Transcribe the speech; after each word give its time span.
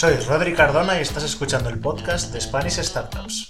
Soy 0.00 0.16
Rodri 0.16 0.54
Cardona 0.54 0.96
y 0.96 1.02
estás 1.02 1.24
escuchando 1.24 1.68
el 1.68 1.78
podcast 1.78 2.32
de 2.32 2.40
Spanish 2.40 2.80
Startups. 2.80 3.48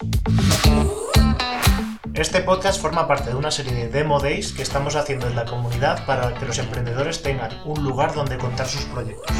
Este 2.13 2.41
podcast 2.41 2.83
forma 2.83 3.07
parte 3.07 3.31
de 3.31 3.37
una 3.37 3.53
serie 3.53 3.73
de 3.73 3.89
Demo 3.89 4.19
Days 4.19 4.51
que 4.51 4.63
estamos 4.63 4.97
haciendo 4.97 5.29
en 5.29 5.37
la 5.37 5.45
comunidad 5.45 6.05
para 6.07 6.35
que 6.35 6.47
los 6.47 6.59
emprendedores 6.59 7.23
tengan 7.23 7.53
un 7.65 7.85
lugar 7.85 8.15
donde 8.15 8.37
contar 8.37 8.67
sus 8.67 8.85
proyectos. 8.87 9.31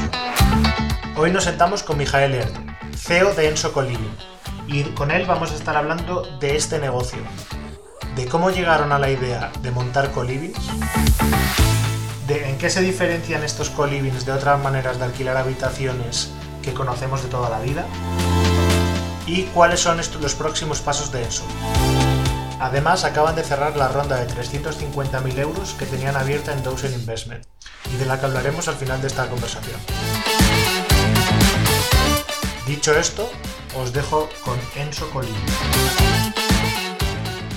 Hoy 1.17 1.33
nos 1.33 1.43
sentamos 1.43 1.83
con 1.83 1.99
Mijael 1.99 2.33
Erte, 2.33 2.61
CEO 2.97 3.35
de 3.35 3.49
Enso 3.49 3.73
Coliving, 3.73 4.17
y 4.69 4.85
con 4.95 5.11
él 5.11 5.27
vamos 5.27 5.51
a 5.51 5.57
estar 5.57 5.77
hablando 5.77 6.23
de 6.39 6.55
este 6.55 6.79
negocio, 6.79 7.19
de 8.15 8.27
cómo 8.27 8.53
llegaron 8.53 8.93
a 8.93 9.01
la 9.01 9.11
idea 9.11 9.51
de 9.63 9.73
montar 9.73 10.13
colivings, 10.13 10.65
de 12.29 12.51
en 12.51 12.57
qué 12.57 12.71
se 12.71 12.83
diferencian 12.83 13.43
estos 13.43 13.69
colivings 13.69 14.25
de 14.25 14.31
otras 14.31 14.63
maneras 14.63 15.01
de 15.01 15.07
alquilar 15.07 15.37
habitaciones 15.37 16.31
que 16.63 16.73
conocemos 16.73 17.23
de 17.23 17.29
toda 17.29 17.49
la 17.51 17.61
vida 17.61 17.87
y 19.27 19.45
cuáles 19.45 19.81
son 19.81 19.99
los 19.99 20.35
próximos 20.35 20.81
pasos 20.81 21.13
de 21.13 21.25
Enso. 21.25 21.45
Además, 22.61 23.05
acaban 23.05 23.37
de 23.37 23.43
cerrar 23.43 23.77
la 23.77 23.89
ronda 23.89 24.17
de 24.17 24.27
350.000 24.27 25.39
euros 25.39 25.75
que 25.75 25.87
tenían 25.87 26.17
abierta 26.17 26.53
en 26.53 26.63
Dozen 26.63 26.93
Investment 26.93 27.47
y 27.93 27.97
de 27.97 28.07
la 28.07 28.21
que 28.21 28.27
hablaremos 28.27 28.69
al 28.69 28.75
final 28.75 29.01
de 29.01 29.07
esta 29.07 29.29
conversación. 29.29 29.81
Dicho 32.67 32.95
esto, 32.97 33.31
os 33.77 33.93
dejo 33.93 34.29
con 34.45 34.59
Enso 34.77 35.09
Colín. 35.11 35.35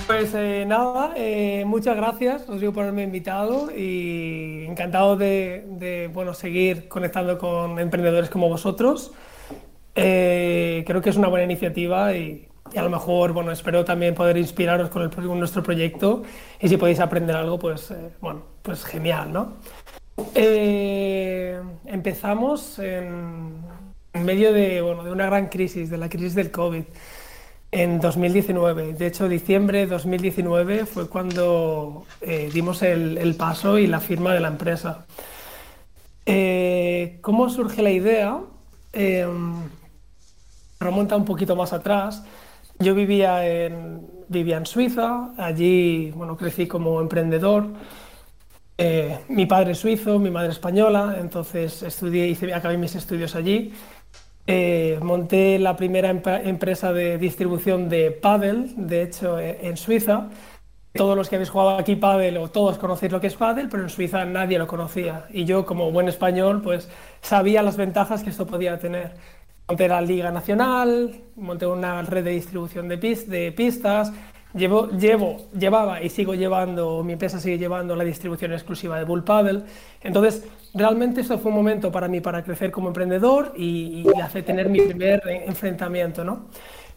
Pues 0.06 0.34
eh, 0.34 0.64
nada, 0.66 1.14
eh, 1.16 1.64
muchas 1.66 1.96
gracias, 1.96 2.46
os 2.48 2.60
digo 2.60 2.74
por 2.74 2.82
haberme 2.82 3.04
invitado 3.04 3.70
y 3.74 4.66
encantado 4.68 5.16
de, 5.16 6.10
bueno, 6.12 6.34
seguir 6.34 6.88
conectando 6.88 7.38
con 7.38 7.78
emprendedores 7.78 8.28
como 8.28 8.50
vosotros. 8.50 9.12
Eh, 9.94 10.84
creo 10.86 11.00
que 11.00 11.08
es 11.08 11.16
una 11.16 11.28
buena 11.28 11.44
iniciativa 11.44 12.12
y, 12.14 12.46
a 12.76 12.82
lo 12.82 12.90
mejor, 12.90 13.32
bueno, 13.32 13.50
espero 13.50 13.82
también 13.84 14.14
poder 14.14 14.36
inspiraros 14.36 14.90
con, 14.90 15.08
con 15.08 15.38
nuestro 15.38 15.62
proyecto 15.62 16.22
y 16.60 16.68
si 16.68 16.76
podéis 16.76 17.00
aprender 17.00 17.36
algo, 17.36 17.58
pues, 17.58 17.90
eh, 17.90 18.10
bueno, 18.20 18.42
pues 18.60 18.84
genial, 18.84 19.32
¿no? 19.32 19.54
Empezamos 21.86 22.78
en, 22.78 23.62
medio 24.12 24.52
de, 24.52 24.82
bueno, 24.82 25.02
de 25.02 25.12
una 25.12 25.26
gran 25.26 25.46
crisis, 25.48 25.88
de 25.88 25.96
la 25.96 26.10
crisis 26.10 26.34
del 26.34 26.50
COVID, 26.50 26.84
en 27.74 28.00
2019. 28.00 28.92
De 28.92 29.06
hecho, 29.08 29.28
diciembre 29.28 29.80
de 29.80 29.86
2019 29.86 30.86
fue 30.86 31.08
cuando 31.08 32.04
eh, 32.20 32.48
dimos 32.54 32.82
el, 32.82 33.34
paso 33.36 33.78
y 33.78 33.88
la 33.88 33.98
firma 33.98 34.32
de 34.32 34.40
la 34.40 34.48
empresa. 34.48 35.06
Eh, 36.24 37.18
¿Cómo 37.20 37.50
surge 37.50 37.82
la 37.82 37.90
idea? 37.90 38.40
Eh, 38.92 39.26
remonta 40.78 41.16
un 41.16 41.24
poquito 41.24 41.56
más 41.56 41.72
atrás. 41.72 42.24
Yo 42.78 42.94
vivía 42.94 43.44
en, 43.44 44.06
vivía 44.28 44.56
en 44.56 44.66
Suiza, 44.66 45.30
allí 45.36 46.12
bueno, 46.12 46.36
crecí 46.36 46.68
como 46.68 47.00
emprendedor. 47.00 47.66
Mi 49.28 49.46
padre 49.46 49.72
es 49.72 49.78
suizo, 49.78 50.18
mi 50.18 50.30
madre 50.30 50.50
española, 50.50 51.16
entonces 51.20 51.82
estudié, 51.84 52.26
hice, 52.26 52.52
acabé 52.52 52.76
mis 52.76 52.94
estudios 52.94 53.34
allí. 53.36 53.72
Eh, 54.46 54.98
monté 55.02 55.58
la 55.58 55.74
primera 55.74 56.10
empresa 56.10 56.92
de 56.92 57.16
distribución 57.16 57.88
de 57.88 58.10
pádel, 58.10 58.72
de 58.76 59.02
hecho, 59.02 59.38
eh, 59.38 59.58
en 59.62 59.76
Suiza. 59.76 60.28
Todos 60.92 61.16
los 61.16 61.28
que 61.28 61.36
habéis 61.36 61.50
jugado 61.50 61.78
aquí 61.78 61.96
pádel 61.96 62.36
o 62.36 62.50
todos 62.50 62.78
conocéis 62.78 63.10
lo 63.10 63.20
que 63.20 63.26
es 63.26 63.34
pádel, 63.34 63.68
pero 63.68 63.82
en 63.82 63.88
Suiza 63.88 64.24
nadie 64.24 64.58
lo 64.58 64.66
conocía. 64.66 65.26
Y 65.30 65.44
yo, 65.44 65.64
como 65.66 65.90
buen 65.90 66.08
español, 66.08 66.62
pues 66.62 66.88
sabía 67.20 67.62
las 67.62 67.76
ventajas 67.76 68.22
que 68.22 68.30
esto 68.30 68.46
podía 68.46 68.78
tener 68.78 69.14
monté 69.66 69.88
la 69.88 70.00
Liga 70.00 70.30
Nacional, 70.30 71.22
monté 71.36 71.66
una 71.66 72.02
red 72.02 72.24
de 72.24 72.32
distribución 72.32 72.88
de, 72.88 72.98
pist 72.98 73.28
de 73.28 73.50
pistas, 73.52 74.12
llevo, 74.54 74.88
llevaba 75.58 76.02
y 76.02 76.10
sigo 76.10 76.34
llevando, 76.34 77.02
mi 77.02 77.14
empresa 77.14 77.40
sigue 77.40 77.58
llevando 77.58 77.96
la 77.96 78.04
distribución 78.04 78.52
exclusiva 78.52 78.98
de 78.98 79.04
Bull 79.04 79.24
Paddle. 79.24 79.62
Entonces, 80.02 80.44
realmente 80.74 81.20
esto 81.20 81.38
fue 81.38 81.50
un 81.50 81.56
momento 81.56 81.90
para 81.90 82.08
mí 82.08 82.20
para 82.20 82.42
crecer 82.42 82.70
como 82.70 82.88
emprendedor 82.88 83.52
y, 83.56 84.04
y 84.04 84.20
hacer 84.20 84.44
tener 84.44 84.68
mi 84.68 84.80
primer 84.80 85.22
enfrentamiento, 85.46 86.24
¿no? 86.24 86.48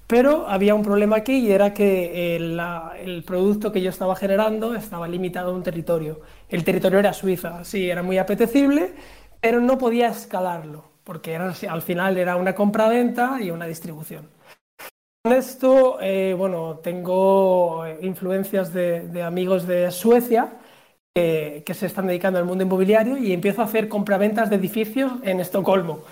Pero 0.07 0.47
había 0.47 0.73
un 0.73 0.83
problema 0.83 1.17
aquí 1.17 1.39
y 1.39 1.51
era 1.51 1.73
que 1.73 2.35
el, 2.37 2.55
la, 2.55 2.93
el, 2.97 3.23
producto 3.23 3.73
que 3.73 3.81
yo 3.81 3.89
estaba 3.89 4.15
generando 4.15 4.73
estaba 4.73 5.05
limitado 5.05 5.51
a 5.51 5.53
un 5.53 5.63
territorio. 5.63 6.21
El 6.47 6.63
territorio 6.63 6.99
era 6.99 7.11
Suiza, 7.11 7.65
sí, 7.65 7.89
era 7.89 8.03
muy 8.03 8.17
apetecible, 8.17 8.93
pero 9.41 9.59
no 9.59 9.77
podía 9.77 10.07
escalarlo 10.07 10.85
porque 11.03 11.33
era, 11.33 11.53
al 11.69 11.81
final 11.81 12.17
era 12.17 12.37
una 12.37 12.55
compra-venta 12.55 13.39
y 13.41 13.51
una 13.51 13.65
distribución. 13.65 14.29
Con 15.23 15.33
esto, 15.33 15.97
eh, 16.01 16.33
bueno, 16.37 16.79
tengo 16.81 17.83
influencias 18.01 18.73
de, 18.73 19.09
de 19.09 19.23
amigos 19.23 19.67
de 19.67 19.91
Suecia 19.91 20.53
eh, 21.19 21.63
que 21.65 21.73
se 21.73 21.87
están 21.87 22.05
dedicando 22.05 22.37
al 22.37 22.45
mundo 22.45 22.63
inmobiliario 22.63 23.17
y 23.17 23.33
empiezo 23.33 23.63
a 23.63 23.65
hacer 23.65 23.87
compraventas 23.87 24.51
de 24.51 24.57
edificios 24.57 25.13
en 25.23 25.39
Estocolmo. 25.39 26.03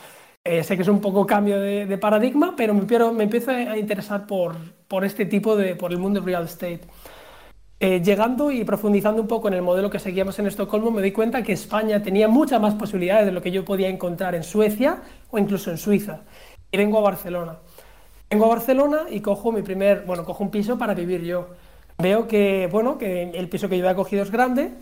Eh, 0.43 0.63
sé 0.63 0.75
que 0.75 0.81
es 0.81 0.87
un 0.87 0.99
poco 0.99 1.27
cambio 1.27 1.59
de, 1.59 1.97
paradigma, 1.99 2.55
pero 2.57 2.73
me, 3.13 3.25
empiezo 3.25 3.51
a 3.51 3.77
interesar 3.77 4.25
por, 4.25 4.55
por 4.87 5.05
este 5.05 5.27
tipo 5.27 5.55
de, 5.55 5.75
por 5.75 5.91
el 5.91 5.99
mundo 5.99 6.21
real 6.21 6.45
estate. 6.45 6.81
Eh, 7.79 8.01
llegando 8.03 8.49
y 8.49 8.63
profundizando 8.63 9.21
un 9.21 9.27
poco 9.27 9.47
en 9.47 9.53
el 9.53 9.61
modelo 9.61 9.91
que 9.91 9.99
seguíamos 9.99 10.39
en 10.39 10.47
Estocolmo, 10.47 10.89
me 10.89 11.03
di 11.03 11.11
cuenta 11.11 11.43
que 11.43 11.53
España 11.53 12.01
tenía 12.01 12.27
muchas 12.27 12.59
más 12.59 12.73
posibilidades 12.73 13.27
de 13.27 13.31
lo 13.31 13.43
que 13.43 13.51
yo 13.51 13.63
podía 13.63 13.89
encontrar 13.89 14.33
en 14.33 14.41
Suecia 14.41 15.03
o 15.29 15.37
incluso 15.37 15.69
en 15.69 15.77
Suiza. 15.77 16.21
Y 16.71 16.77
vengo 16.77 16.97
a 16.97 17.01
Barcelona. 17.01 17.59
Vengo 18.31 18.45
a 18.45 18.49
Barcelona 18.49 19.01
y 19.11 19.19
cojo 19.19 19.51
mi 19.51 19.61
primer, 19.61 20.03
bueno, 20.07 20.25
cojo 20.25 20.43
un 20.43 20.49
piso 20.49 20.79
para 20.79 20.95
vivir 20.95 21.21
yo. 21.21 21.49
Veo 21.99 22.27
que, 22.27 22.67
bueno, 22.71 22.97
que 22.97 23.29
el 23.29 23.47
piso 23.49 23.69
que 23.69 23.77
yo 23.77 23.83
había 23.83 23.95
cogido 23.95 24.23
es 24.23 24.31
grande 24.31 24.73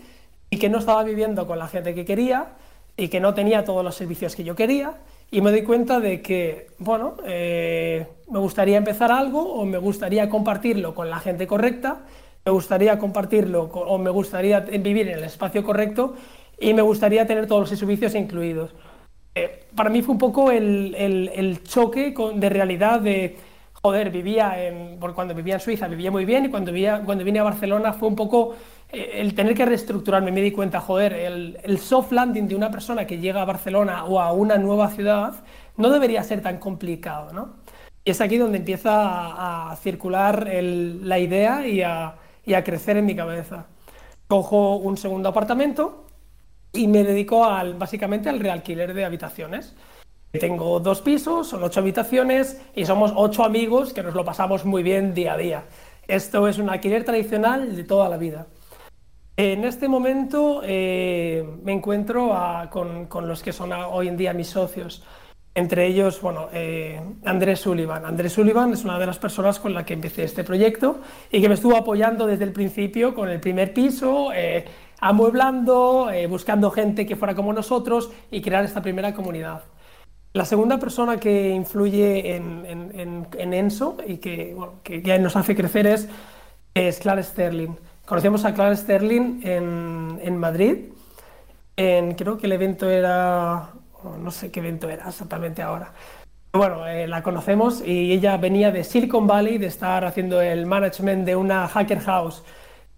y 0.50 0.58
que 0.58 0.68
no 0.68 0.78
estaba 0.78 1.02
viviendo 1.04 1.46
con 1.46 1.58
la 1.58 1.68
gente 1.68 1.94
que 1.94 2.04
quería 2.04 2.52
y 2.96 3.08
que 3.08 3.20
no 3.20 3.34
tenía 3.34 3.64
todos 3.64 3.84
los 3.84 3.94
servicios 3.94 4.36
que 4.36 4.44
yo 4.44 4.54
quería. 4.54 4.94
Y 5.30 5.40
me 5.40 5.50
doy 5.50 5.62
cuenta 5.62 6.00
de 6.00 6.22
que, 6.22 6.68
bueno, 6.78 7.16
eh, 7.24 8.06
me 8.30 8.38
gustaría 8.38 8.76
empezar 8.76 9.10
algo 9.10 9.54
o 9.54 9.64
me 9.64 9.78
gustaría 9.78 10.28
compartirlo 10.28 10.94
con 10.94 11.10
la 11.10 11.18
gente 11.18 11.46
correcta 11.46 12.02
me 12.44 12.52
gustaría 12.52 12.98
compartirlo 12.98 13.62
o 13.62 13.98
me 13.98 14.10
gustaría 14.10 14.60
vivir 14.60 15.08
en 15.08 15.18
el 15.18 15.24
espacio 15.24 15.64
correcto 15.64 16.14
y 16.58 16.74
me 16.74 16.82
gustaría 16.82 17.26
tener 17.26 17.46
todos 17.46 17.70
los 17.70 17.78
servicios 17.78 18.14
incluidos. 18.14 18.74
Eh, 19.34 19.64
para 19.74 19.90
mí 19.90 20.02
fue 20.02 20.12
un 20.12 20.18
poco 20.18 20.50
el, 20.50 20.94
el, 20.94 21.62
choque 21.64 22.12
con, 22.12 22.38
de 22.38 22.48
realidad 22.50 23.00
de, 23.00 23.36
joder, 23.72 24.10
vivía 24.10 24.62
en, 24.62 24.98
por 25.00 25.14
cuando 25.14 25.34
vivía 25.34 25.54
en 25.54 25.60
Suiza 25.60 25.88
vivía 25.88 26.10
muy 26.10 26.24
bien 26.24 26.44
y 26.44 26.50
cuando, 26.50 26.70
vivía, 26.70 27.02
cuando 27.04 27.24
vine 27.24 27.40
a 27.40 27.44
Barcelona 27.44 27.94
fue 27.94 28.08
un 28.08 28.14
poco 28.14 28.54
el 28.94 29.34
tener 29.34 29.54
que 29.54 29.64
reestructurarme. 29.64 30.32
Me 30.32 30.40
di 30.40 30.50
cuenta, 30.50 30.80
joder, 30.80 31.12
el, 31.12 31.58
el 31.62 31.78
soft 31.78 32.12
landing 32.12 32.48
de 32.48 32.56
una 32.56 32.70
persona 32.70 33.06
que 33.06 33.18
llega 33.18 33.42
a 33.42 33.44
Barcelona 33.44 34.04
o 34.04 34.20
a 34.20 34.32
una 34.32 34.56
nueva 34.58 34.88
ciudad 34.90 35.34
no 35.76 35.90
debería 35.90 36.22
ser 36.22 36.40
tan 36.40 36.58
complicado, 36.58 37.32
¿no? 37.32 37.64
Y 38.04 38.10
es 38.10 38.20
aquí 38.20 38.36
donde 38.36 38.58
empieza 38.58 39.70
a, 39.70 39.76
circular 39.76 40.46
la 40.46 41.18
idea 41.18 41.66
y 41.66 41.80
a, 41.82 42.16
y 42.44 42.54
a 42.54 42.62
crecer 42.62 42.98
en 42.98 43.06
mi 43.06 43.16
cabeza. 43.16 43.66
Cojo 44.28 44.76
un 44.76 44.96
segundo 44.96 45.30
apartamento 45.30 46.04
y 46.72 46.86
me 46.86 47.02
dedico 47.02 47.46
al, 47.46 47.74
básicamente 47.74 48.28
al 48.28 48.40
realquiler 48.40 48.92
de 48.92 49.04
habitaciones. 49.06 49.74
Tengo 50.32 50.80
dos 50.80 51.00
pisos, 51.00 51.48
son 51.48 51.62
ocho 51.62 51.80
habitaciones 51.80 52.60
y 52.74 52.84
somos 52.84 53.12
ocho 53.14 53.44
amigos 53.44 53.92
que 53.94 54.02
nos 54.02 54.14
lo 54.14 54.24
pasamos 54.24 54.64
muy 54.64 54.82
bien 54.82 55.14
día 55.14 55.34
a 55.34 55.36
día. 55.38 55.64
Esto 56.06 56.46
es 56.48 56.58
un 56.58 56.68
alquiler 56.68 57.04
tradicional 57.04 57.74
de 57.74 57.84
toda 57.84 58.08
la 58.08 58.18
vida. 58.18 58.46
En 59.36 59.64
este 59.64 59.88
momento 59.88 60.60
eh, 60.64 61.44
me 61.64 61.72
encuentro 61.72 62.32
a, 62.34 62.70
con, 62.70 63.06
con, 63.06 63.26
los 63.26 63.42
que 63.42 63.52
son 63.52 63.72
hoy 63.72 64.06
en 64.08 64.16
día 64.16 64.32
mis 64.32 64.46
socios. 64.46 65.02
Entre 65.56 65.86
ellos, 65.86 66.20
bueno, 66.20 66.48
eh, 66.52 67.00
Andrés 67.24 67.60
Sullivan. 67.60 68.04
Andrés 68.04 68.32
Sullivan 68.32 68.72
es 68.72 68.84
una 68.84 68.98
de 68.98 69.06
las 69.06 69.20
personas 69.20 69.60
con 69.60 69.72
la 69.72 69.86
que 69.86 69.94
empecé 69.94 70.24
este 70.24 70.42
proyecto 70.42 71.00
y 71.30 71.40
que 71.40 71.48
me 71.48 71.54
estuvo 71.54 71.76
apoyando 71.76 72.26
desde 72.26 72.42
el 72.42 72.52
principio 72.52 73.14
con 73.14 73.28
el 73.28 73.38
primer 73.38 73.72
piso, 73.72 74.32
eh, 74.34 74.64
amueblando, 74.98 76.10
eh, 76.10 76.26
buscando 76.26 76.72
gente 76.72 77.06
que 77.06 77.14
fuera 77.14 77.36
como 77.36 77.52
nosotros 77.52 78.10
y 78.32 78.42
crear 78.42 78.64
esta 78.64 78.82
primera 78.82 79.14
comunidad. 79.14 79.62
La 80.32 80.44
segunda 80.44 80.78
persona 80.78 81.20
que 81.20 81.50
influye 81.50 82.34
en, 82.34 82.66
en, 82.66 83.00
en, 83.00 83.28
en 83.38 83.54
Enso 83.54 83.96
y 84.04 84.16
que, 84.16 84.54
bueno, 84.54 84.80
que, 84.82 85.02
ya 85.02 85.16
nos 85.18 85.36
hace 85.36 85.54
crecer 85.54 85.86
es, 85.86 86.08
es 86.74 86.98
Clara 86.98 87.22
Sterling. 87.22 87.76
Conocemos 88.06 88.44
a 88.44 88.52
Clara 88.52 88.76
Sterling 88.76 89.40
en, 89.44 90.36
Madrid. 90.36 90.92
creo 91.74 92.38
que 92.38 92.46
el 92.46 92.52
evento 92.52 92.90
era 92.90 93.70
no 94.18 94.30
sé 94.30 94.50
qué 94.50 94.60
evento 94.60 94.88
era 94.88 95.08
exactamente 95.08 95.62
ahora. 95.62 95.92
Bueno, 96.52 96.86
eh, 96.86 97.08
la 97.08 97.22
conocemos 97.22 97.82
y 97.84 98.12
ella 98.12 98.36
venía 98.36 98.70
de 98.70 98.84
Silicon 98.84 99.26
Valley, 99.26 99.58
de 99.58 99.66
estar 99.66 100.04
haciendo 100.04 100.40
el 100.40 100.66
management 100.66 101.26
de 101.26 101.34
una 101.34 101.66
hacker 101.66 102.00
house. 102.00 102.44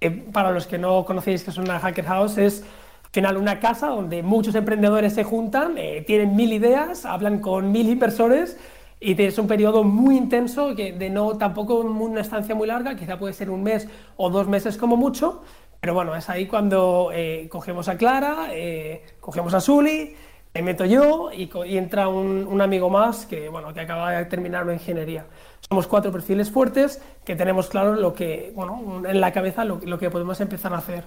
Eh, 0.00 0.10
para 0.10 0.50
los 0.50 0.66
que 0.66 0.76
no 0.76 1.04
conocéis 1.04 1.42
que 1.42 1.50
es 1.50 1.56
una 1.56 1.78
hacker 1.78 2.04
house, 2.04 2.36
es 2.36 2.64
final 3.12 3.38
una 3.38 3.60
casa 3.60 3.86
donde 3.86 4.22
muchos 4.22 4.54
emprendedores 4.54 5.14
se 5.14 5.24
juntan, 5.24 5.78
eh, 5.78 6.04
tienen 6.06 6.36
mil 6.36 6.52
ideas, 6.52 7.06
hablan 7.06 7.38
con 7.38 7.72
mil 7.72 7.88
inversores 7.88 8.58
y 8.98 9.20
es 9.22 9.38
un 9.38 9.46
periodo 9.46 9.84
muy 9.84 10.16
intenso, 10.16 10.74
que 10.74 10.92
de 10.92 11.10
no 11.10 11.36
tampoco 11.36 11.80
una 11.80 12.20
estancia 12.20 12.54
muy 12.54 12.66
larga, 12.66 12.96
quizá 12.96 13.18
puede 13.18 13.34
ser 13.34 13.50
un 13.50 13.62
mes 13.62 13.88
o 14.16 14.30
dos 14.30 14.48
meses 14.48 14.76
como 14.76 14.96
mucho, 14.96 15.42
pero 15.80 15.94
bueno, 15.94 16.16
es 16.16 16.28
ahí 16.30 16.46
cuando 16.46 17.10
eh, 17.12 17.48
cogemos 17.50 17.88
a 17.88 17.96
Clara, 17.96 18.48
eh, 18.52 19.04
cogemos 19.20 19.52
a 19.54 19.60
Sully, 19.60 20.14
me 20.54 20.62
meto 20.62 20.86
yo 20.86 21.30
y, 21.30 21.50
entra 21.76 22.08
un, 22.08 22.60
amigo 22.62 22.88
más 22.88 23.26
que, 23.26 23.50
bueno, 23.50 23.74
que 23.74 23.80
acaba 23.80 24.12
de 24.12 24.24
terminar 24.24 24.64
una 24.64 24.72
ingeniería. 24.72 25.26
Somos 25.68 25.86
cuatro 25.86 26.10
perfiles 26.10 26.50
fuertes 26.50 27.02
que 27.24 27.36
tenemos 27.36 27.68
claro 27.68 27.94
lo 27.94 28.14
que, 28.14 28.52
bueno, 28.54 29.02
en 29.06 29.20
la 29.20 29.32
cabeza 29.32 29.64
lo, 29.64 29.78
lo 29.84 29.98
que 29.98 30.08
podemos 30.08 30.40
empezar 30.40 30.72
a 30.72 30.78
hacer. 30.78 31.04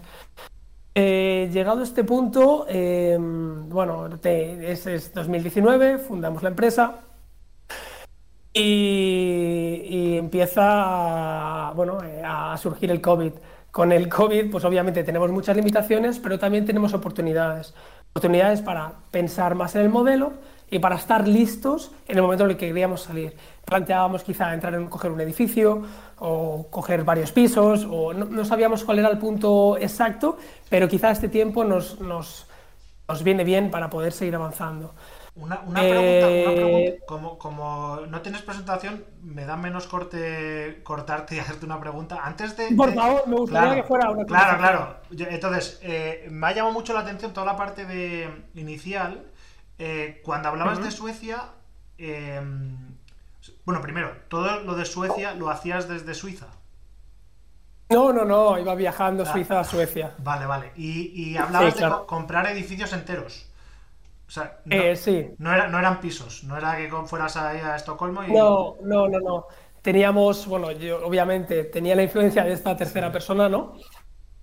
Eh, 0.94 1.50
llegado 1.52 1.82
a 1.82 1.84
este 1.84 2.04
punto, 2.04 2.68
bueno, 2.70 4.10
es, 4.24 4.86
es 4.86 5.14
2019, 5.14 5.98
fundamos 5.98 6.44
la 6.44 6.50
empresa, 6.50 7.00
y, 8.54 10.18
empieza 10.18 11.70
a, 11.70 11.74
bueno, 11.74 12.04
eh, 12.04 12.22
a 12.26 12.58
surgir 12.58 12.92
el 12.92 13.02
COVID. 13.02 13.34
Con 13.72 13.92
el 13.92 14.10
COVID, 14.10 14.50
pues 14.50 14.66
obviamente 14.66 15.04
tenemos 15.04 15.32
muchas 15.32 15.56
limitaciones, 15.56 16.20
pero 16.20 16.40
también 16.40 16.66
tenemos 16.66 16.94
oportunidades. 16.94 17.74
Oportunidades 18.12 18.62
para 18.62 18.94
pensar 19.12 19.56
más 19.56 19.76
en 19.76 19.82
el 19.82 19.90
modelo 19.90 20.34
y 20.72 20.80
para 20.80 20.96
estar 20.96 21.28
listos 21.28 21.92
en 22.08 22.18
el 22.18 22.24
momento 22.24 22.46
en 22.46 22.52
el 22.52 22.58
que 22.58 22.68
queríamos 22.68 23.02
salir. 23.02 23.36
Planteábamos 23.66 24.24
quizá 24.24 24.54
entrar 24.54 24.74
en 24.74 24.88
coger 24.88 25.12
un 25.12 25.22
edificio 25.22 25.84
o 26.18 26.68
coger 26.70 27.04
varios 27.04 27.32
pisos, 27.32 27.88
o 27.90 28.14
no, 28.14 28.46
sabíamos 28.46 28.84
cuál 28.84 29.00
era 29.00 29.10
el 29.10 29.18
punto 29.18 29.78
exacto, 29.78 30.38
pero 30.70 30.88
quizá 30.88 31.12
este 31.12 31.30
tiempo 31.30 31.64
nos, 31.64 32.00
nos, 32.02 32.48
nos 33.08 33.24
viene 33.24 33.44
bien 33.44 33.72
para 33.72 33.90
poder 33.90 34.12
seguir 34.12 34.36
avanzando. 34.36 34.94
Una, 35.36 35.62
eh, 35.78 36.98
pregunta, 37.06 37.38
Como, 37.38 38.02
no 38.08 38.22
tienes 38.22 38.42
presentación, 38.42 39.06
me 39.22 39.46
da 39.46 39.56
menos 39.56 39.88
corte 39.88 40.82
cortarte 40.84 41.36
y 41.36 41.40
hacerte 41.40 41.66
una 41.66 41.80
pregunta. 41.80 42.20
Antes 42.24 42.58
de. 42.58 42.76
Por 42.76 42.94
favor, 42.94 43.28
me 43.28 43.36
gustaría 43.36 43.76
que 43.76 43.84
fuera 43.84 44.10
una 44.10 44.26
Claro, 44.26 44.58
claro. 44.58 44.98
entonces, 45.12 45.80
eh, 45.82 46.28
me 46.30 46.48
ha 46.48 46.52
llamado 46.54 46.74
mucho 46.74 46.94
la 46.94 47.02
atención 47.02 47.32
toda 47.34 47.46
la 47.46 47.56
parte 47.56 47.86
de 47.86 48.30
inicial. 48.56 49.26
Eh, 49.78 50.22
cuando 50.26 50.50
hablabas 50.50 50.84
de 50.84 50.92
Suecia. 50.92 51.52
bueno, 51.98 53.82
primero, 53.82 54.12
todo 54.28 54.62
lo 54.62 54.76
de 54.76 54.86
Suecia 54.86 55.34
lo 55.36 55.50
hacías 55.50 55.88
desde 55.88 56.14
Suiza. 56.14 56.48
No, 57.90 58.14
no, 58.14 58.24
no, 58.24 58.60
iba 58.60 58.76
viajando 58.76 59.24
ah, 59.24 59.32
Suiza 59.32 59.60
a 59.62 59.64
Suecia. 59.64 60.14
Vale, 60.20 60.46
vale. 60.46 60.72
Y, 60.76 61.36
hablabas 61.38 61.76
de 61.76 61.90
comprar 62.06 62.46
edificios 62.48 62.94
enteros. 62.94 63.49
O 64.30 64.32
sea, 64.32 64.60
no, 64.64 64.76
eh, 64.76 64.96
sí. 64.96 65.26
no, 65.40 65.52
eran 65.52 66.00
pisos, 66.00 66.44
no 66.44 66.56
era 66.56 66.78
que 66.78 66.88
fueras 67.08 67.36
ahí 67.36 67.60
a 67.62 67.76
Estocolmo 67.76 68.24
y... 68.24 68.32
No, 68.32 68.76
no, 68.84 69.08
no, 69.08 69.20
no. 69.20 69.48
Teníamos, 69.82 70.46
bueno, 70.46 70.72
yo 70.72 71.04
obviamente 71.04 71.64
tenía 71.64 71.96
la 71.96 72.04
influencia 72.04 72.44
de 72.44 72.54
esta 72.54 72.78
tercera 72.78 73.12
persona, 73.12 73.50
¿no? 73.50 73.74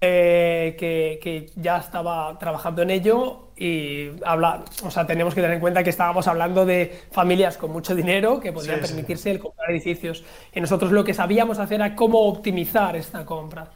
Eh, 0.00 0.75
que, 0.77 1.53
ya 1.55 1.77
estaba 1.77 2.37
trabajando 2.37 2.83
en 2.83 2.91
ello 2.91 3.53
y 3.56 4.11
habla, 4.25 4.65
o 4.83 4.91
sea, 4.91 5.06
tenemos 5.06 5.37
que 5.37 5.41
tener 5.41 5.55
en 5.55 5.61
cuenta 5.61 5.85
que 5.85 5.91
estábamos 5.91 6.27
hablando 6.27 6.67
de 6.67 7.05
familias 7.12 7.56
con 7.56 7.71
mucho 7.71 7.94
dinero 7.94 8.41
que 8.41 8.53
podrían 8.53 8.81
permitirse 8.81 9.31
el 9.31 9.38
comprar 9.38 9.71
edificios. 9.71 10.25
Y 10.53 10.61
nosotros 10.61 10.91
lo 10.91 11.05
que 11.05 11.15
sabíamos 11.15 11.61
hacer 11.61 11.77
era 11.77 11.94
cómo 11.94 12.23
optimizar 12.23 12.97
esta 12.97 13.25
compra. 13.25 13.71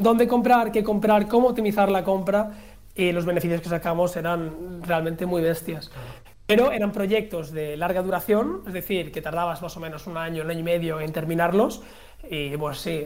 dónde 0.00 0.26
comprar, 0.26 0.72
qué 0.72 0.82
comprar, 0.82 1.28
cómo 1.28 1.50
optimizar 1.50 1.88
la 1.88 2.02
compra 2.02 2.50
y 2.94 3.12
los 3.12 3.24
beneficios 3.24 3.60
que 3.60 3.68
sacamos 3.68 4.16
eran 4.16 4.82
realmente 4.82 5.26
muy 5.26 5.42
bestias. 5.42 5.90
Pero 6.46 6.72
eran 6.72 6.92
proyectos 6.92 7.52
de 7.52 7.76
larga 7.76 8.02
duración, 8.02 8.62
es 8.66 8.72
decir, 8.72 9.12
que 9.12 9.22
tardabas 9.22 9.62
más 9.62 9.76
o 9.76 9.80
menos 9.80 10.06
un 10.06 10.16
año, 10.16 10.42
un 10.42 10.50
año 10.50 10.60
y 10.60 10.64
medio 10.64 11.00
en 11.00 11.12
terminarlos. 11.12 11.82
Y 12.28 12.56
pues 12.56 12.78
sí, 12.78 13.04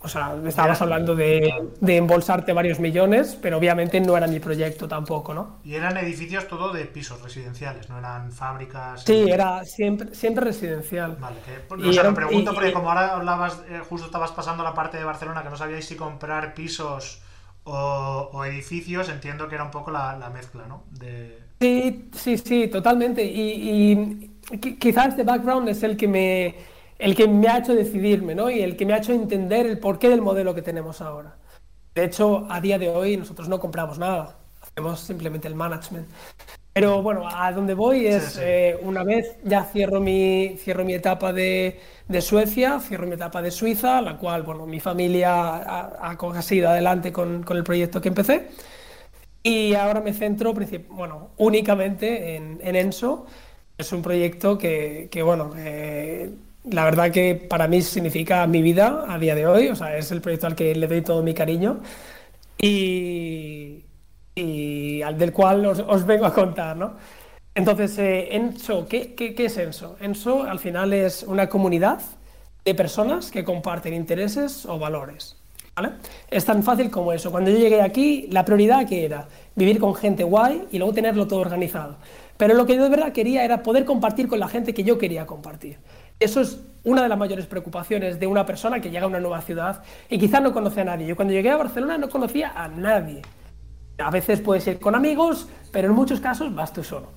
o 0.00 0.08
sea, 0.08 0.34
estábamos 0.46 0.80
hablando 0.80 1.14
de, 1.14 1.52
de, 1.78 1.96
embolsarte 1.96 2.54
varios 2.54 2.80
millones, 2.80 3.36
pero 3.40 3.58
obviamente 3.58 4.00
no 4.00 4.16
era 4.16 4.26
mi 4.26 4.40
proyecto 4.40 4.88
tampoco, 4.88 5.34
¿no? 5.34 5.58
Y 5.62 5.74
eran 5.74 5.96
edificios 5.98 6.48
todo 6.48 6.72
de 6.72 6.86
pisos 6.86 7.20
residenciales, 7.20 7.90
no 7.90 7.98
eran 7.98 8.32
fábricas. 8.32 9.02
Sí, 9.02 9.28
era 9.28 9.64
siempre, 9.64 10.14
siempre 10.14 10.44
residencial. 10.46 11.16
Vale, 11.20 11.36
que, 11.44 11.88
o 11.88 11.92
sea, 11.92 12.04
lo 12.04 12.14
pregunto 12.14 12.54
porque 12.54 12.72
como 12.72 12.88
ahora 12.88 13.14
hablabas, 13.14 13.60
eh, 13.68 13.82
justo 13.86 14.06
estabas 14.06 14.30
pasando 14.32 14.62
la 14.62 14.72
parte 14.72 14.96
de 14.96 15.04
Barcelona, 15.04 15.42
que 15.42 15.50
no 15.50 15.56
sabíais 15.56 15.84
si 15.84 15.96
comprar 15.96 16.54
pisos 16.54 17.20
o, 17.72 18.44
edificios, 18.44 19.08
entiendo 19.08 19.48
que 19.48 19.54
era 19.54 19.64
un 19.64 19.70
poco 19.70 19.90
la, 19.90 20.30
mezcla, 20.32 20.66
¿no? 20.66 20.84
Sí, 21.60 22.08
sí, 22.12 22.38
sí, 22.38 22.68
totalmente. 22.68 23.24
Y, 23.24 24.30
quizás 24.78 25.08
este 25.08 25.22
background 25.22 25.68
es 25.68 25.82
el 25.82 25.96
que 25.96 26.08
me 26.08 26.56
el 26.98 27.14
que 27.14 27.26
me 27.28 27.48
ha 27.48 27.58
hecho 27.58 27.74
decidirme, 27.74 28.34
¿no? 28.34 28.50
Y 28.50 28.60
el 28.60 28.76
que 28.76 28.84
me 28.84 28.92
ha 28.92 28.98
hecho 28.98 29.12
entender 29.12 29.64
el 29.66 29.78
porqué 29.78 30.10
del 30.10 30.20
modelo 30.20 30.54
que 30.54 30.60
tenemos 30.60 31.00
ahora. 31.00 31.36
De 31.94 32.04
hecho, 32.04 32.46
a 32.50 32.60
día 32.60 32.78
de 32.78 32.90
hoy 32.90 33.16
nosotros 33.16 33.48
no 33.48 33.58
compramos 33.58 33.98
nada, 33.98 34.36
hacemos 34.60 35.00
simplemente 35.00 35.48
el 35.48 35.54
management. 35.54 36.06
Pero 36.72 37.02
bueno, 37.02 37.28
a 37.28 37.50
donde 37.52 37.74
voy 37.74 38.06
es, 38.06 38.38
eh, 38.40 38.78
una 38.82 39.02
vez 39.02 39.36
ya 39.44 39.64
cierro 39.64 40.00
mi, 40.00 40.56
cierro 40.56 40.84
mi 40.84 40.94
etapa 40.94 41.32
de, 41.32 41.80
de, 42.06 42.20
Suecia, 42.20 42.78
cierro 42.80 43.06
mi 43.06 43.14
etapa 43.14 43.42
de 43.42 43.50
Suiza, 43.50 44.00
la 44.00 44.16
cual, 44.16 44.42
bueno, 44.44 44.66
mi 44.66 44.78
familia 44.78 45.32
ha, 45.32 46.10
ha 46.10 46.42
seguido 46.42 46.68
adelante 46.70 47.12
con, 47.12 47.42
con, 47.42 47.56
el 47.56 47.64
proyecto 47.64 48.00
que 48.00 48.08
empecé. 48.08 48.48
Y 49.42 49.74
ahora 49.74 50.00
me 50.00 50.12
centro, 50.12 50.54
bueno, 50.90 51.30
únicamente 51.38 52.36
en, 52.36 52.60
en 52.62 52.76
Enso. 52.76 53.26
Es 53.78 53.92
un 53.92 54.02
proyecto 54.02 54.58
que, 54.58 55.08
que 55.10 55.22
bueno, 55.22 55.52
eh, 55.56 56.30
la 56.64 56.84
verdad 56.84 57.10
que 57.10 57.34
para 57.34 57.66
mí 57.68 57.80
significa 57.82 58.46
mi 58.46 58.62
vida 58.62 59.04
a 59.08 59.18
día 59.18 59.34
de 59.34 59.46
hoy. 59.46 59.68
O 59.68 59.76
sea, 59.76 59.96
es 59.96 60.10
el 60.12 60.20
proyecto 60.20 60.46
al 60.46 60.54
que 60.56 60.74
le 60.74 60.86
doy 60.86 61.02
todo 61.02 61.22
mi 61.22 61.34
cariño. 61.34 61.80
Y, 62.58 63.79
y 64.40 65.02
al 65.02 65.18
del 65.18 65.32
cual 65.32 65.66
os, 65.66 66.06
vengo 66.06 66.26
a 66.26 66.32
contar, 66.32 66.76
¿no? 66.76 66.94
Entonces, 67.54 67.98
eh, 67.98 68.34
Enso, 68.34 68.86
¿qué, 68.88 69.14
¿qué, 69.14 69.34
qué, 69.34 69.46
es 69.46 69.58
Enso? 69.58 69.96
Enso 70.00 70.44
al 70.44 70.58
final 70.58 70.92
es 70.92 71.24
una 71.24 71.48
comunidad 71.48 72.00
de 72.64 72.74
personas 72.74 73.30
que 73.30 73.44
comparten 73.44 73.92
intereses 73.92 74.64
o 74.66 74.78
valores. 74.78 75.36
¿vale? 75.74 75.90
Es 76.30 76.44
tan 76.44 76.62
fácil 76.62 76.90
como 76.90 77.12
eso. 77.12 77.30
Cuando 77.30 77.50
yo 77.50 77.58
llegué 77.58 77.82
aquí, 77.82 78.28
la 78.30 78.44
prioridad 78.44 78.86
que 78.86 79.04
era 79.04 79.26
vivir 79.54 79.78
con 79.78 79.94
gente 79.94 80.24
guay 80.24 80.68
y 80.70 80.78
luego 80.78 80.94
tenerlo 80.94 81.26
todo 81.26 81.40
organizado. 81.40 81.96
Pero 82.36 82.54
lo 82.54 82.64
que 82.64 82.76
yo 82.76 82.82
de 82.82 82.88
verdad 82.88 83.12
quería 83.12 83.44
era 83.44 83.62
poder 83.62 83.84
compartir 83.84 84.28
con 84.28 84.38
la 84.38 84.48
gente 84.48 84.72
que 84.72 84.84
yo 84.84 84.96
quería 84.96 85.26
compartir. 85.26 85.78
Eso 86.18 86.40
es 86.40 86.60
una 86.84 87.02
de 87.02 87.08
las 87.08 87.18
mayores 87.18 87.46
preocupaciones 87.46 88.18
de 88.20 88.26
una 88.26 88.46
persona 88.46 88.80
que 88.80 88.90
llega 88.90 89.04
a 89.04 89.08
una 89.08 89.20
nueva 89.20 89.42
ciudad 89.42 89.82
y 90.08 90.18
quizás 90.18 90.40
no 90.40 90.52
conoce 90.52 90.82
a 90.82 90.84
nadie. 90.84 91.06
Yo 91.06 91.16
cuando 91.16 91.34
llegué 91.34 91.50
a 91.50 91.56
Barcelona 91.56 91.98
no 91.98 92.08
conocía 92.08 92.52
a 92.54 92.68
nadie. 92.68 93.22
A 94.00 94.10
veces 94.10 94.40
puedes 94.40 94.66
ir 94.66 94.78
con 94.78 94.94
amigos, 94.94 95.48
pero 95.72 95.88
en 95.88 95.94
muchos 95.94 96.20
casos 96.20 96.54
vas 96.54 96.72
tú 96.72 96.82
solo. 96.82 97.08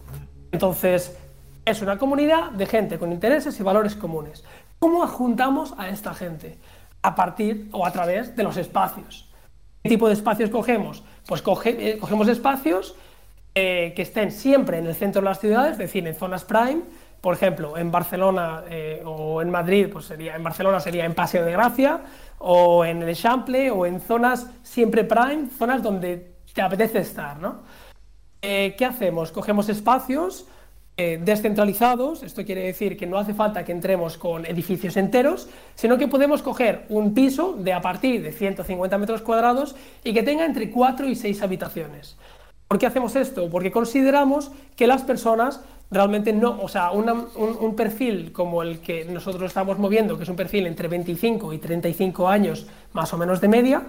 Entonces, 0.51 1.17
es 1.65 1.81
una 1.81 1.97
comunidad 1.97 2.51
de 2.51 2.65
gente 2.65 2.99
con 2.99 3.11
intereses 3.11 3.59
y 3.59 3.63
valores 3.63 3.95
comunes. 3.95 4.43
¿Cómo 4.79 5.05
juntamos 5.07 5.73
a 5.77 5.89
esta 5.89 6.13
gente? 6.13 6.57
A 7.01 7.15
partir 7.15 7.69
o 7.71 7.85
a 7.85 7.91
través 7.91 8.35
de 8.35 8.43
los 8.43 8.57
espacios. 8.57 9.29
¿Qué 9.81 9.89
tipo 9.89 10.07
de 10.07 10.13
espacios 10.13 10.49
cogemos? 10.49 11.03
Pues 11.25 11.43
eh, 11.65 11.97
cogemos 11.99 12.27
espacios 12.27 12.95
eh, 13.55 13.93
que 13.95 14.01
estén 14.01 14.31
siempre 14.31 14.77
en 14.77 14.87
el 14.87 14.95
centro 14.95 15.21
de 15.21 15.25
las 15.25 15.39
ciudades, 15.39 15.73
es 15.73 15.77
decir, 15.77 16.07
en 16.07 16.15
zonas 16.15 16.43
prime. 16.43 16.81
Por 17.21 17.35
ejemplo, 17.35 17.77
en 17.77 17.91
Barcelona 17.91 18.63
eh, 18.69 19.01
o 19.05 19.41
en 19.41 19.49
Madrid, 19.49 19.87
pues 19.91 20.05
sería, 20.05 20.35
en 20.35 20.43
Barcelona 20.43 20.79
sería 20.79 21.05
en 21.05 21.13
Paseo 21.13 21.45
de 21.45 21.53
Gracia, 21.53 22.01
o 22.39 22.83
en 22.83 23.01
el 23.01 23.09
Eixample, 23.09 23.71
o 23.71 23.85
en 23.85 24.01
zonas 24.01 24.49
siempre 24.63 25.05
prime, 25.05 25.47
zonas 25.57 25.81
donde 25.81 26.32
te 26.53 26.61
apetece 26.61 26.99
estar, 26.99 27.39
¿no? 27.39 27.61
Eh, 28.41 28.75
¿Qué 28.77 28.85
hacemos? 28.85 29.31
Cogemos 29.31 29.69
espacios 29.69 30.45
eh, 30.95 31.19
descentralizados, 31.23 32.21
esto 32.21 32.45
quiere 32.45 32.65
decir 32.65 32.95
que 32.97 33.07
no 33.07 33.17
hace 33.17 33.33
falta 33.33 33.65
que 33.65 33.71
entremos 33.71 34.17
con 34.17 34.45
edificios 34.45 34.95
enteros, 34.95 35.47
sino 35.73 35.97
que 35.97 36.07
podemos 36.07 36.43
coger 36.43 36.85
un 36.89 37.15
piso 37.15 37.53
de 37.57 37.73
a 37.73 37.81
partir 37.81 38.21
de 38.21 38.31
150 38.31 38.97
metros 38.99 39.21
cuadrados 39.23 39.75
y 40.03 40.13
que 40.13 40.21
tenga 40.21 40.45
entre 40.45 40.69
4 40.69 41.07
y 41.07 41.15
6 41.15 41.41
habitaciones. 41.41 42.15
¿Por 42.67 42.77
qué 42.77 42.85
hacemos 42.85 43.15
esto? 43.15 43.49
Porque 43.49 43.71
consideramos 43.71 44.51
que 44.75 44.85
las 44.85 45.01
personas 45.01 45.61
realmente 45.89 46.31
no, 46.31 46.61
o 46.61 46.67
sea, 46.67 46.91
un, 46.91 47.09
un, 47.35 47.75
perfil 47.75 48.31
como 48.31 48.61
el 48.61 48.79
que 48.79 49.05
nosotros 49.05 49.43
estamos 49.43 49.77
moviendo, 49.79 50.17
que 50.17 50.23
es 50.23 50.29
un 50.29 50.35
perfil 50.35 50.67
entre 50.67 50.87
25 50.87 51.53
y 51.53 51.57
35 51.57 52.27
años 52.27 52.67
más 52.93 53.13
o 53.13 53.17
menos 53.17 53.41
de 53.41 53.47
media, 53.47 53.83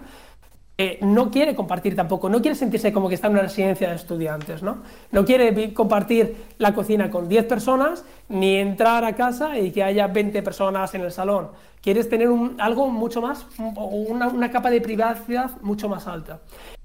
eh, 0.77 0.99
no 1.03 1.31
quiere 1.31 1.55
compartir 1.55 1.95
tampoco, 1.95 2.29
no 2.29 2.43
quiere 2.43 2.57
sentirse 2.57 2.93
como 2.93 3.09
que 3.09 3.15
está 3.15 3.29
en 3.29 3.35
una 3.35 3.43
residencia 3.43 3.89
de 3.91 3.95
estudiantes, 3.95 4.63
¿no? 4.63 4.83
No 5.13 5.25
quiere 5.25 5.73
compartir 5.73 6.37
la 6.59 6.75
cocina 6.75 7.11
con 7.11 7.29
10 7.29 7.45
personas, 7.45 8.05
ni 8.29 8.57
entrar 8.57 9.05
a 9.05 9.15
casa 9.15 9.59
y 9.59 9.71
que 9.71 9.85
haya 9.85 10.09
20 10.09 10.43
personas 10.43 10.93
en 10.95 11.03
el 11.03 11.13
salón. 11.13 11.51
Quieres 11.81 12.09
tener 12.09 12.29
algo 12.59 12.89
mucho 12.89 13.23
más, 13.23 13.47
una, 13.59 14.29
una, 14.29 14.51
capa 14.51 14.71
de 14.71 14.81
privacidad 14.81 15.51
mucho 15.61 15.89
más 15.89 16.09
alta. 16.09 16.41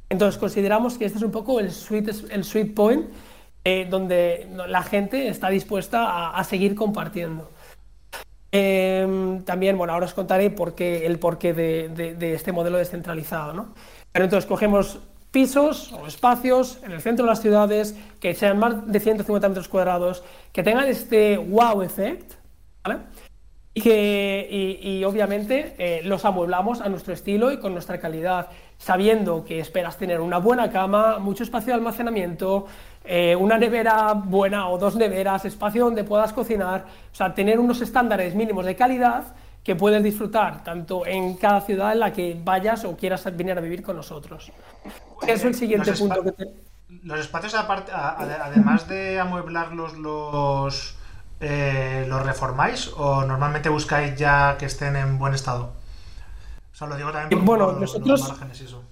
Entonces 0.09 0.39
consideramos 0.39 0.97
que 0.97 1.05
este 1.05 1.17
es 1.17 1.23
un 1.23 1.31
poco 1.31 1.59
el 1.59 1.71
sweet, 1.71 2.09
el 2.31 2.43
sweet 2.43 2.73
point 2.73 3.05
eh, 3.65 3.85
donde 3.89 4.47
la 4.67 4.83
gente 4.83 5.27
está 5.27 5.49
dispuesta 5.49 6.29
a, 6.29 6.43
seguir 6.45 6.75
compartiendo. 6.75 7.51
Em, 8.51 9.43
también, 9.43 9.77
bueno, 9.77 9.93
ahora 9.93 10.07
os 10.07 10.13
contaré 10.13 10.49
por 10.49 10.73
qué, 10.73 11.05
el 11.05 11.19
porqué 11.19 11.53
de, 11.53 11.89
de, 11.89 12.33
este 12.33 12.51
modelo 12.51 12.77
descentralizado. 12.77 13.53
¿no? 13.53 13.73
Pero 14.11 14.25
entonces 14.25 14.47
cogemos 14.47 14.99
pisos 15.31 15.93
o 15.93 16.07
espacios 16.07 16.79
en 16.83 16.91
el 16.91 17.01
centro 17.01 17.25
de 17.25 17.29
las 17.29 17.41
ciudades 17.41 17.95
que 18.19 18.33
sean 18.33 18.57
más 18.57 18.87
de 18.87 18.99
150 18.99 19.49
metros 19.49 19.67
cuadrados, 19.67 20.23
que 20.51 20.63
tengan 20.63 20.87
este 20.87 21.37
wow 21.37 21.83
effect, 21.83 22.33
¿vale? 22.83 23.01
Y, 23.71 23.81
que, 23.81 24.79
y, 24.81 25.03
obviamente 25.03 25.75
eh, 25.77 26.01
los 26.03 26.25
amueblamos 26.25 26.81
a 26.81 26.89
nuestro 26.89 27.13
estilo 27.13 27.51
y 27.51 27.59
con 27.59 27.73
nuestra 27.73 27.99
calidad, 27.99 28.47
sabiendo 28.79 29.45
que 29.45 29.59
esperas 29.59 29.97
tener 29.97 30.19
una 30.21 30.39
buena 30.39 30.71
cama, 30.71 31.19
mucho 31.19 31.43
espacio 31.43 31.67
de 31.67 31.73
almacenamiento, 31.75 32.65
eh, 33.11 33.35
una 33.35 33.57
nevera 33.57 34.13
buena 34.13 34.69
o 34.69 34.77
dos 34.77 34.95
neveras, 34.95 35.43
espacio 35.43 35.85
donde 35.85 36.03
puedas 36.03 36.31
cocinar, 36.31 36.85
o 37.11 37.15
sea, 37.15 37.33
tener 37.33 37.59
unos 37.59 37.81
estándares 37.81 38.35
mínimos 38.35 38.63
de 38.65 38.75
calidad 38.75 39.33
que 39.63 39.75
puedes 39.75 40.03
disfrutar 40.03 40.63
tanto 40.63 41.07
en 41.07 41.35
cada 41.35 41.61
ciudad 41.61 41.91
en 41.91 42.01
la 42.01 42.13
que 42.13 42.39
vayas 42.43 42.85
o 42.85 42.95
quieras 42.95 43.25
venir 43.35 43.57
a 43.57 43.61
vivir 43.61 43.81
con 43.81 43.95
nosotros. 43.95 44.51
Eso 45.23 45.33
es 45.33 45.43
el 45.43 45.55
siguiente 45.55 45.91
punto 45.93 46.21
que 46.21 46.31
te... 46.33 46.53
Los 47.03 47.19
espacios, 47.21 47.55
aparte, 47.55 47.91
además 47.91 48.87
de 48.87 49.19
amueblarlos, 49.19 49.97
los, 49.97 50.95
eh, 51.39 52.05
¿los 52.07 52.23
reformáis 52.23 52.91
o 52.95 53.25
normalmente 53.25 53.69
buscáis 53.69 54.15
ya 54.17 54.55
que 54.59 54.67
estén 54.67 54.95
en 54.95 55.17
buen 55.17 55.33
estado? 55.33 55.73
O 56.71 56.75
sea, 56.75 56.87
lo 56.87 56.95
digo 56.95 57.11
también 57.11 57.43
por, 57.43 57.57
bueno, 57.57 57.71
nosotros... 57.71 58.07
los 58.07 58.29
márgenes 58.29 58.61
y 58.61 58.65
eso. 58.65 58.83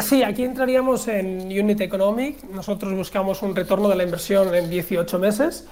Sí, 0.00 0.22
aquí 0.22 0.44
entraríamos 0.44 1.08
en 1.08 1.46
Unit 1.46 1.80
Economic. 1.80 2.44
Nosotros 2.44 2.94
buscamos 2.94 3.42
un 3.42 3.54
retorno 3.54 3.88
de 3.88 3.96
la 3.96 4.04
inversión 4.04 4.54
en 4.54 4.70
18 4.70 5.18
meses, 5.18 5.66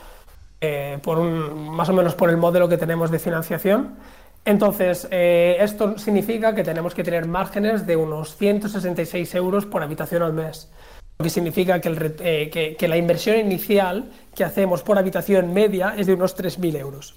eh, 0.60 0.98
por 1.02 1.20
más 1.20 1.88
o 1.88 1.92
menos 1.92 2.14
por 2.14 2.30
el 2.30 2.36
modelo 2.36 2.68
que 2.68 2.76
tenemos 2.76 3.10
de 3.10 3.18
financiación. 3.18 3.96
Entonces, 4.44 5.08
eh, 5.10 5.56
esto 5.60 5.98
significa 5.98 6.54
que 6.54 6.62
tenemos 6.62 6.94
que 6.94 7.02
tener 7.02 7.26
márgenes 7.26 7.86
de 7.86 7.96
unos 7.96 8.36
166 8.36 9.34
euros 9.34 9.66
por 9.66 9.82
habitación 9.82 10.22
al 10.22 10.32
mes. 10.32 10.70
Lo 11.18 11.24
que 11.24 11.30
significa 11.30 11.80
eh, 11.82 12.76
que, 12.78 12.88
la 12.88 12.96
inversión 12.96 13.38
inicial 13.38 14.12
que 14.34 14.44
hacemos 14.44 14.82
por 14.82 14.98
habitación 14.98 15.54
media 15.54 15.94
es 15.96 16.06
de 16.06 16.14
unos 16.14 16.36
3.000 16.36 16.78
euros. 16.78 17.16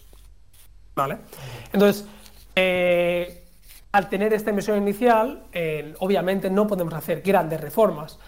¿Vale? 0.95 1.17
Entonces, 1.73 2.07
eh, 2.55 3.38
al 3.91 4.09
tener 4.09 4.33
esta 4.33 4.49
inversión 4.51 4.77
inicial, 4.77 5.43
obviamente 5.99 6.49
no 6.49 6.67
podemos 6.67 6.93
hacer 6.93 7.21
grandes 7.21 7.59
reformas. 7.59 8.19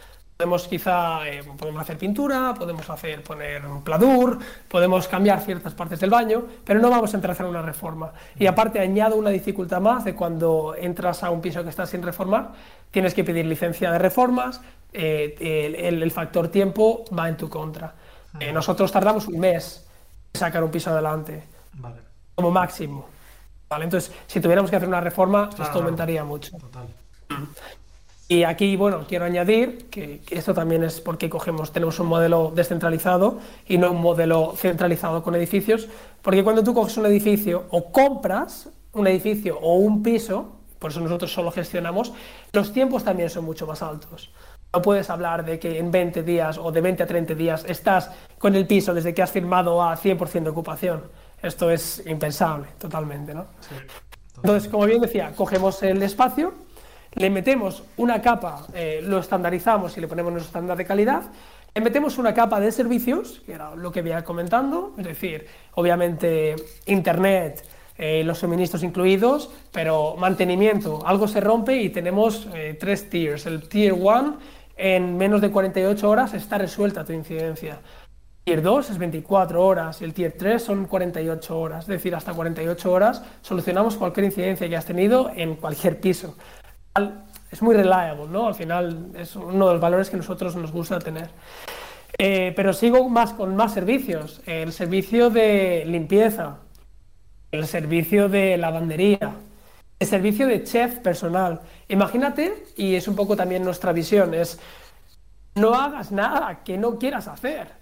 Podemos 0.41 0.68
quizá 0.68 1.30
eh, 1.30 1.44
podemos 1.56 1.84
hacer 1.84 2.00
pintura, 2.00 2.56
podemos 2.58 2.89
hacer 2.89 3.22
poner 3.22 3.63
un 3.63 3.84
pladur, 3.84 4.39
podemos 4.68 5.08
cambiar 5.08 5.39
ciertas 5.41 5.75
partes 5.75 6.00
del 6.00 6.10
baño, 6.10 6.44
pero 6.65 6.80
no 6.80 6.89
vamos 6.89 7.13
a 7.13 7.18
entrar 7.18 7.30
a 7.30 7.34
hacer 7.34 7.46
una 7.46 7.62
reforma. 7.62 8.12
Y 8.39 8.48
aparte 8.48 8.80
añado 8.80 9.18
una 9.18 9.30
dificultad 9.30 9.80
más 9.80 10.03
de 10.03 10.15
cuando 10.15 10.74
entras 10.75 11.22
a 11.24 11.30
un 11.30 11.41
piso 11.41 11.62
que 11.62 11.70
está 11.70 11.86
sin 11.86 12.01
reformar, 12.01 12.53
tienes 12.89 13.13
que 13.13 13.24
pedir 13.24 13.46
licencia 13.46 13.91
de 13.91 14.00
reformas, 14.00 14.62
eh, 14.91 15.36
el, 15.88 16.10
factor 16.10 16.48
tiempo 16.48 17.06
va 17.15 17.30
en 17.30 17.38
tu 17.38 17.48
contra. 17.48 17.94
Eh, 18.39 18.51
nosotros 18.51 18.91
tardamos 18.91 19.27
un 19.27 19.39
mes 19.39 19.88
en 20.34 20.39
sacar 20.39 20.63
un 20.63 20.72
piso 20.72 20.89
adelante, 20.89 21.44
como 22.34 22.50
máximo. 22.50 23.11
¿Vale? 23.72 23.86
Entonces, 23.86 24.12
si 24.28 24.42
tuviéramos 24.42 24.70
que 24.70 24.75
hacer 24.75 24.90
una 24.90 25.00
reforma, 25.00 25.50
esto 25.50 25.80
aumentaría 25.80 26.25
mucho. 26.25 26.58
Total. 26.58 26.88
Y 28.28 28.44
aquí, 28.44 28.75
bueno, 28.75 29.06
quiero 29.08 29.24
añadir 29.24 29.90
que, 29.90 30.22
esto 30.30 30.54
también 30.54 30.84
es 30.84 31.00
porque 31.00 31.30
cogemos, 31.30 31.72
tenemos 31.72 31.98
un 32.01 32.08
modelo 32.08 32.51
descentralizado 32.54 33.40
y 33.66 33.78
no 33.78 33.92
un 33.92 34.01
modelo 34.01 34.54
centralizado 34.58 35.24
con 35.24 35.36
edificios, 35.36 35.88
porque 36.22 36.44
cuando 36.44 36.66
tú 36.66 36.74
coges 36.74 36.98
un 36.98 37.06
edificio 37.06 37.66
o 37.70 37.92
compras 37.94 38.70
un 38.92 39.08
edificio 39.08 39.58
o 39.60 39.75
un 39.75 40.04
piso, 40.04 40.51
por 40.78 40.92
eso 40.92 41.00
nosotros 41.00 41.32
solo 41.32 41.50
gestionamos, 41.50 42.12
los 42.51 42.74
tiempos 42.74 43.06
también 43.06 43.30
son 43.30 43.46
mucho 43.46 43.66
más 43.66 43.82
altos. 43.82 44.34
No 44.74 44.82
puedes 44.82 45.10
hablar 45.10 45.46
de 45.46 45.60
que 45.60 45.78
en 45.78 45.92
20 45.92 46.24
días 46.24 46.58
o 46.58 46.72
de 46.72 46.82
20 46.82 47.04
a 47.04 47.08
30 47.08 47.36
días 47.36 47.66
estás 47.68 48.12
con 48.38 48.54
el 48.56 48.68
piso 48.68 48.94
desde 48.94 49.13
que 49.13 49.22
has 49.22 49.32
firmado 49.32 49.82
a 49.82 49.96
100% 49.96 50.44
de 50.44 50.50
ocupación. 50.50 51.04
Esto 51.41 51.71
es 51.71 52.03
impensable, 52.05 52.67
totalmente, 52.77 53.33
¿no? 53.33 53.48
Entonces, 54.36 54.69
como 54.69 54.86
bien 54.86 55.01
decía, 55.01 55.33
cogemos 55.36 55.81
el 55.83 56.01
espacio, 56.03 56.53
le 57.13 57.29
metemos 57.29 57.83
una 57.98 58.21
capa, 58.21 58.67
eh, 58.74 59.01
lo 59.03 59.19
estandarizamos 59.19 59.98
y 59.98 60.01
le 60.01 60.07
ponemos 60.07 60.31
nuestro 60.31 60.50
estándar 60.50 60.77
de 60.77 60.86
calidad, 60.86 61.24
le 61.74 61.81
metemos 61.81 62.17
una 62.17 62.33
capa 62.33 62.60
de 62.60 62.71
servicios, 62.71 63.41
que 63.45 63.53
era 63.53 63.75
lo 63.75 63.91
que 63.91 64.01
veía 64.01 64.24
comentando, 64.24 64.93
es 64.98 65.05
decir, 65.05 65.48
obviamente 65.75 66.55
Internet, 66.86 67.63
eh, 67.98 68.24
los 68.24 68.39
suministros 68.39 68.83
incluidos, 68.83 69.50
pero 69.71 70.15
mantenimiento, 70.17 71.05
algo 71.05 71.27
se 71.27 71.39
rompe 71.39 71.81
y 71.81 71.89
tenemos 71.89 72.48
eh, 72.53 72.75
tres 72.79 73.10
tiers. 73.10 73.45
El 73.45 73.69
tier 73.69 73.93
1, 73.93 74.38
en 74.75 75.17
menos 75.17 75.39
de 75.39 75.51
48 75.51 76.10
horas 76.10 76.33
está 76.33 76.57
resuelta 76.57 77.05
tu 77.05 77.13
incidencia. 77.13 77.79
Tier 78.43 78.62
2 78.62 78.89
es 78.89 78.98
24 78.98 79.63
horas 79.63 80.01
y 80.01 80.05
el 80.05 80.13
Tier 80.13 80.33
3 80.38 80.62
son 80.62 80.86
48 80.86 81.60
horas, 81.60 81.81
es 81.81 81.88
decir, 81.88 82.15
hasta 82.15 82.33
48 82.33 82.91
horas 82.91 83.24
solucionamos 83.41 83.98
cualquier 83.98 84.25
incidencia 84.25 84.67
que 84.67 84.75
has 84.75 84.86
tenido 84.86 85.31
en 85.36 85.55
cualquier 85.55 86.00
piso 86.00 86.36
es 87.51 87.62
muy 87.62 87.75
reliable, 87.75 88.27
¿no? 88.29 88.48
Al 88.48 88.55
final 88.55 89.12
es 89.15 89.36
uno 89.36 89.67
de 89.67 89.74
los 89.74 89.81
valores 89.81 90.10
que 90.10 90.17
nosotros 90.17 90.55
nos 90.55 90.71
gusta 90.71 91.00
tener. 91.00 91.29
Eh, 92.17 92.53
pero 92.55 92.74
sigo 92.74 93.10
más 93.10 93.33
con 93.33 93.55
más 93.55 93.74
servicios. 93.74 94.41
El 94.45 94.71
servicio 94.71 95.29
de 95.29 95.83
limpieza, 95.86 96.57
el 97.51 97.67
servicio 97.67 98.29
de 98.29 98.57
lavandería, 98.57 99.36
el 100.00 100.07
servicio 100.07 100.48
de 100.48 100.63
chef 100.63 101.00
personal. 101.00 101.62
Imagínate, 101.89 102.63
y 102.77 102.95
es 102.95 103.07
un 103.07 103.15
poco 103.15 103.36
también 103.36 103.63
nuestra 103.63 103.91
visión, 103.91 104.33
es 104.33 104.60
no 105.55 105.75
hagas 105.75 106.12
nada 106.12 106.63
que 106.63 106.77
no 106.77 106.98
quieras 106.98 107.27
hacer. 107.27 107.80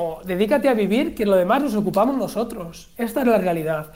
O 0.00 0.22
dedícate 0.22 0.68
a 0.68 0.74
vivir, 0.74 1.12
que 1.12 1.26
lo 1.26 1.34
demás 1.34 1.60
nos 1.60 1.74
ocupamos 1.74 2.16
nosotros. 2.16 2.88
Esta 2.96 3.22
es 3.22 3.26
la 3.26 3.38
realidad. 3.38 3.90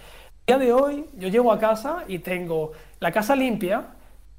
El 0.44 0.58
día 0.58 0.66
de 0.66 0.72
hoy 0.72 1.04
yo 1.16 1.28
llego 1.28 1.52
a 1.52 1.60
casa 1.60 2.02
y 2.08 2.18
tengo 2.18 2.72
la 2.98 3.12
casa 3.12 3.36
limpia, 3.36 3.84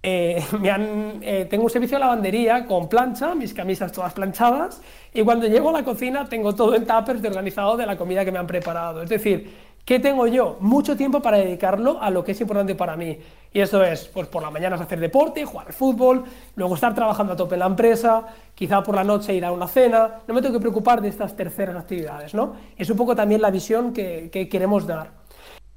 eh, 0.03 0.43
eh, 1.21 1.47
tengo 1.49 1.63
un 1.63 1.69
servicio 1.69 1.95
de 1.95 2.01
lavandería 2.01 2.65
con 2.65 2.89
plancha, 2.89 3.33
mis 3.33 3.53
camisas 3.53 3.93
todas 3.93 4.11
planchadas, 4.11 4.81
y 5.13 5.21
cuando 5.23 5.47
llego 5.47 5.69
a 5.69 5.71
la 5.71 5.85
cocina 5.85 6.27
tengo 6.27 6.53
todo 6.53 6.75
en 6.75 6.85
tuppers 6.85 7.21
de 7.21 7.29
organizado 7.29 7.77
de 7.77 7.85
la 7.85 7.95
comida 7.95 8.25
que 8.25 8.33
me 8.33 8.39
han 8.39 8.47
preparado. 8.47 9.01
Es 9.01 9.09
decir, 9.09 9.49
¿qué 9.85 9.99
tengo 9.99 10.27
yo? 10.27 10.57
Mucho 10.59 10.95
tiempo 10.95 11.21
para 11.21 11.37
dedicarlo 11.37 12.01
a 12.01 12.09
lo 12.09 12.23
que 12.23 12.33
es 12.33 12.41
importante 12.41 12.75
para 12.75 12.95
mí. 12.95 13.17
Y 13.53 13.59
eso 13.59 13.83
es, 13.83 14.07
pues 14.07 14.27
por 14.27 14.41
la 14.41 14.49
mañana 14.49 14.75
hacer 14.75 14.99
deporte, 14.99 15.45
jugar 15.45 15.67
al 15.67 15.73
fútbol, 15.73 16.23
luego 16.55 16.75
estar 16.75 16.95
trabajando 16.95 17.33
a 17.33 17.35
tope 17.35 17.55
en 17.55 17.59
la 17.59 17.67
empresa, 17.67 18.25
quizá 18.55 18.81
por 18.81 18.95
la 18.95 19.03
noche 19.03 19.33
ir 19.33 19.45
a 19.45 19.51
una 19.51 19.67
cena. 19.67 20.21
No 20.27 20.33
me 20.33 20.41
tengo 20.41 20.55
que 20.55 20.61
preocupar 20.61 21.01
de 21.01 21.09
estas 21.09 21.35
terceras 21.35 21.75
actividades, 21.75 22.33
¿no? 22.33 22.55
Es 22.77 22.89
un 22.89 22.97
poco 22.97 23.15
también 23.15 23.41
la 23.41 23.51
visión 23.51 23.93
que, 23.93 24.29
que 24.31 24.49
queremos 24.49 24.87
dar. 24.87 25.11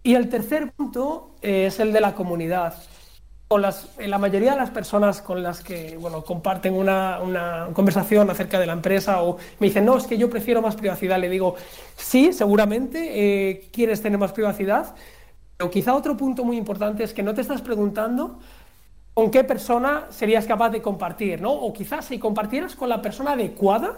Y 0.02 0.14
el 0.14 0.28
tercer 0.28 0.72
punto 0.72 1.32
es 1.42 1.80
el 1.80 1.92
de 1.92 2.00
la 2.00 2.14
comunidad 2.14 2.74
con 3.48 3.62
las, 3.62 3.88
la 3.98 4.18
mayoría 4.18 4.52
de 4.52 4.56
las 4.56 4.70
personas 4.70 5.22
con 5.22 5.42
las 5.42 5.62
que 5.62 5.96
bueno, 5.98 6.24
comparten 6.24 6.74
una, 6.74 7.20
una, 7.20 7.68
conversación 7.72 8.28
acerca 8.28 8.58
de 8.58 8.66
la 8.66 8.72
empresa 8.72 9.22
o 9.22 9.36
me 9.60 9.68
dicen, 9.68 9.84
no, 9.84 9.96
es 9.96 10.06
que 10.06 10.18
yo 10.18 10.28
prefiero 10.28 10.60
más 10.62 10.74
privacidad, 10.74 11.20
le 11.20 11.28
digo, 11.28 11.54
sí, 11.96 12.32
seguramente 12.32 13.50
eh, 13.50 13.68
quieres 13.72 14.02
tener 14.02 14.18
más 14.18 14.32
privacidad, 14.32 14.94
pero 15.56 15.70
quizá 15.70 15.94
otro 15.94 16.16
punto 16.16 16.44
muy 16.44 16.56
importante 16.56 17.04
es 17.04 17.14
que 17.14 17.22
no 17.22 17.34
te 17.34 17.40
estás 17.40 17.62
preguntando 17.62 18.40
con 19.14 19.30
qué 19.30 19.44
persona 19.44 20.06
serías 20.10 20.44
capaz 20.44 20.70
de 20.70 20.82
compartir, 20.82 21.40
¿no? 21.40 21.52
O 21.52 21.72
quizás 21.72 22.04
si 22.04 22.18
compartieras 22.18 22.74
con 22.74 22.88
la 22.88 23.00
persona 23.00 23.32
adecuada, 23.32 23.96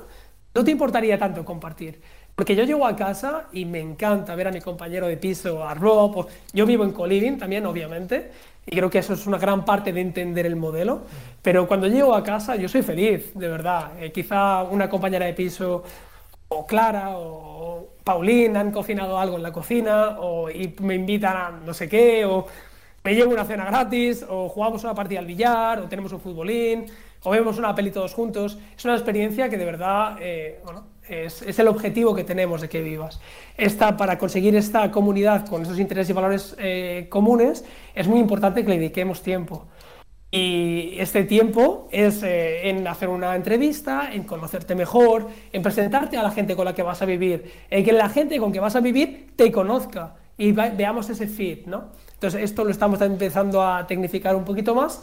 no 0.55 0.62
te 0.62 0.71
importaría 0.71 1.19
tanto 1.19 1.45
compartir. 1.45 2.00
Porque 2.37 2.55
yo 2.55 2.62
llego 2.62 2.87
a 2.87 2.95
casa 2.95 3.49
y 3.52 3.64
me 3.64 3.81
encanta 3.81 4.37
ver 4.37 4.47
a 4.47 4.52
mi 4.52 4.61
compañero 4.61 5.09
de 5.09 5.17
piso, 5.17 5.67
a 5.67 5.75
Rob, 5.75 6.28
yo 6.52 6.67
vivo 6.67 6.85
en 6.85 6.93
Coliving 6.93 7.37
también, 7.37 7.67
obviamente, 7.67 8.31
y 8.71 8.77
creo 8.77 8.91
que 8.91 8.99
eso 8.99 9.15
es 9.15 9.27
una 9.27 9.39
gran 9.39 9.65
parte 9.65 9.95
de 9.95 10.01
entender 10.03 10.45
el 10.45 10.57
modelo. 10.57 11.01
Pero 11.41 11.67
cuando 11.67 11.87
llego 11.87 12.15
a 12.15 12.23
casa, 12.23 12.55
yo 12.57 12.69
soy 12.69 12.83
feliz, 12.83 13.33
de 13.35 13.49
verdad. 13.49 13.93
Eh, 13.99 14.13
quizá 14.13 14.63
una 14.65 14.91
compañera 14.91 15.25
de 15.25 15.33
piso, 15.33 15.85
o 16.49 16.67
Clara, 16.67 17.17
o 17.17 17.89
Paulina 18.05 18.61
han 18.61 18.71
cocinado 18.71 19.19
algo 19.19 19.37
en 19.37 19.43
la 19.43 19.53
cocina, 19.53 20.19
o, 20.21 20.49
me 20.81 20.95
invitan 20.95 21.37
a 21.37 21.51
no 21.51 21.73
sé 21.73 21.89
qué, 21.89 22.27
o 22.27 22.47
me 23.05 23.15
llevo 23.15 23.33
una 23.33 23.47
cena 23.47 23.65
gratis, 23.65 24.25
o 24.29 24.51
jugamos 24.51 24.85
una 24.85 24.95
partida 24.95 25.21
al 25.21 25.27
billar, 25.27 25.81
o 25.81 25.89
tenemos 25.89 26.13
un 26.13 26.21
futbolín, 26.21 26.87
o 27.23 27.31
vemos 27.31 27.57
una 27.59 27.75
peli 27.75 27.91
todos 27.91 28.13
juntos. 28.13 28.59
Es 28.77 28.85
una 28.85 28.95
experiencia 28.95 29.49
que 29.49 29.57
de 29.57 29.65
verdad, 29.65 30.19
eh, 30.21 30.61
bueno, 30.63 30.85
es, 31.09 31.59
el 31.59 31.69
objetivo 31.69 32.15
que 32.15 32.25
tenemos 32.25 32.61
de 32.61 32.69
que 32.69 32.83
vivas. 32.83 33.21
Esta, 33.57 33.97
para 33.97 34.19
conseguir 34.19 34.55
esta 34.57 34.91
comunidad 34.91 35.47
con 35.47 35.62
esos 35.62 35.79
intereses 35.79 36.11
y 36.11 36.12
valores 36.12 36.57
eh, 36.59 37.07
comunes, 37.09 37.65
es 37.95 38.07
muy 38.07 38.21
importante 38.21 38.62
que 38.62 38.71
le 38.71 38.79
dediquemos 38.79 39.23
tiempo. 39.23 39.67
Y 40.31 40.95
este 40.99 41.25
tiempo 41.25 41.88
es 41.91 42.23
eh, 42.23 42.69
en 42.69 42.87
hacer 42.87 43.09
una 43.09 43.35
entrevista, 43.35 44.11
en 44.12 44.25
conocerte 44.25 44.75
mejor, 44.75 45.27
en 45.53 45.62
presentarte 45.62 46.19
a 46.19 46.23
la 46.23 46.31
gente 46.31 46.55
con 46.55 46.67
la 46.67 46.75
que 46.75 46.83
vas 46.83 47.00
a 47.00 47.07
vivir, 47.07 47.50
en 47.71 47.85
que 47.85 47.93
la 47.93 48.11
gente 48.11 48.38
con 48.38 48.53
que 48.53 48.61
vas 48.61 48.77
a 48.77 48.81
vivir 48.81 49.33
te 49.37 49.50
conozca 49.50 50.17
y 50.37 50.53
veamos 50.53 51.09
ese 51.09 51.27
fit, 51.27 51.67
¿no? 51.67 51.93
Entonces 52.12 52.43
esto 52.43 52.65
lo 52.65 52.71
estamos 52.71 53.00
empezando 53.00 53.62
a 53.62 53.87
tecnificar 53.87 54.37
un 54.37 54.45
poquito 54.45 54.75
más 54.75 55.03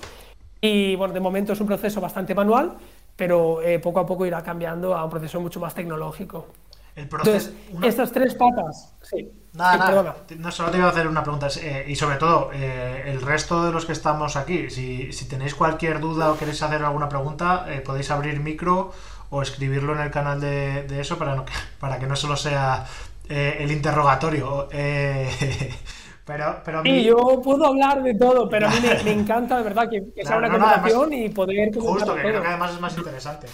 y 0.61 0.95
bueno, 0.95 1.13
de 1.13 1.19
momento 1.19 1.53
es 1.53 1.61
un 1.61 1.67
proceso 1.67 1.99
bastante 1.99 2.35
manual, 2.35 2.73
pero 3.15 3.61
eh, 3.61 3.79
poco 3.79 3.99
a 3.99 4.05
poco 4.05 4.25
irá 4.25 4.43
cambiando 4.43 4.95
a 4.95 5.03
un 5.03 5.09
proceso 5.09 5.39
mucho 5.39 5.59
más 5.59 5.73
tecnológico. 5.73 6.47
El 6.95 7.09
proceso, 7.09 7.51
Entonces, 7.67 7.89
estas 7.89 8.11
tres 8.11 8.35
patas, 8.35 8.93
sí. 9.01 9.29
Nada, 9.53 9.77
nada. 9.77 10.15
No, 10.37 10.51
solo 10.51 10.71
te 10.71 10.77
iba 10.77 10.87
a 10.87 10.91
hacer 10.91 11.07
una 11.07 11.23
pregunta. 11.23 11.47
Eh, 11.61 11.85
y 11.87 11.95
sobre 11.95 12.15
todo, 12.17 12.51
eh, 12.53 13.03
el 13.07 13.21
resto 13.21 13.65
de 13.65 13.71
los 13.71 13.85
que 13.85 13.91
estamos 13.91 14.35
aquí, 14.37 14.69
si, 14.69 15.11
si, 15.11 15.27
tenéis 15.27 15.55
cualquier 15.55 15.99
duda 15.99 16.31
o 16.31 16.37
queréis 16.37 16.61
hacer 16.61 16.83
alguna 16.83 17.09
pregunta, 17.09 17.65
podéis 17.85 18.11
abrir 18.11 18.39
micro 18.39 18.93
o 19.29 19.41
escribirlo 19.41 19.93
en 19.93 20.01
el 20.01 20.11
canal 20.11 20.39
de, 20.39 20.83
de 20.83 21.01
eso 21.01 21.17
para, 21.17 21.35
no, 21.35 21.45
para 21.79 21.99
que 21.99 22.07
no 22.07 22.15
solo 22.15 22.37
sea 22.37 22.85
el 23.27 23.71
interrogatorio. 23.71 24.69
Pero, 26.25 26.59
pero 26.65 26.81
sí, 26.81 27.03
yo 27.03 27.39
puedo 27.43 27.67
hablar 27.67 28.01
de 28.01 28.15
todo, 28.15 28.49
pero 28.49 28.67
a 28.67 28.71
mí 28.71 28.77
me, 28.81 29.11
encanta 29.11 29.57
de 29.57 29.63
verdad 29.63 29.87
que, 29.87 30.23
sea 30.23 30.37
una 30.37 30.49
conversación 30.49 31.13
y 31.13 31.29
poder... 31.29 31.71
Justo, 31.75 32.15
que 32.15 32.21
creo 32.21 32.41
que 32.41 32.47
además 32.47 32.73
es 32.73 32.81
más 32.81 32.97
interesante. 32.97 33.47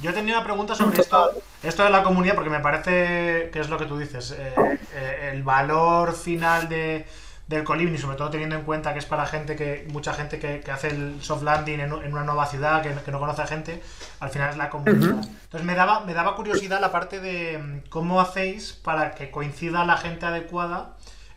Yo 0.00 0.14
tenía 0.14 0.38
una 0.38 0.44
pregunta 0.44 0.74
sobre 0.74 1.02
esto, 1.02 1.32
esto 1.62 1.84
de 1.84 1.90
la 1.90 2.02
comunidad, 2.02 2.34
porque 2.34 2.48
me 2.48 2.60
parece 2.60 3.50
que 3.52 3.60
es 3.60 3.68
lo 3.68 3.76
que 3.76 3.84
tú 3.84 3.98
dices, 3.98 4.34
eh, 4.38 4.54
eh, 4.94 5.30
el 5.34 5.42
valor 5.42 6.14
final 6.14 6.66
de, 6.70 7.04
del 7.46 7.62
colibri, 7.62 7.98
sobre 7.98 8.16
todo 8.16 8.30
teniendo 8.30 8.56
en 8.56 8.62
cuenta 8.62 8.94
que 8.94 9.00
es 9.00 9.04
para 9.04 9.26
gente 9.26 9.54
que, 9.54 9.86
mucha 9.92 10.14
gente 10.14 10.38
que, 10.38 10.62
hace 10.70 10.88
el 10.88 11.22
soft 11.22 11.42
landing 11.42 11.80
en, 11.80 11.92
una 11.92 12.24
nueva 12.24 12.46
ciudad, 12.46 12.82
que, 12.82 13.10
no 13.10 13.20
conoce 13.20 13.42
a 13.42 13.46
gente, 13.46 13.82
al 14.20 14.30
final 14.30 14.48
es 14.48 14.56
la 14.56 14.70
comunidad. 14.70 15.10
Entonces 15.10 15.64
me 15.64 15.74
daba, 15.74 16.00
me 16.00 16.14
daba 16.14 16.36
curiosidad 16.36 16.80
la 16.80 16.90
parte 16.90 17.20
de 17.20 17.58
mm, 17.58 17.88
cómo 17.90 18.18
hacéis 18.18 18.72
para 18.72 19.14
que 19.14 19.30
coincida 19.30 19.84
la 19.84 19.98
gente 19.98 20.24
adecuada 20.24 20.96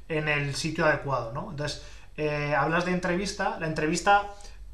en 0.10 0.28
el 0.28 0.56
sitio 0.56 0.86
adecuado, 0.86 1.32
¿no? 1.34 1.52
Entonces, 1.52 1.84
eh, 2.18 2.56
hablas 2.58 2.86
de 2.86 2.92
entrevista, 2.92 3.58
la 3.60 3.68
entrevista 3.68 4.24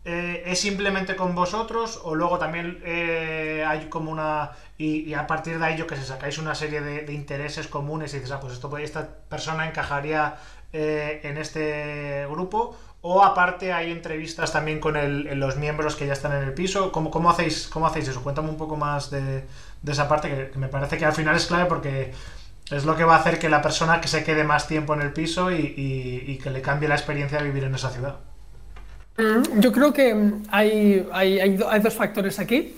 eh, 0.06 0.44
es 0.46 0.60
simplemente 0.60 1.16
con 1.16 1.36
vosotros 1.36 2.00
o 2.04 2.16
luego 2.16 2.38
también 2.38 2.82
eh, 2.86 3.63
hay 3.68 3.90
como 3.90 4.12
una... 4.12 4.52
Y, 4.78 5.13
a 5.13 5.28
partir 5.28 5.60
de 5.60 5.66
ahí 5.66 5.78
yo 5.78 5.88
que 5.88 5.96
sé, 5.96 6.04
sacáis 6.04 6.38
una 6.38 6.56
serie 6.56 6.82
de, 6.82 7.13
intereses 7.13 7.68
comunes 7.68 8.13
y 8.13 8.18
dices, 8.18 8.32
ah, 8.32 8.40
pues 8.40 8.54
esto, 8.54 8.75
esta 8.78 9.08
persona 9.30 9.68
encajaría 9.68 10.36
en 10.74 11.38
este 11.38 12.25
grupo 12.28 12.75
o 13.06 13.22
aparte 13.22 13.74
hay 13.74 13.92
entrevistas 13.92 14.54
también 14.54 14.80
con 14.80 14.96
los 15.40 15.58
miembros 15.58 15.98
que 15.98 16.08
ya 16.08 16.13
están 16.13 16.32
en 16.32 16.44
el 16.44 16.54
piso. 16.54 16.92
¿Cómo, 16.92 17.12
cómo, 17.12 17.30
hacéis, 17.30 17.68
cómo 17.68 17.86
hacéis 17.86 18.08
eso? 18.08 18.24
Cuéntame 18.24 18.50
un 18.50 18.56
poco 18.56 18.78
más 18.78 19.12
de, 19.12 19.44
esa 19.86 20.08
parte 20.08 20.50
que, 20.52 20.58
me 20.58 20.70
parece 20.70 20.98
que 20.98 21.06
al 21.06 21.12
final 21.12 21.36
es 21.36 21.46
clave 21.46 21.66
porque 21.66 22.13
es 22.72 22.86
lo 22.86 22.96
que 22.96 23.03
va 23.03 23.15
a 23.15 23.20
hacer 23.20 23.39
que 23.39 23.50
la 23.50 23.62
persona 23.62 24.01
que 24.01 24.08
se 24.08 24.24
quede 24.24 24.43
más 24.43 24.67
tiempo 24.67 24.93
en 24.93 25.01
el 25.01 25.13
piso 25.13 25.51
y, 25.51 26.39
que 26.41 26.50
le 26.50 26.62
cambie 26.62 26.88
la 26.88 26.96
experiencia 26.96 27.38
de 27.39 27.46
vivir 27.46 27.63
en 27.63 27.75
esa 27.75 27.89
ciudad. 27.89 28.20
Mm, 29.17 29.60
yo 29.60 29.72
creo 29.72 29.93
que 29.93 30.13
mm, 30.13 30.43
hay, 30.50 31.08
hay, 31.12 31.58
dos 31.58 31.93
factores 31.93 32.39
aquí. 32.39 32.75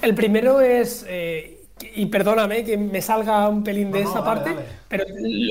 El 0.00 0.14
primero 0.14 0.60
es, 0.60 1.04
eh, 1.08 1.66
y 1.94 2.06
perdóname 2.06 2.64
que 2.64 2.78
me 2.78 3.02
salga 3.02 3.48
un 3.48 3.62
pelín 3.62 3.90
de 3.90 4.02
esa 4.02 4.24
parte, 4.24 4.54
pero 4.88 5.04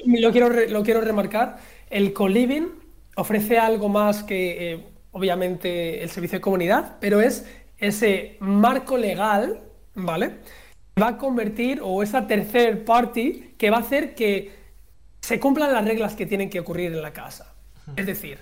lo 0.06 0.32
quiero, 0.32 0.50
lo 0.50 0.84
quiero 0.84 1.02
remarcar, 1.02 1.58
el 1.90 2.14
co-living 2.14 2.68
ofrece 3.16 3.60
algo 3.60 3.90
más 3.90 4.24
que, 4.24 4.74
eh, 4.74 4.88
obviamente, 5.12 6.02
el 6.02 6.10
servicio 6.10 6.40
de 6.40 6.42
comunidad, 6.42 6.98
pero 7.00 7.22
es 7.22 7.46
ese 7.78 8.38
marco 8.40 8.98
legal, 8.98 9.62
¿vale? 9.94 10.38
Va 11.02 11.10
a 11.10 11.18
convertir, 11.18 11.80
o 11.84 12.04
esa 12.04 12.28
tercer 12.28 12.86
party, 12.86 13.56
que 13.58 13.70
va 13.70 13.78
a 13.78 13.82
hacer 13.82 14.16
que 14.16 14.52
se 15.22 15.40
cumplan 15.40 15.74
las 15.74 15.86
reglas 15.86 16.16
que 16.16 16.26
tienen 16.26 16.50
que 16.50 16.60
ocurrir 16.60 16.92
en 16.92 17.02
la 17.02 17.12
casa. 17.12 17.54
Es 17.96 18.06
decir, 18.06 18.40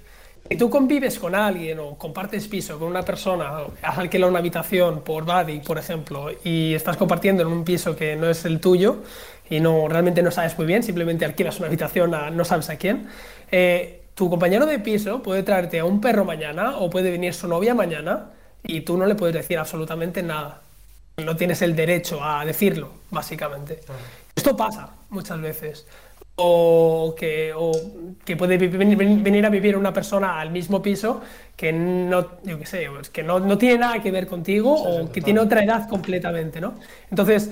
si 0.50 0.58
tú 0.58 0.70
convives 0.70 1.18
con 1.18 1.34
alguien 1.36 1.80
o 1.80 1.98
compartes 1.98 2.48
piso 2.48 2.78
con 2.78 2.90
una 2.90 3.04
persona, 3.04 3.52
has 3.82 3.98
alquilado 3.98 4.30
una 4.30 4.40
habitación 4.40 5.02
por 5.02 5.24
Buddy, 5.24 5.60
por 5.60 5.78
ejemplo, 5.78 6.30
y 6.44 6.74
estás 6.74 6.98
compartiendo 6.98 7.44
en 7.44 7.50
un 7.50 7.64
piso 7.64 7.96
que 7.96 8.16
no 8.16 8.30
es 8.30 8.44
el 8.46 8.60
tuyo 8.60 8.98
y 9.50 9.60
no 9.60 9.88
realmente 9.88 10.22
no 10.22 10.32
sabes 10.32 10.58
muy 10.58 10.68
bien, 10.68 10.84
simplemente 10.84 11.24
alquilas 11.24 11.58
una 11.60 11.68
habitación 11.68 12.14
a 12.14 12.30
no 12.32 12.44
sabes 12.44 12.70
a 12.70 12.78
quién, 12.78 13.08
eh, 13.52 14.04
tu 14.14 14.30
compañero 14.30 14.66
de 14.66 14.80
piso 14.80 15.24
puede 15.24 15.44
traerte 15.44 15.80
a 15.80 15.86
un 15.86 16.02
perro 16.02 16.26
mañana 16.26 16.78
o 16.78 16.90
puede 16.90 17.12
venir 17.12 17.34
su 17.34 17.48
novia 17.48 17.74
mañana 17.74 18.32
y 18.64 18.82
tú 18.82 18.98
no 18.98 19.06
le 19.06 19.16
puedes 19.16 19.36
decir 19.36 19.58
absolutamente 19.58 20.22
nada 20.22 20.62
no 21.18 21.36
tienes 21.36 21.62
el 21.62 21.76
derecho 21.76 22.24
a 22.24 22.46
decirlo, 22.46 22.92
básicamente. 23.10 23.80
Esto 24.36 24.56
pasa 24.56 24.90
muchas 25.10 25.40
veces. 25.42 25.88
O 26.36 27.14
que, 27.16 27.54
que 28.26 28.36
puede 28.36 28.58
venir 28.58 29.46
a 29.46 29.50
vivir 29.50 29.78
una 29.78 29.94
persona 29.94 30.40
al 30.40 30.50
mismo 30.50 30.82
piso 30.82 31.22
que 31.56 31.72
no, 31.72 32.42
yo 32.44 32.58
qué 32.58 32.66
sé, 32.66 32.88
que 33.12 33.22
no, 33.22 33.58
tiene 33.58 33.78
nada 33.78 34.02
que 34.02 34.10
ver 34.10 34.26
contigo 34.26 34.74
o 34.74 35.12
que 35.12 35.22
tiene 35.22 35.40
otra 35.40 35.64
edad 35.64 35.88
completamente, 35.88 36.60
¿no? 36.60 36.74
Entonces, 37.12 37.52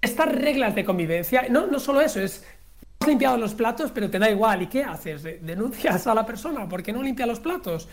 estas 0.00 0.28
reglas 0.32 0.74
de 0.74 0.84
convivencia, 0.84 1.46
no, 1.50 1.66
no 1.66 1.78
solo 1.78 2.00
eso, 2.00 2.20
es 2.20 2.44
has 3.00 3.08
limpiado 3.08 3.36
los 3.36 3.54
platos, 3.54 3.90
pero 3.92 4.08
te 4.08 4.18
da 4.18 4.30
igual. 4.30 4.62
¿Y 4.62 4.66
qué 4.68 4.84
haces? 4.84 5.22
¿Denuncias 5.22 6.06
a 6.06 6.14
la 6.14 6.24
persona 6.24 6.68
porque 6.68 6.92
no 6.92 7.02
limpia 7.02 7.26
los 7.26 7.40
platos? 7.40 7.88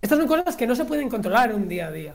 Estas 0.00 0.18
son 0.18 0.26
cosas 0.26 0.56
que 0.56 0.66
no 0.66 0.74
se 0.74 0.86
pueden 0.86 1.08
controlar 1.08 1.50
en 1.50 1.56
un 1.56 1.68
día 1.68 1.88
a 1.88 1.92
día 1.92 2.14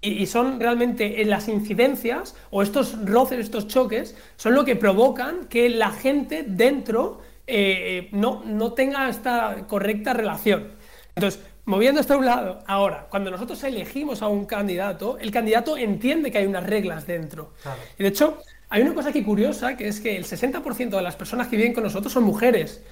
y, 0.00 0.26
son 0.26 0.60
realmente 0.60 1.24
las 1.24 1.48
incidencias 1.48 2.36
o 2.50 2.62
estos 2.62 3.04
roces, 3.04 3.40
estos 3.40 3.66
choques, 3.66 4.16
son 4.36 4.54
lo 4.54 4.64
que 4.64 4.76
provocan 4.76 5.46
que 5.46 5.68
la 5.68 5.90
gente 5.90 6.44
dentro 6.46 7.20
eh, 7.46 8.08
no, 8.12 8.42
no 8.44 8.72
tenga 8.74 9.08
esta 9.08 9.66
correcta 9.66 10.12
relación. 10.12 10.72
Entonces, 11.16 11.40
moviendo 11.64 12.00
esto 12.00 12.14
a 12.14 12.16
un 12.18 12.26
lado, 12.26 12.62
ahora, 12.66 13.06
cuando 13.10 13.30
nosotros 13.30 13.62
elegimos 13.64 14.22
a 14.22 14.28
un 14.28 14.46
candidato, 14.46 15.18
el 15.18 15.30
candidato 15.30 15.76
entiende 15.76 16.30
que 16.30 16.38
hay 16.38 16.46
unas 16.46 16.64
reglas 16.64 17.06
dentro. 17.06 17.54
Y 17.98 18.04
de 18.04 18.08
hecho, 18.08 18.38
hay 18.70 18.82
una 18.82 18.94
cosa 18.94 19.08
aquí 19.08 19.22
curiosa, 19.22 19.76
que 19.76 19.88
es 19.88 20.00
que 20.00 20.16
el 20.16 20.24
60% 20.24 20.90
de 20.90 21.02
las 21.02 21.16
personas 21.16 21.48
que 21.48 21.56
viven 21.56 21.72
con 21.72 21.82
nosotros 21.82 22.12
son 22.12 22.24
mujeres. 22.24 22.84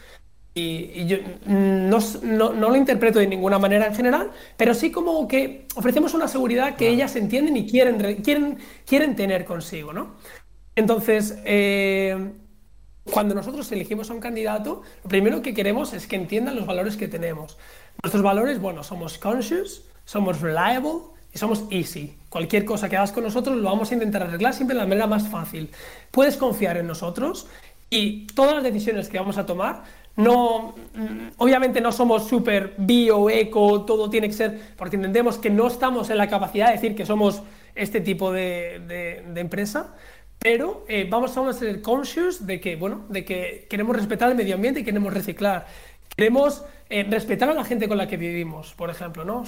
Y, 0.59 1.05
yo 1.05 1.19
no, 1.45 1.99
no, 2.23 2.53
lo 2.53 2.77
interpreto 2.77 3.19
de 3.19 3.27
ninguna 3.27 3.59
manera 3.59 3.89
en 3.89 3.95
general, 3.95 4.31
pero 4.57 4.73
sí 4.73 4.91
como 4.91 5.29
que 5.29 5.67
ofrecemos 5.75 6.15
una 6.15 6.29
seguridad 6.29 6.77
que 6.77 6.89
ellas 6.89 7.15
entienden 7.15 7.59
y 7.59 7.67
quieren, 7.67 8.23
quieren, 8.23 8.59
quieren 8.87 9.15
tener 9.17 9.45
consigo, 9.45 9.93
¿no? 9.93 10.15
Entonces, 10.75 11.39
eh, 11.45 12.33
cuando 13.05 13.35
nosotros 13.35 13.71
elegimos 13.71 14.09
a 14.09 14.15
un 14.15 14.21
candidato, 14.21 14.81
lo 15.05 15.11
primero 15.11 15.43
que 15.43 15.53
queremos 15.53 15.93
es 15.93 16.07
que 16.07 16.17
entiendan 16.17 16.57
los 16.57 16.65
valores 16.65 16.97
que 16.97 17.07
tenemos. 17.07 17.59
Nuestros 18.03 18.23
valores, 18.23 18.59
bueno, 18.59 18.83
somos 18.83 19.19
conscious, 19.19 19.85
somos 20.07 20.41
reliable 20.41 21.01
y 21.35 21.39
somos 21.39 21.65
easy. 21.69 22.17
Cualquier 22.31 22.65
cosa 22.65 22.89
que 22.89 22.97
hagas 22.97 23.13
con 23.13 23.25
nosotros 23.25 23.57
lo 23.57 23.65
vamos 23.65 23.91
a 23.91 23.95
intentar 23.95 24.23
arreglar 24.23 24.55
siempre 24.55 24.75
de 24.75 24.81
la 24.81 24.89
manera 24.89 25.07
más 25.07 25.29
fácil. 25.29 25.69
Puedes 26.11 26.39
confiar 26.39 26.79
en 26.79 26.87
nosotros 26.87 27.47
y 27.91 28.27
todas 28.29 28.55
las 28.55 28.65
decisiones 28.65 29.11
que 29.11 29.19
vamos 29.19 29.37
a 29.37 29.45
tomar 29.45 30.06
no, 30.17 30.75
mm, 30.95 31.29
obviamente 31.37 31.81
no 31.81 31.93
somos 31.93 32.27
súper 32.27 32.75
bio, 32.79 33.29
eco, 33.29 33.85
todo 33.85 34.09
tiene 34.09 34.29
que 34.29 34.35
ser, 34.35 34.61
porque 34.77 34.97
entendemos 34.97 35.39
que 35.39 35.51
no 35.51 35.67
estamos 35.67 36.11
en 36.11 36.19
la 36.19 36.29
capacidad 36.29 36.67
de 36.67 36.73
decir 36.73 36.95
que 36.97 37.05
somos 37.05 37.43
este 37.75 38.01
tipo 38.01 38.33
de, 38.33 39.23
empresa, 39.37 39.95
pero 40.39 40.85
eh, 40.89 41.07
vamos 41.09 41.37
a 41.37 41.53
ser 41.53 41.83
conscious 41.83 42.47
de 42.47 42.61
que, 42.61 42.77
bueno, 42.77 43.05
de 43.09 43.25
que 43.25 43.67
queremos 43.69 43.95
respetar 43.95 44.31
el 44.31 44.37
medio 44.37 44.55
ambiente 44.55 44.81
y 44.81 44.85
queremos 44.85 45.13
reciclar. 45.13 45.67
Queremos 46.17 46.65
eh, 46.89 47.05
respetar 47.09 47.51
a 47.51 47.55
la 47.55 47.65
gente 47.65 47.89
con 47.89 47.99
la 47.99 48.09
que 48.09 48.17
vivimos, 48.17 48.73
por 48.75 48.91
ejemplo, 48.91 49.25
¿no? 49.25 49.41
O 49.41 49.47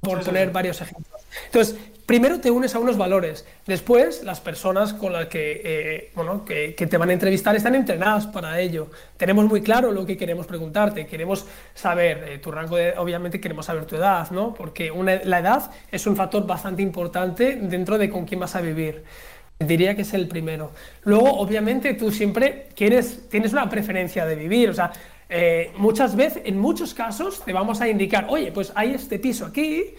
por 0.00 0.22
poner 0.24 0.50
varios 0.50 0.80
ejemplos. 0.80 1.22
Entonces, 1.46 1.76
primero 2.06 2.40
te 2.40 2.50
unes 2.50 2.74
a 2.74 2.78
unos 2.78 2.96
valores, 2.96 3.44
después 3.66 4.22
las 4.24 4.40
personas 4.40 4.94
con 4.94 5.12
las 5.12 5.26
que, 5.26 5.60
eh, 5.62 6.10
bueno, 6.14 6.44
que, 6.44 6.72
te 6.72 6.96
van 6.96 7.10
a 7.10 7.12
entrevistar 7.12 7.54
están 7.54 7.74
entrenadas 7.74 8.26
para 8.26 8.60
ello. 8.60 8.88
Tenemos 9.16 9.44
muy 9.46 9.60
claro 9.60 9.92
lo 9.92 10.06
que 10.06 10.16
queremos 10.16 10.46
preguntarte, 10.46 11.06
queremos 11.06 11.46
saber 11.74 12.24
eh, 12.26 12.38
tu 12.38 12.50
rango 12.50 12.76
de, 12.76 12.94
obviamente 12.96 13.40
queremos 13.40 13.66
saber 13.66 13.84
tu 13.84 13.96
edad, 13.96 14.30
¿no? 14.30 14.54
Porque 14.54 14.90
la 15.24 15.38
edad 15.38 15.70
es 15.90 16.06
un 16.06 16.16
factor 16.16 16.46
bastante 16.46 16.80
importante 16.80 17.56
dentro 17.56 17.98
de 17.98 18.08
con 18.08 18.24
quién 18.24 18.40
vas 18.40 18.56
a 18.56 18.60
vivir. 18.60 19.04
Diría 19.58 19.96
que 19.96 20.02
es 20.02 20.14
el 20.14 20.28
primero. 20.28 20.70
Luego, 21.02 21.32
obviamente, 21.40 21.92
tú 21.94 22.12
siempre 22.12 22.68
quieres, 22.76 23.28
tienes 23.28 23.52
una 23.52 23.68
preferencia 23.68 24.24
de 24.24 24.36
vivir, 24.36 24.70
o 24.70 24.74
sea, 24.74 24.92
eh, 25.28 25.72
muchas 25.76 26.16
veces, 26.16 26.42
en 26.44 26.58
muchos 26.58 26.94
casos, 26.94 27.42
te 27.44 27.52
vamos 27.52 27.80
a 27.80 27.88
indicar, 27.88 28.26
oye, 28.28 28.50
pues 28.52 28.72
hay 28.74 28.94
este 28.94 29.18
piso 29.18 29.46
aquí. 29.46 29.94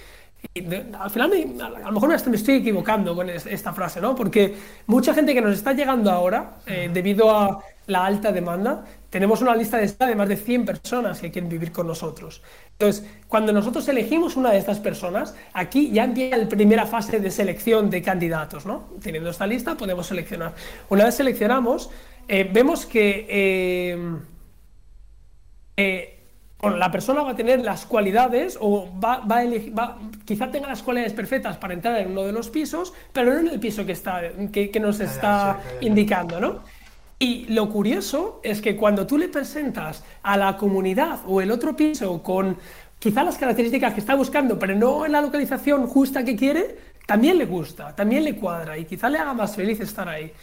Y 0.54 0.64
al 0.98 1.10
final, 1.10 1.32
a 1.62 1.88
lo 1.88 1.92
mejor 1.92 2.10
me 2.10 2.36
estoy 2.38 2.56
equivocando 2.56 3.14
con 3.14 3.30
esta 3.30 3.74
frase, 3.74 4.00
¿no? 4.00 4.16
Porque 4.16 4.56
mucha 4.88 5.14
gente 5.14 5.34
que 5.34 5.42
nos 5.42 5.54
está 5.54 5.74
llegando 5.74 6.10
ahora, 6.10 6.60
eh, 6.66 6.90
debido 6.92 7.30
a 7.30 7.62
la 7.88 8.06
alta 8.06 8.32
demanda, 8.32 8.86
tenemos 9.10 9.42
una 9.42 9.54
lista 9.54 9.78
de 9.78 9.84
espera 9.84 10.10
de 10.10 10.16
más 10.16 10.30
de 10.30 10.38
100 10.38 10.66
personas 10.66 11.20
que 11.20 11.30
quieren 11.30 11.50
vivir 11.50 11.74
con 11.74 11.88
nosotros. 11.88 12.42
Entonces, 12.72 13.06
cuando 13.28 13.52
nosotros 13.52 13.86
elegimos 13.90 14.38
una 14.38 14.52
de 14.52 14.60
estas 14.60 14.80
personas, 14.80 15.36
aquí 15.54 15.92
ya 15.92 16.06
empieza 16.06 16.38
la 16.38 16.48
primera 16.48 16.86
fase 16.86 17.20
de 17.20 17.32
selección 17.32 17.90
de 17.90 18.02
candidatos, 18.02 18.66
¿no? 18.66 18.92
Teniendo 19.02 19.32
esta 19.32 19.46
lista, 19.46 19.76
podemos 19.76 20.08
seleccionar. 20.08 20.54
Una 20.88 21.04
vez 21.04 21.16
seleccionamos, 21.16 21.90
eh, 22.30 22.50
vemos 22.50 22.86
que 22.86 24.29
eh, 25.80 26.20
la 26.62 26.92
persona 26.92 27.24
va 27.24 27.32
a 27.32 27.36
tener 27.38 27.62
las 27.62 27.86
cualidades 27.86 28.58
o 28.60 28.90
va, 29.00 29.24
a 29.30 29.44
elegir, 29.44 29.74
quizá 30.26 30.52
tenga 30.52 30.68
las 30.68 30.84
cualidades 30.84 31.14
perfectas 31.14 31.56
para 31.56 31.74
entrar 31.74 31.98
en 32.00 32.12
uno 32.12 32.24
de 32.24 32.34
los 32.34 32.50
pisos, 32.50 32.94
pero 33.14 33.32
no 33.32 33.40
en 33.40 33.48
el 33.48 33.62
piso 33.62 33.86
que, 33.86 33.94
está, 33.94 34.22
que, 34.52 34.80
nos 34.82 35.00
está 35.00 35.62
indicando, 35.80 36.42
¿no? 36.42 36.60
Y 37.18 37.46
lo 37.46 37.70
curioso 37.70 38.42
es 38.44 38.62
que 38.62 38.76
cuando 38.76 39.08
tú 39.08 39.18
le 39.18 39.30
presentas 39.30 40.04
a 40.22 40.36
la 40.36 40.58
comunidad 40.58 41.20
o 41.26 41.40
el 41.40 41.50
otro 41.50 41.78
piso 41.78 42.22
con 42.22 42.58
quizá 43.00 43.24
las 43.24 43.38
características 43.38 43.94
que 43.94 44.02
está 44.02 44.16
buscando, 44.16 44.60
pero 44.60 44.76
no 44.76 45.06
en 45.06 45.14
la 45.14 45.22
localización 45.22 45.88
justa 45.88 46.26
que 46.26 46.36
quiere, 46.36 46.76
también 47.06 47.38
le 47.38 47.46
gusta, 47.46 47.96
también 47.96 48.26
le 48.26 48.36
cuadra 48.36 48.78
y 48.78 48.84
quizá 48.84 49.10
le 49.10 49.18
haga 49.18 49.34
más 49.34 49.56
feliz 49.56 49.80
estar 49.80 50.10
ahí. 50.10 50.34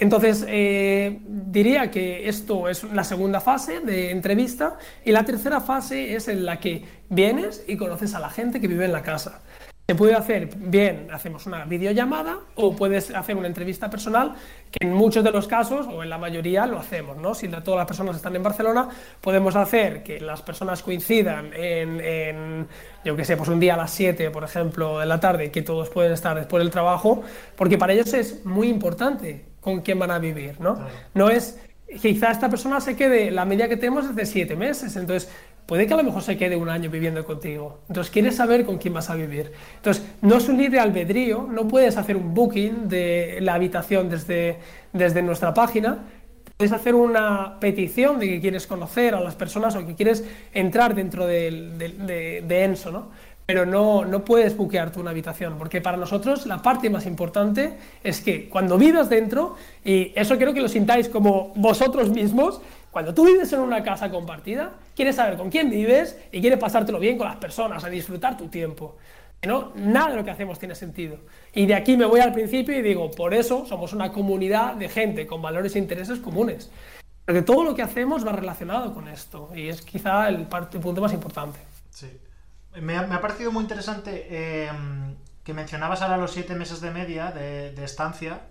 Entonces, 0.00 0.46
eh, 0.48 1.20
diría 1.26 1.90
que 1.90 2.26
esto 2.26 2.70
es 2.70 2.84
la 2.84 3.04
segunda 3.04 3.38
fase 3.38 3.80
de 3.80 4.10
entrevista 4.10 4.78
y 5.04 5.12
la 5.12 5.26
tercera 5.26 5.60
fase 5.60 6.16
es 6.16 6.26
en 6.28 6.46
la 6.46 6.58
que 6.58 6.82
vienes 7.10 7.64
y 7.68 7.76
conoces 7.76 8.14
a 8.14 8.18
la 8.18 8.30
gente 8.30 8.62
que 8.62 8.66
vive 8.66 8.86
en 8.86 8.92
la 8.92 9.02
casa. 9.02 9.42
Se 9.86 9.94
puede 9.94 10.14
hacer 10.14 10.48
bien, 10.56 11.08
hacemos 11.12 11.44
una 11.44 11.66
videollamada 11.66 12.38
o 12.54 12.74
puedes 12.74 13.14
hacer 13.14 13.36
una 13.36 13.48
entrevista 13.48 13.90
personal, 13.90 14.36
que 14.70 14.86
en 14.86 14.94
muchos 14.94 15.22
de 15.22 15.32
los 15.32 15.46
casos, 15.46 15.86
o 15.86 16.02
en 16.02 16.08
la 16.08 16.16
mayoría, 16.16 16.64
lo 16.64 16.78
hacemos, 16.78 17.18
¿no? 17.18 17.34
Si 17.34 17.48
todas 17.48 17.76
las 17.76 17.86
personas 17.86 18.16
están 18.16 18.34
en 18.36 18.42
Barcelona, 18.42 18.88
podemos 19.20 19.54
hacer 19.56 20.02
que 20.02 20.20
las 20.20 20.40
personas 20.40 20.82
coincidan 20.82 21.50
en, 21.52 22.68
yo 23.04 23.16
que 23.16 23.24
sé, 23.24 23.36
pues 23.36 23.50
un 23.50 23.60
día 23.60 23.74
a 23.74 23.76
las 23.76 23.90
7, 23.90 24.30
por 24.30 24.44
ejemplo, 24.44 25.00
de 25.00 25.06
la 25.06 25.20
tarde, 25.20 25.50
que 25.50 25.60
todos 25.60 25.90
pueden 25.90 26.12
estar 26.12 26.36
después 26.36 26.62
del 26.62 26.70
trabajo, 26.70 27.22
porque 27.56 27.76
para 27.76 27.92
ellos 27.92 28.14
es 28.14 28.46
muy 28.46 28.68
importante 28.68 29.49
con 29.60 29.80
quién 29.80 29.98
van 29.98 30.10
a 30.10 30.18
vivir, 30.18 30.60
¿no? 30.60 30.78
No 31.14 31.28
es, 31.30 31.58
quizá 32.00 32.30
esta 32.30 32.48
persona 32.48 32.80
se 32.80 32.96
quede, 32.96 33.30
la 33.30 33.44
media 33.44 33.68
que 33.68 33.76
tenemos 33.76 34.06
es 34.06 34.16
de 34.16 34.26
7 34.26 34.56
meses, 34.56 34.96
entonces 34.96 35.30
puede 35.70 35.86
que 35.86 35.94
a 35.94 35.96
lo 35.98 36.02
mejor 36.02 36.22
se 36.22 36.36
quede 36.36 36.56
un 36.56 36.68
año 36.68 36.90
viviendo 36.90 37.24
contigo. 37.24 37.78
Entonces, 37.86 38.10
quieres 38.10 38.34
saber 38.34 38.64
con 38.64 38.78
quién 38.78 38.92
vas 38.92 39.08
a 39.08 39.14
vivir. 39.14 39.52
Entonces, 39.76 40.04
no 40.20 40.38
es 40.38 40.48
un 40.48 40.58
libre 40.58 40.80
albedrío, 40.80 41.46
no 41.48 41.68
puedes 41.68 41.96
hacer 41.96 42.16
un 42.16 42.34
booking 42.34 42.88
de 42.88 43.38
la 43.40 43.54
habitación 43.54 44.10
desde, 44.10 44.58
desde 44.92 45.22
nuestra 45.22 45.54
página. 45.54 45.98
Puedes 46.56 46.72
hacer 46.72 46.96
una 46.96 47.60
petición 47.60 48.18
de 48.18 48.28
que 48.28 48.40
quieres 48.40 48.66
conocer 48.66 49.14
a 49.14 49.20
las 49.20 49.36
personas 49.36 49.76
o 49.76 49.86
que 49.86 49.94
quieres 49.94 50.24
entrar 50.52 50.92
dentro 50.92 51.24
de, 51.24 52.42
de, 52.44 52.64
Enso, 52.64 52.90
¿no? 52.90 53.12
Pero 53.50 53.66
no, 53.66 54.04
no 54.04 54.24
puedes 54.24 54.56
buquearte 54.56 55.00
una 55.00 55.10
habitación, 55.10 55.58
porque 55.58 55.80
para 55.80 55.96
nosotros 55.96 56.46
la 56.46 56.62
parte 56.62 56.88
más 56.88 57.04
importante 57.04 57.72
es 58.04 58.20
que 58.20 58.48
cuando 58.48 58.78
vivas 58.78 59.10
dentro, 59.10 59.56
y 59.84 60.12
eso 60.14 60.36
quiero 60.36 60.54
que 60.54 60.60
lo 60.60 60.68
sintáis 60.68 61.08
como 61.08 61.52
vosotros 61.56 62.10
mismos, 62.10 62.60
cuando 62.92 63.12
tú 63.12 63.26
vives 63.26 63.52
en 63.52 63.58
una 63.58 63.82
casa 63.82 64.08
compartida, 64.08 64.74
quieres 64.94 65.16
saber 65.16 65.36
con 65.36 65.50
quién 65.50 65.68
vives 65.68 66.16
y 66.30 66.40
quieres 66.40 66.60
pasártelo 66.60 67.00
bien 67.00 67.18
con 67.18 67.26
las 67.26 67.38
personas, 67.38 67.82
a 67.82 67.88
disfrutar 67.88 68.36
tu 68.36 68.46
tiempo. 68.46 68.94
No, 69.44 69.72
nada 69.74 70.10
de 70.10 70.16
lo 70.18 70.24
que 70.24 70.30
hacemos 70.30 70.60
tiene 70.60 70.76
sentido. 70.76 71.18
Y 71.52 71.66
de 71.66 71.74
aquí 71.74 71.96
me 71.96 72.04
voy 72.04 72.20
al 72.20 72.32
principio 72.32 72.78
y 72.78 72.82
digo, 72.82 73.10
por 73.10 73.34
eso 73.34 73.66
somos 73.66 73.92
una 73.92 74.12
comunidad 74.12 74.74
de 74.74 74.88
gente 74.88 75.26
con 75.26 75.42
valores 75.42 75.74
e 75.74 75.80
intereses 75.80 76.20
comunes. 76.20 76.70
Porque 77.24 77.42
todo 77.42 77.64
lo 77.64 77.74
que 77.74 77.82
hacemos 77.82 78.24
va 78.24 78.30
relacionado 78.30 78.94
con 78.94 79.08
esto 79.08 79.50
y 79.56 79.66
es 79.66 79.82
quizá 79.82 80.28
el, 80.28 80.46
punto 80.46 81.00
más 81.00 81.12
importante. 81.12 81.58
Sí. 81.90 82.06
Me 82.80 82.96
ha, 82.96 83.20
parecido 83.20 83.50
muy 83.50 83.62
interesante 83.62 84.26
eh, 84.30 84.70
que 85.44 85.54
mencionabas 85.54 86.02
ahora 86.02 86.16
los 86.16 86.32
siete 86.32 86.54
meses 86.54 86.80
de 86.80 86.90
media 86.90 87.32
de, 87.32 87.84
estancia. 87.84 88.42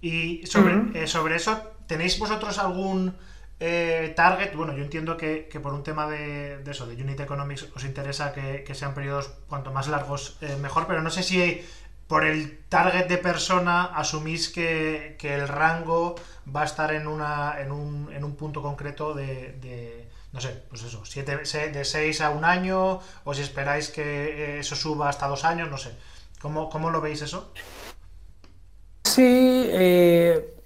Y 0.00 0.44
sobre, 0.46 1.02
eh, 1.02 1.06
sobre 1.06 1.36
eso, 1.36 1.56
¿tenéis 1.86 2.18
vosotros 2.18 2.58
algún 2.58 3.14
eh, 3.60 4.12
target, 4.16 4.54
bueno, 4.54 4.76
yo 4.76 4.82
entiendo 4.82 5.16
que, 5.16 5.48
por 5.62 5.74
un 5.74 5.82
tema 5.82 6.08
de, 6.08 6.62
eso, 6.66 6.86
de 6.86 7.00
Unit 7.00 7.20
Economics, 7.20 7.68
os 7.74 7.84
interesa 7.84 8.32
que, 8.32 8.74
sean 8.74 8.94
periodos 8.94 9.28
cuanto 9.48 9.72
más 9.72 9.88
largos 9.88 10.36
eh, 10.40 10.56
mejor, 10.60 10.86
pero 10.86 11.02
no 11.02 11.10
sé 11.10 11.22
si 11.22 11.64
por 12.08 12.24
el 12.24 12.58
target 12.68 13.06
de 13.06 13.16
persona 13.16 13.84
asumís 13.84 14.48
que, 14.48 15.16
el 15.22 15.48
rango 15.48 16.16
va 16.54 16.62
a 16.62 16.64
estar 16.64 16.92
en, 16.92 17.06
una, 17.06 17.60
en, 17.60 17.70
un, 17.70 18.12
en 18.12 18.24
un 18.24 18.34
punto 18.36 18.60
concreto 18.60 19.14
de, 19.14 20.03
no 20.34 20.40
sé, 20.40 20.64
pues 20.68 20.82
eso, 20.82 21.00
de 21.14 21.84
6 21.84 22.20
a 22.20 22.30
un 22.30 22.44
año, 22.44 22.98
o 23.22 23.34
si 23.34 23.42
esperáis 23.42 23.88
que 23.88 24.02
eh, 24.02 24.58
eso 24.58 24.74
suba 24.74 25.08
hasta 25.08 25.28
dos 25.28 25.44
años, 25.44 25.70
no 25.70 25.78
sé. 25.78 25.92
¿Cómo, 26.40 26.68
cómo 26.68 26.90
lo 26.90 27.00
veis 27.00 27.22
eso? 27.22 27.52
Sí, 29.04 29.70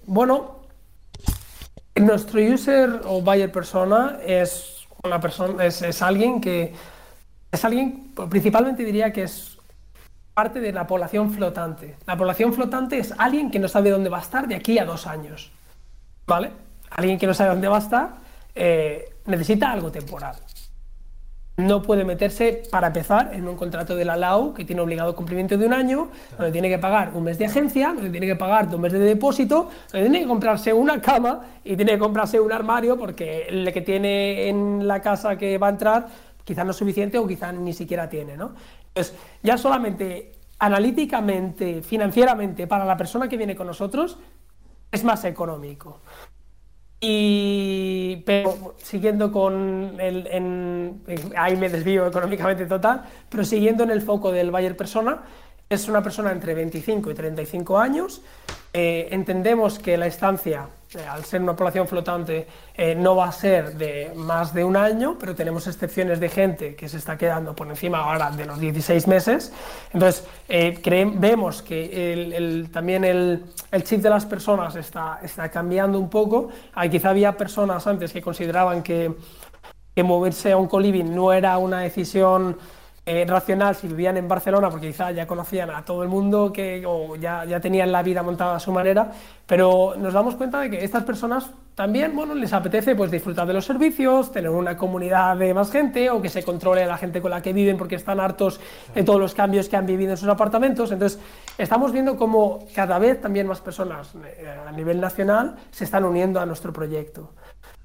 bueno, 0.07 0.61
nuestro 1.95 2.41
user 2.41 3.01
o 3.05 3.21
buyer 3.21 3.51
persona 3.51 4.17
es 4.25 4.87
una 5.03 5.21
persona, 5.21 5.63
es, 5.63 6.01
alguien 6.01 6.41
que 6.41 6.73
es 7.51 7.63
alguien, 7.63 8.11
principalmente 8.27 8.83
diría 8.83 9.13
que 9.13 9.23
es 9.23 9.59
parte 10.33 10.59
de 10.59 10.71
la 10.71 10.87
población 10.87 11.31
flotante. 11.31 11.95
La 12.07 12.17
población 12.17 12.53
flotante 12.53 12.97
es 12.97 13.13
alguien 13.19 13.51
que 13.51 13.59
no 13.59 13.67
sabe 13.67 13.91
dónde 13.91 14.09
va 14.09 14.17
a 14.17 14.21
estar 14.21 14.47
de 14.47 14.55
aquí 14.55 14.79
a 14.79 14.85
dos 14.85 15.05
años. 15.05 15.51
¿Vale? 16.25 16.51
Alguien 16.89 17.19
que 17.19 17.27
no 17.27 17.35
sabe 17.35 17.51
dónde 17.51 17.67
va 17.67 17.75
a 17.75 17.81
estar 17.81 18.28
eh, 18.55 19.09
necesita 19.25 19.71
algo 19.71 19.91
temporal 19.91 20.35
no 21.59 21.81
puede 21.81 22.05
meterse, 22.05 22.63
para 22.71 22.87
empezar, 22.87 23.31
en 23.33 23.47
un 23.47 23.55
contrato 23.55 23.95
de 23.95 24.05
la 24.05 24.15
LAU 24.15 24.53
que 24.53 24.65
tiene 24.65 24.81
obligado 24.81 25.15
cumplimiento 25.15 25.57
de 25.57 25.65
un 25.65 25.73
año, 25.73 26.09
donde 26.37 26.51
tiene 26.51 26.69
que 26.69 26.79
pagar 26.79 27.11
un 27.13 27.23
mes 27.23 27.37
de 27.37 27.45
agencia, 27.45 27.93
donde 27.93 28.09
tiene 28.09 28.25
que 28.25 28.35
pagar 28.35 28.69
dos 28.69 28.79
meses 28.79 28.99
de 28.99 29.05
depósito, 29.05 29.69
donde 29.91 30.09
tiene 30.09 30.21
que 30.21 30.27
comprarse 30.27 30.73
una 30.73 31.01
cama 31.01 31.41
y 31.63 31.75
tiene 31.75 31.93
que 31.93 31.99
comprarse 31.99 32.39
un 32.39 32.51
armario 32.51 32.97
porque 32.97 33.47
el 33.49 33.71
que 33.73 33.81
tiene 33.81 34.47
en 34.47 34.87
la 34.87 35.01
casa 35.01 35.37
que 35.37 35.57
va 35.57 35.67
a 35.67 35.71
entrar 35.71 36.07
quizás 36.45 36.65
no 36.65 36.71
es 36.71 36.77
suficiente 36.77 37.17
o 37.17 37.27
quizás 37.27 37.53
ni 37.53 37.73
siquiera 37.73 38.09
tiene. 38.09 38.37
¿no? 38.37 38.53
Entonces, 38.87 39.15
ya 39.43 39.57
solamente 39.57 40.31
analíticamente, 40.59 41.81
financieramente, 41.81 42.67
para 42.67 42.85
la 42.85 42.97
persona 42.97 43.27
que 43.27 43.37
viene 43.37 43.55
con 43.55 43.67
nosotros, 43.67 44.17
es 44.91 45.03
más 45.03 45.23
económico. 45.25 46.01
Y, 47.01 48.17
pero 48.25 48.75
siguiendo 48.77 49.31
con 49.31 49.95
el, 49.99 50.27
en, 50.27 51.01
ahí 51.37 51.55
me 51.55 51.69
desvío 51.69 52.07
económicamente 52.07 52.65
total, 52.65 53.03
pero 53.29 53.45
siguiendo 53.45 53.83
en 53.83 53.91
el 53.91 54.01
foco 54.01 54.31
del 54.31 54.51
Bayer 54.51 54.75
persona, 54.75 55.19
es 55.69 55.87
una 55.87 56.03
persona 56.03 56.31
entre 56.31 56.53
25 56.53 57.11
y 57.11 57.13
35 57.13 57.77
años. 57.77 58.21
Eh, 58.73 59.07
entendemos 59.11 59.79
que 59.79 59.97
la 59.97 60.07
estancia 60.07 60.67
eh, 60.95 61.05
al 61.07 61.23
ser 61.23 61.39
una 61.39 61.55
población 61.55 61.87
flotante, 61.87 62.47
eh, 62.73 62.95
no 62.95 63.15
va 63.15 63.27
a 63.27 63.31
ser 63.31 63.75
de 63.77 64.11
más 64.15 64.55
de 64.55 64.63
un 64.63 64.75
año, 64.75 65.17
pero 65.19 65.35
tenemos 65.35 65.67
excepciones 65.67 66.19
de 66.19 66.29
gente 66.29 66.75
que 66.75 66.89
se 66.89 66.97
está 66.97 67.15
quedando 67.15 67.55
por 67.55 67.67
encima 67.67 67.99
ahora 67.99 68.31
de 68.31 68.43
los 68.43 68.59
16 68.59 69.07
meses. 69.07 69.53
Entonces, 69.93 70.25
eh, 70.47 70.81
vemos 71.15 71.61
que 71.61 72.67
también 72.73 73.03
el, 73.03 73.43
chip 73.83 74.01
de 74.01 74.09
las 74.09 74.25
personas 74.25 74.75
está, 74.75 75.19
cambiando 75.53 75.99
un 75.99 76.09
poco. 76.09 76.49
Hay, 76.73 76.89
quizá 76.89 77.11
había 77.11 77.37
personas 77.37 77.85
antes 77.85 78.11
que 78.11 78.23
consideraban 78.23 78.81
que, 78.81 79.13
que 79.93 80.01
moverse 80.01 80.53
a 80.53 80.57
un 80.57 80.67
coliving 80.67 81.13
no 81.13 81.31
era 81.31 81.55
una 81.59 81.81
decisión 81.81 82.57
racional 83.27 83.75
si 83.75 83.87
vivían 83.87 84.17
en 84.17 84.27
Barcelona, 84.27 84.69
porque 84.69 84.87
quizás 84.87 85.15
ya 85.15 85.25
conocían 85.25 85.69
a 85.71 85.83
todo 85.83 86.03
el 86.03 86.09
mundo 86.09 86.51
que, 86.51 86.83
o 86.85 87.15
ya, 87.15 87.45
ya 87.45 87.59
tenían 87.59 87.91
la 87.91 88.03
vida 88.03 88.23
montada 88.23 88.55
a 88.55 88.59
su 88.59 88.71
manera, 88.71 89.11
pero 89.45 89.95
nos 89.97 90.13
damos 90.13 90.35
cuenta 90.35 90.59
de 90.59 90.69
que 90.69 90.83
estas 90.83 91.03
personas 91.03 91.51
también 91.79 92.13
bueno, 92.13 92.35
les 92.35 92.51
apetece 92.51 92.93
pues, 92.93 93.09
disfrutar 93.09 93.47
de 93.47 93.53
los 93.53 93.63
servicios, 93.63 94.33
tener 94.33 94.49
una 94.49 94.75
comunidad 94.75 95.37
de 95.37 95.53
más 95.53 95.71
gente 95.71 96.09
o 96.09 96.21
que 96.21 96.27
se 96.27 96.43
controle 96.43 96.83
a 96.83 96.87
la 96.87 96.97
gente 96.97 97.21
con 97.21 97.31
la 97.31 97.41
que 97.41 97.53
viven 97.53 97.77
porque 97.77 97.95
están 97.95 98.19
hartos 98.19 98.59
de 98.93 99.01
todos 99.03 99.17
los 99.17 99.33
cambios 99.33 99.69
que 99.69 99.77
han 99.77 99.85
vivido 99.85 100.11
en 100.11 100.17
sus 100.17 100.27
apartamentos. 100.27 100.91
Entonces, 100.91 101.21
estamos 101.57 101.93
viendo 101.93 102.17
cómo 102.17 102.67
cada 102.75 102.99
vez 102.99 103.21
también 103.21 103.47
más 103.47 103.61
personas 103.61 104.13
eh, 104.25 104.53
a 104.67 104.71
nivel 104.73 104.99
nacional 104.99 105.55
se 105.71 105.85
están 105.85 106.03
uniendo 106.03 106.41
a 106.41 106.45
nuestro 106.45 106.73
proyecto. 106.73 107.31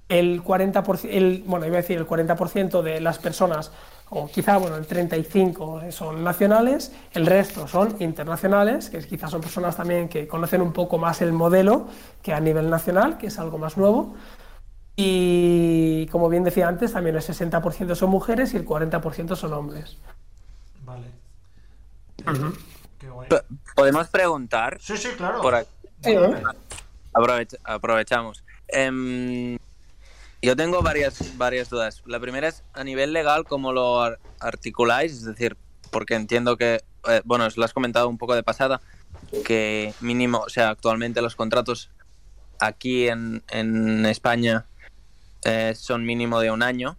El 0.09 0.43
40%, 0.43 1.09
el, 1.09 1.45
bueno, 1.47 1.65
iba 1.65 1.77
a 1.77 1.83
decir 1.83 1.97
el 1.97 2.07
40% 2.07 2.83
de 2.83 3.01
las 3.01 3.21
personas 3.21 3.71
o 4.11 4.29
quizá 4.29 4.59
bueno, 4.59 4.77
el 4.77 4.87
35 4.87 5.83
son 5.91 6.23
nacionales, 6.23 6.93
el 7.13 7.27
resto 7.27 7.67
son 7.67 7.97
internacionales, 8.01 8.91
que 8.91 8.99
quizás 8.99 9.31
son 9.31 9.41
personas 9.41 9.77
también 9.77 10.09
que 10.09 10.29
conocen 10.29 10.61
un 10.63 10.73
poco 10.73 10.99
más 10.99 11.23
el 11.23 11.33
modelo 11.33 11.89
que 12.23 12.33
a 12.33 12.41
nivel 12.41 12.71
nacional, 12.71 13.19
que 13.19 13.29
es 13.29 13.39
algo 13.39 13.59
más 13.59 13.77
nuevo. 13.77 14.15
Y 14.97 16.07
como 16.13 16.29
bien 16.29 16.45
decía 16.45 16.69
antes, 16.69 16.93
también 16.93 17.17
el 17.17 17.23
60% 17.23 17.95
son 17.95 18.11
mujeres 18.11 18.55
y 18.55 18.57
el 18.57 18.65
40% 18.65 19.35
son 19.35 19.53
hombres. 19.53 19.97
Vale. 20.85 21.07
¿Podemos 23.75 24.09
preguntar? 24.09 24.79
Sí, 24.81 24.97
sí, 24.97 25.09
claro. 25.17 25.41
aprovechamos. 27.65 28.45
em, 28.69 29.59
yo 30.45 30.57
tengo 30.57 30.83
varias, 30.83 31.37
varias 31.37 31.71
dudas. 31.71 32.03
La 32.07 32.21
primera 32.21 32.49
es, 32.49 32.63
a 32.75 32.85
nivel 32.85 33.13
legal, 33.13 33.45
¿cómo 33.45 33.73
lo 33.73 34.03
articuláis? 34.41 35.13
Es 35.13 35.25
decir, 35.25 35.57
porque 35.91 36.15
entiendo 36.15 36.57
que, 36.57 36.83
eh, 37.09 37.23
bueno, 37.25 37.47
os 37.47 37.57
lo 37.57 37.65
has 37.65 37.73
comentado 37.73 38.09
un 38.09 38.19
poco 38.19 38.35
de 38.35 38.43
pasada, 38.43 38.81
que 39.45 39.95
mínimo, 40.01 40.39
o 40.41 40.49
sea, 40.49 40.71
actualmente 40.71 41.23
los 41.23 41.35
contratos 41.35 41.91
aquí 42.59 43.09
en, 43.09 43.43
en 43.49 44.05
España 44.07 44.67
eh, 45.45 45.75
son 45.77 46.05
mínimo 46.05 46.41
de 46.41 46.51
un 46.51 46.63
año. 46.63 46.97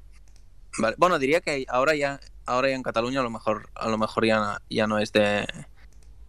Bueno, 0.98 1.20
diría 1.20 1.42
que 1.42 1.66
ahora 1.70 1.96
ya, 1.96 2.20
ahora 2.46 2.70
ya 2.70 2.76
en 2.76 2.84
Cataluña 2.84 3.20
a 3.20 3.24
lo 3.24 3.30
mejor, 3.30 3.70
a 3.76 3.88
lo 3.88 3.98
mejor 3.98 4.26
ya, 4.26 4.62
ya 4.70 4.88
no 4.88 5.00
es 5.00 5.12
de, 5.12 5.48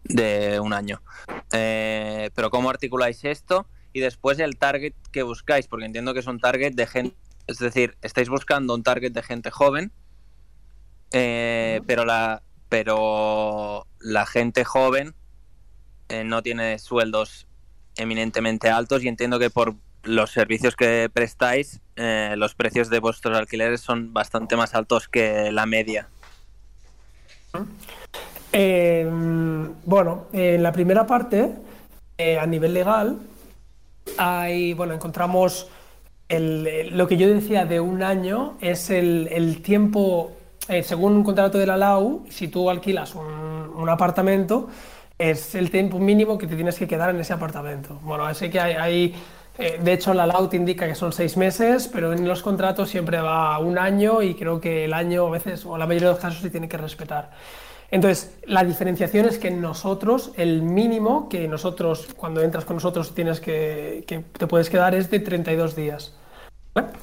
de 0.03 0.59
un 0.59 0.73
año. 0.73 1.01
Eh, 1.51 2.29
pero 2.35 2.49
¿cómo 2.49 2.69
articuláis 2.69 3.23
esto? 3.25 3.67
Y 3.97 3.99
después 3.99 4.37
el 4.37 4.59
target 4.59 4.93
que 5.11 5.23
buscáis, 5.23 5.65
porque 5.65 5.87
entiendo 5.87 6.13
que 6.13 6.19
es 6.19 6.27
un 6.27 6.39
target 6.39 6.73
de 6.73 6.85
gente, 6.85 7.15
es 7.47 7.57
decir, 7.57 7.97
estáis 8.03 8.29
buscando 8.29 8.75
un 8.75 8.83
target 8.83 9.11
de 9.11 9.23
gente 9.23 9.49
joven, 9.49 9.91
eh, 11.13 11.81
pero 11.87 12.05
la 12.05 12.43
pero 12.69 13.87
la 13.99 14.27
gente 14.27 14.63
joven 14.65 15.15
no 16.25 16.43
tiene 16.43 16.77
sueldos 16.77 17.47
eminentemente 17.95 18.69
altos 18.69 19.03
y 19.03 19.07
entiendo 19.07 19.39
que 19.39 19.49
por 19.49 19.73
los 20.03 20.29
servicios 20.29 20.75
que 20.75 21.09
prestáis, 21.11 21.81
eh, 21.95 22.35
los 22.37 22.53
precios 22.53 22.91
de 22.91 22.99
vuestros 22.99 23.35
alquileres 23.35 23.81
son 23.81 24.13
bastante 24.13 24.55
más 24.55 24.75
altos 24.75 25.07
que 25.07 25.51
la 25.51 25.65
media. 25.65 26.07
Eh, 28.53 29.09
bueno, 29.85 30.27
en 30.33 30.61
la 30.61 30.71
primera 30.71 31.07
parte, 31.07 31.55
eh, 32.19 32.39
a 32.39 32.45
nivel 32.47 32.73
legal, 32.73 33.19
hay, 34.17 34.73
bueno, 34.73 34.93
encontramos 34.93 35.69
lo 36.29 37.07
que 37.07 37.15
yo 37.15 37.29
decía 37.29 37.65
de 37.65 37.79
un 37.79 38.03
año 38.03 38.57
es 38.59 38.89
el, 38.89 39.61
tiempo, 39.61 40.31
según 40.83 41.13
un 41.13 41.23
contrato 41.23 41.57
de 41.57 41.65
la 41.65 41.77
LAU, 41.77 42.25
si 42.29 42.49
tú 42.49 42.69
alquilas 42.69 43.15
un, 43.15 43.23
un 43.25 43.89
apartamento, 43.89 44.67
es 45.17 45.55
el 45.55 45.71
tiempo 45.71 45.99
mínimo 45.99 46.37
que 46.37 46.47
te 46.47 46.55
tienes 46.55 46.77
que 46.77 46.87
quedar 46.87 47.09
en 47.09 47.19
ese 47.19 47.33
apartamento. 47.33 47.99
Bueno, 48.03 48.25
así 48.25 48.49
que 48.49 48.59
hay, 48.59 49.15
eh, 49.57 49.79
de 49.81 49.93
hecho 49.93 50.13
la 50.13 50.27
LAUT 50.27 50.53
indica 50.53 50.87
que 50.87 50.95
son 50.95 51.11
seis 51.11 51.37
meses, 51.37 51.89
pero 51.91 52.13
en 52.13 52.27
los 52.27 52.41
contratos 52.41 52.89
siempre 52.89 53.19
va 53.19 53.57
un 53.59 53.77
año 53.77 54.21
y 54.21 54.35
creo 54.35 54.59
que 54.59 54.85
el 54.85 54.93
año 54.93 55.27
a 55.27 55.31
veces, 55.31 55.65
o 55.65 55.77
la 55.77 55.87
mayoría 55.87 56.09
de 56.09 56.13
los 56.13 56.21
casos, 56.21 56.41
se 56.41 56.49
tiene 56.49 56.67
que 56.67 56.77
respetar. 56.77 57.31
Entonces, 57.89 58.37
la 58.45 58.63
diferenciación 58.63 59.25
es 59.25 59.37
que 59.37 59.49
nosotros, 59.49 60.31
el 60.35 60.61
mínimo 60.61 61.29
que 61.29 61.47
nosotros, 61.47 62.09
cuando 62.17 62.41
entras 62.41 62.65
con 62.65 62.75
nosotros, 62.77 63.13
tienes 63.13 63.39
que, 63.39 64.03
que 64.05 64.19
te 64.19 64.47
puedes 64.47 64.69
quedar 64.69 64.93
es 64.93 65.09
de 65.09 65.19
32 65.19 65.75
días. 65.75 66.13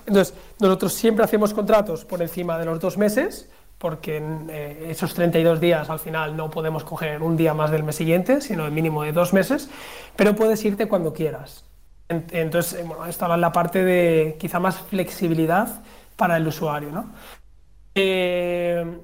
Entonces, 0.06 0.34
nosotros 0.60 0.92
siempre 0.92 1.24
hacemos 1.24 1.54
contratos 1.54 2.04
por 2.04 2.22
encima 2.22 2.58
de 2.58 2.66
los 2.66 2.80
dos 2.80 2.98
meses, 2.98 3.48
porque 3.78 4.18
en 4.18 4.48
eh, 4.50 4.86
esos 4.90 5.14
32 5.14 5.60
días 5.60 5.90
al 5.90 5.98
final 5.98 6.36
no 6.36 6.50
podemos 6.50 6.84
coger 6.84 7.22
un 7.22 7.36
día 7.36 7.54
más 7.54 7.70
del 7.70 7.82
mes 7.82 7.96
siguiente, 7.96 8.40
sino 8.40 8.64
el 8.66 8.72
mínimo 8.72 9.02
de 9.02 9.12
dos 9.12 9.32
meses, 9.32 9.68
pero 10.16 10.34
puedes 10.34 10.64
irte 10.64 10.88
cuando 10.88 11.12
quieras. 11.12 11.64
Entonces, 12.08 12.80
eh, 12.80 12.84
bueno, 12.84 13.06
esta 13.06 13.32
es 13.32 13.40
la 13.40 13.52
parte 13.52 13.84
de 13.84 14.36
quizá 14.38 14.60
más 14.60 14.78
flexibilidad 14.78 15.82
para 16.16 16.36
el 16.36 16.46
usuario. 16.46 16.90
¿no? 16.90 17.10
Eh, 17.94 19.00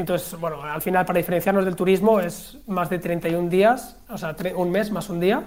entonces, 0.00 0.38
bueno, 0.38 0.62
al 0.62 0.82
final 0.82 1.04
para 1.04 1.18
diferenciarnos 1.18 1.64
del 1.64 1.76
turismo 1.76 2.20
es 2.20 2.58
más 2.66 2.90
de 2.90 2.98
31 2.98 3.48
días, 3.48 4.00
o 4.08 4.18
sea, 4.18 4.34
un 4.56 4.70
mes 4.70 4.90
más 4.90 5.08
un 5.10 5.20
día, 5.20 5.44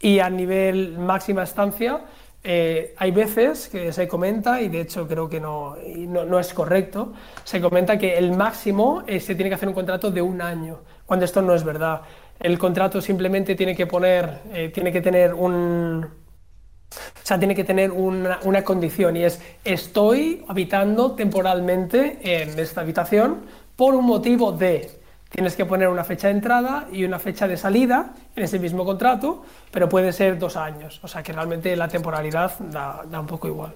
y 0.00 0.18
a 0.18 0.28
nivel 0.28 0.98
máxima 0.98 1.44
estancia 1.44 2.00
eh, 2.44 2.94
hay 2.98 3.12
veces 3.12 3.68
que 3.68 3.92
se 3.92 4.08
comenta, 4.08 4.60
y 4.60 4.68
de 4.68 4.80
hecho 4.80 5.06
creo 5.06 5.28
que 5.28 5.38
no, 5.38 5.76
no, 5.76 6.38
es 6.40 6.52
correcto, 6.52 7.12
se 7.44 7.60
comenta 7.60 7.96
que 7.98 8.18
el 8.18 8.32
máximo 8.32 9.04
eh, 9.06 9.20
se 9.20 9.36
tiene 9.36 9.48
que 9.48 9.54
hacer 9.54 9.68
un 9.68 9.74
contrato 9.74 10.10
de 10.10 10.22
un 10.22 10.42
año, 10.42 10.80
cuando 11.06 11.24
esto 11.24 11.40
no 11.40 11.54
es 11.54 11.62
verdad. 11.62 12.02
El 12.40 12.58
contrato 12.58 13.00
simplemente 13.00 13.54
tiene 13.54 13.76
que 13.76 13.86
poner, 13.86 14.40
eh, 14.52 14.70
tiene 14.74 14.90
que 14.90 15.00
tener 15.00 15.32
un, 15.34 16.04
o 16.04 17.24
sea, 17.26 17.38
tiene 17.38 17.54
que 17.54 17.62
tener 17.62 17.92
una, 17.92 18.40
una, 18.42 18.64
condición 18.64 19.16
y 19.16 19.22
es 19.22 19.40
estoy 19.64 20.44
habitando 20.48 21.12
temporalmente 21.12 22.18
en 22.22 22.58
esta 22.58 22.80
habitación 22.80 23.42
por 23.76 23.94
un 23.94 24.04
motivo 24.04 24.52
de 24.52 25.02
Tienes 25.32 25.56
que 25.56 25.64
poner 25.64 25.88
una 25.88 26.04
fecha 26.04 26.28
de 26.28 26.34
entrada 26.34 26.88
y 26.92 27.04
una 27.04 27.18
fecha 27.18 27.48
de 27.48 27.56
salida 27.56 28.12
en 28.36 28.44
ese 28.44 28.58
mismo 28.58 28.84
contrato, 28.84 29.42
pero 29.70 29.88
puede 29.88 30.12
ser 30.12 30.38
dos 30.38 30.56
años. 30.56 31.00
O 31.02 31.08
sea 31.08 31.22
que 31.22 31.32
realmente 31.32 31.74
la 31.74 31.88
temporalidad 31.88 32.58
da, 32.58 33.02
un 33.18 33.26
poco 33.26 33.48
igual. 33.48 33.72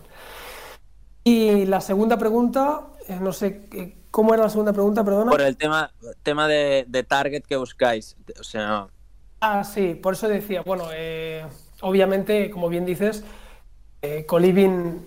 Y 1.25 1.65
la 1.65 1.81
segunda 1.81 2.19
pregunta, 2.19 2.83
eh, 3.09 3.17
no 3.19 3.33
sé, 3.33 3.69
eh, 3.73 3.97
¿cómo 4.11 4.35
era 4.35 4.43
la 4.43 4.51
segunda 4.51 4.75
pregunta, 4.75 5.03
perdona? 5.03 5.31
Por 5.31 5.41
el 5.41 5.57
tema, 5.57 5.91
tema 6.23 6.47
de, 6.47 7.07
target 7.09 7.43
que 7.43 7.57
buscáis. 7.57 8.17
O 8.39 8.45
sea... 8.45 8.89
Ah, 9.41 9.65
sí, 9.65 9.95
por 9.95 10.13
eso 10.13 10.29
decía, 10.29 10.61
bueno, 10.61 10.85
eh, 10.93 11.47
obviamente, 11.81 12.51
como 12.51 12.69
bien 12.69 12.85
dices, 12.85 13.25
Coliving 14.27 15.07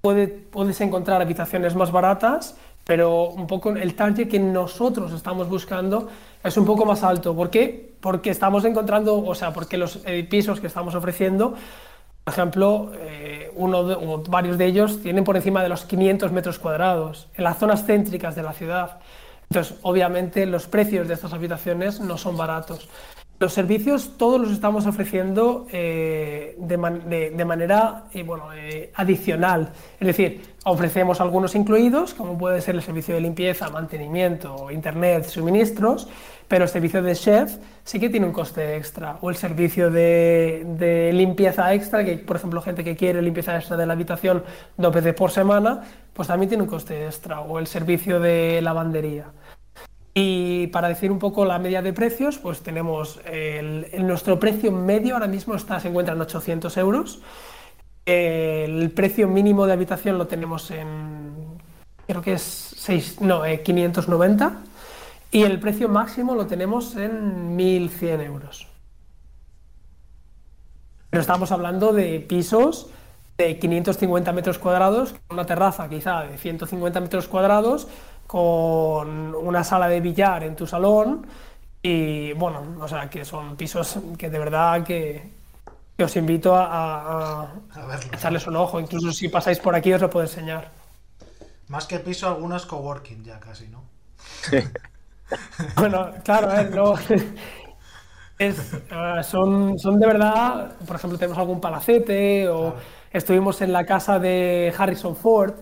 puede, 0.00 0.26
puedes 0.26 0.80
encontrar 0.80 1.22
habitaciones 1.22 1.76
más 1.76 1.92
baratas 1.92 2.56
pero 2.84 3.28
un 3.30 3.46
poco 3.46 3.70
el 3.70 3.94
target 3.94 4.28
que 4.28 4.38
nosotros 4.38 5.12
estamos 5.12 5.48
buscando 5.48 6.08
es 6.42 6.56
un 6.56 6.66
poco 6.66 6.84
más 6.84 7.02
alto. 7.02 7.34
¿Por 7.34 7.50
qué? 7.50 7.94
Porque 8.00 8.30
estamos 8.30 8.64
encontrando, 8.64 9.24
o 9.24 9.34
sea, 9.34 9.52
porque 9.52 9.76
los 9.78 9.98
pisos 10.28 10.60
que 10.60 10.66
estamos 10.66 10.94
ofreciendo, 10.94 11.54
por 12.24 12.32
ejemplo, 12.32 12.92
eh, 12.94 13.52
uno 13.54 13.80
o 13.80 14.22
varios 14.28 14.56
de 14.56 14.64
ellos 14.64 15.02
tienen 15.02 15.24
por 15.24 15.36
encima 15.36 15.62
de 15.62 15.68
los 15.68 15.84
500 15.84 16.32
metros 16.32 16.58
cuadrados, 16.58 17.28
en 17.34 17.44
las 17.44 17.58
zonas 17.58 17.84
céntricas 17.84 18.34
de 18.34 18.42
la 18.42 18.54
ciudad. 18.54 18.98
Entonces, 19.50 19.76
obviamente, 19.82 20.46
los 20.46 20.66
precios 20.66 21.06
de 21.06 21.14
estas 21.14 21.34
habitaciones 21.34 22.00
no 22.00 22.16
son 22.16 22.36
baratos. 22.36 22.88
Los 23.40 23.52
servicios 23.52 24.12
todos 24.16 24.40
los 24.40 24.52
estamos 24.52 24.86
ofreciendo 24.86 25.66
eh, 25.72 26.56
de, 26.56 26.76
manera 27.44 28.04
eh, 28.12 28.22
bueno, 28.22 28.52
eh, 28.54 28.92
adicional. 28.94 29.70
Es 29.98 30.06
decir, 30.06 30.40
ofrecemos 30.64 31.20
algunos 31.20 31.56
incluidos, 31.56 32.14
como 32.14 32.38
puede 32.38 32.60
ser 32.60 32.76
el 32.76 32.82
servicio 32.82 33.14
de 33.16 33.20
limpieza, 33.20 33.68
mantenimiento, 33.70 34.70
internet, 34.70 35.24
suministros, 35.24 36.08
pero 36.46 36.64
el 36.64 36.70
servicio 36.70 37.02
de 37.02 37.14
chef 37.16 37.56
sí 37.82 37.98
que 37.98 38.08
tiene 38.08 38.26
un 38.26 38.32
coste 38.32 38.76
extra. 38.76 39.18
O 39.20 39.30
el 39.30 39.36
servicio 39.36 39.90
de, 39.90 41.10
limpieza 41.12 41.74
extra, 41.74 42.04
que 42.04 42.18
por 42.18 42.36
ejemplo 42.36 42.62
gente 42.62 42.84
que 42.84 42.94
quiere 42.94 43.20
limpieza 43.20 43.56
extra 43.56 43.76
de 43.76 43.84
la 43.84 43.94
habitación 43.94 44.44
dos 44.76 44.94
veces 44.94 45.12
por 45.12 45.32
semana, 45.32 45.82
pues 46.12 46.28
también 46.28 46.48
tiene 46.48 46.62
un 46.62 46.70
coste 46.70 47.06
extra. 47.06 47.40
O 47.40 47.58
el 47.58 47.66
servicio 47.66 48.20
de 48.20 48.60
lavandería. 48.62 49.26
Y 50.16 50.68
para 50.68 50.88
decir 50.88 51.10
un 51.10 51.18
poco 51.18 51.44
la 51.44 51.58
media 51.58 51.82
de 51.82 51.92
precios, 51.92 52.38
pues 52.38 52.60
tenemos 52.60 53.20
nuestro 53.98 54.38
precio 54.38 54.70
medio 54.70 55.14
ahora 55.14 55.26
mismo 55.26 55.56
está, 55.56 55.80
se 55.80 55.88
encuentra 55.88 56.14
en 56.14 56.20
800 56.20 56.76
euros. 56.76 57.20
El 58.06 58.92
precio 58.92 59.26
mínimo 59.26 59.66
de 59.66 59.72
habitación 59.72 60.16
lo 60.16 60.28
tenemos 60.28 60.70
en, 60.70 61.58
creo 62.06 62.22
que 62.22 62.34
es 62.34 62.42
6, 62.76 63.22
no, 63.22 63.42
590. 63.42 64.46
Eh, 64.46 65.38
y 65.38 65.42
el 65.42 65.58
precio 65.58 65.88
máximo 65.88 66.36
lo 66.36 66.46
tenemos 66.46 66.94
en 66.94 67.56
1100 67.56 68.20
euros. 68.20 68.68
Pero 71.10 71.20
estamos 71.20 71.50
hablando 71.50 71.92
de 71.92 72.20
pisos 72.20 72.88
de 73.36 73.58
550 73.58 74.32
metros 74.32 74.58
cuadrados, 74.58 75.14
una 75.30 75.44
terraza 75.44 75.88
quizá 75.88 76.22
de 76.22 76.38
150 76.38 77.00
metros 77.00 77.26
cuadrados, 77.26 77.88
con 78.26 79.34
una 79.34 79.62
sala 79.64 79.88
de 79.88 80.00
billar 80.00 80.44
en 80.44 80.56
tu 80.56 80.66
salón 80.66 81.26
y 81.86 82.32
bueno, 82.32 82.76
o 82.80 82.88
sea, 82.88 83.10
que 83.10 83.26
son 83.26 83.56
pisos 83.56 83.98
que 84.16 84.30
de 84.30 84.38
verdad 84.38 84.82
que, 84.82 85.30
os 86.02 86.16
invito 86.16 86.56
a, 86.56 87.52
echarles 88.10 88.46
un 88.46 88.56
ojo, 88.56 88.80
incluso 88.80 89.12
si 89.12 89.28
pasáis 89.28 89.58
por 89.58 89.74
aquí 89.74 89.92
os 89.92 90.00
lo 90.00 90.08
puedo 90.08 90.24
enseñar. 90.24 90.70
Más 91.68 91.86
que 91.86 91.98
piso, 91.98 92.26
algunas 92.26 92.64
coworking 92.64 93.22
ya 93.22 93.38
casi, 93.38 93.68
¿no? 93.68 93.84
bueno, 95.76 96.10
claro, 96.24 96.70
no. 96.70 96.94
Es, 98.38 98.72
son, 99.28 99.78
son 99.78 100.00
de 100.00 100.06
verdad, 100.06 100.72
por 100.86 100.96
ejemplo, 100.96 101.18
tenemos 101.18 101.38
algún 101.38 101.60
palacete 101.60 102.48
o 102.48 102.74
estuvimos 103.12 103.60
en 103.60 103.74
la 103.74 103.84
casa 103.84 104.18
de 104.18 104.74
Harrison 104.76 105.14
Ford 105.14 105.54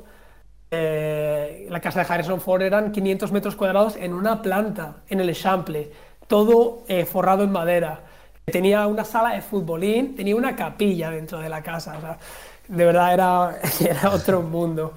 eh, 0.75 1.67
la 1.69 1.81
casa 1.81 2.03
de 2.03 2.13
Harrison 2.13 2.41
Ford 2.41 2.63
eran 2.63 2.93
500 2.93 3.31
metros 3.31 3.57
cuadrados 3.57 3.95
en 3.97 4.15
una 4.15 4.41
planta, 4.41 5.03
en 5.07 5.21
el 5.21 5.29
Echample, 5.29 5.93
todo 6.27 6.85
eh, 6.89 7.05
forrado 7.05 7.45
en 7.45 7.53
madera. 7.53 8.01
Tenía 8.47 8.87
una 8.87 9.05
sala 9.05 9.35
de 9.35 9.43
futbolín, 9.43 10.17
tenía 10.17 10.35
una 10.35 10.57
capilla 10.57 11.11
dentro 11.11 11.41
de 11.41 11.51
la 11.51 11.63
casa. 11.63 12.19
de 12.69 12.85
verdad 12.87 13.13
era, 13.13 13.61
era 13.81 14.11
otro 14.15 14.41
mundo. 14.41 14.95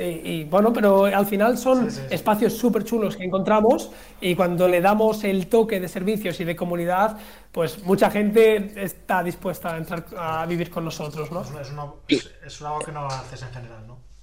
y, 0.00 0.44
bueno, 0.44 0.72
pero 0.72 1.04
al 1.04 1.26
final 1.26 1.58
son 1.58 1.86
espacios 2.08 2.54
súper 2.54 2.84
chulos 2.84 3.14
que 3.18 3.24
encontramos 3.24 3.90
y 4.22 4.34
cuando 4.34 4.66
le 4.68 4.80
damos 4.80 5.22
el 5.24 5.48
toque 5.48 5.80
de 5.80 5.88
servicios 5.88 6.40
y 6.40 6.44
de 6.44 6.56
comunidad, 6.56 7.18
pues 7.52 7.84
mucha 7.84 8.10
gente 8.10 8.72
está 8.82 9.22
dispuesta 9.22 9.74
a 9.74 9.76
entrar 9.76 10.06
a 10.16 10.46
vivir 10.46 10.70
con 10.70 10.82
nosotros, 10.82 11.30
¿no? 11.30 11.42
Es, 11.42 11.70
una, 11.70 11.92
es, 12.08 12.62
algo 12.62 12.78
que 12.78 12.92
no 12.92 13.06
haces 13.06 13.42
en 13.42 13.50
general, 13.50 13.86
¿no? 13.86 14.13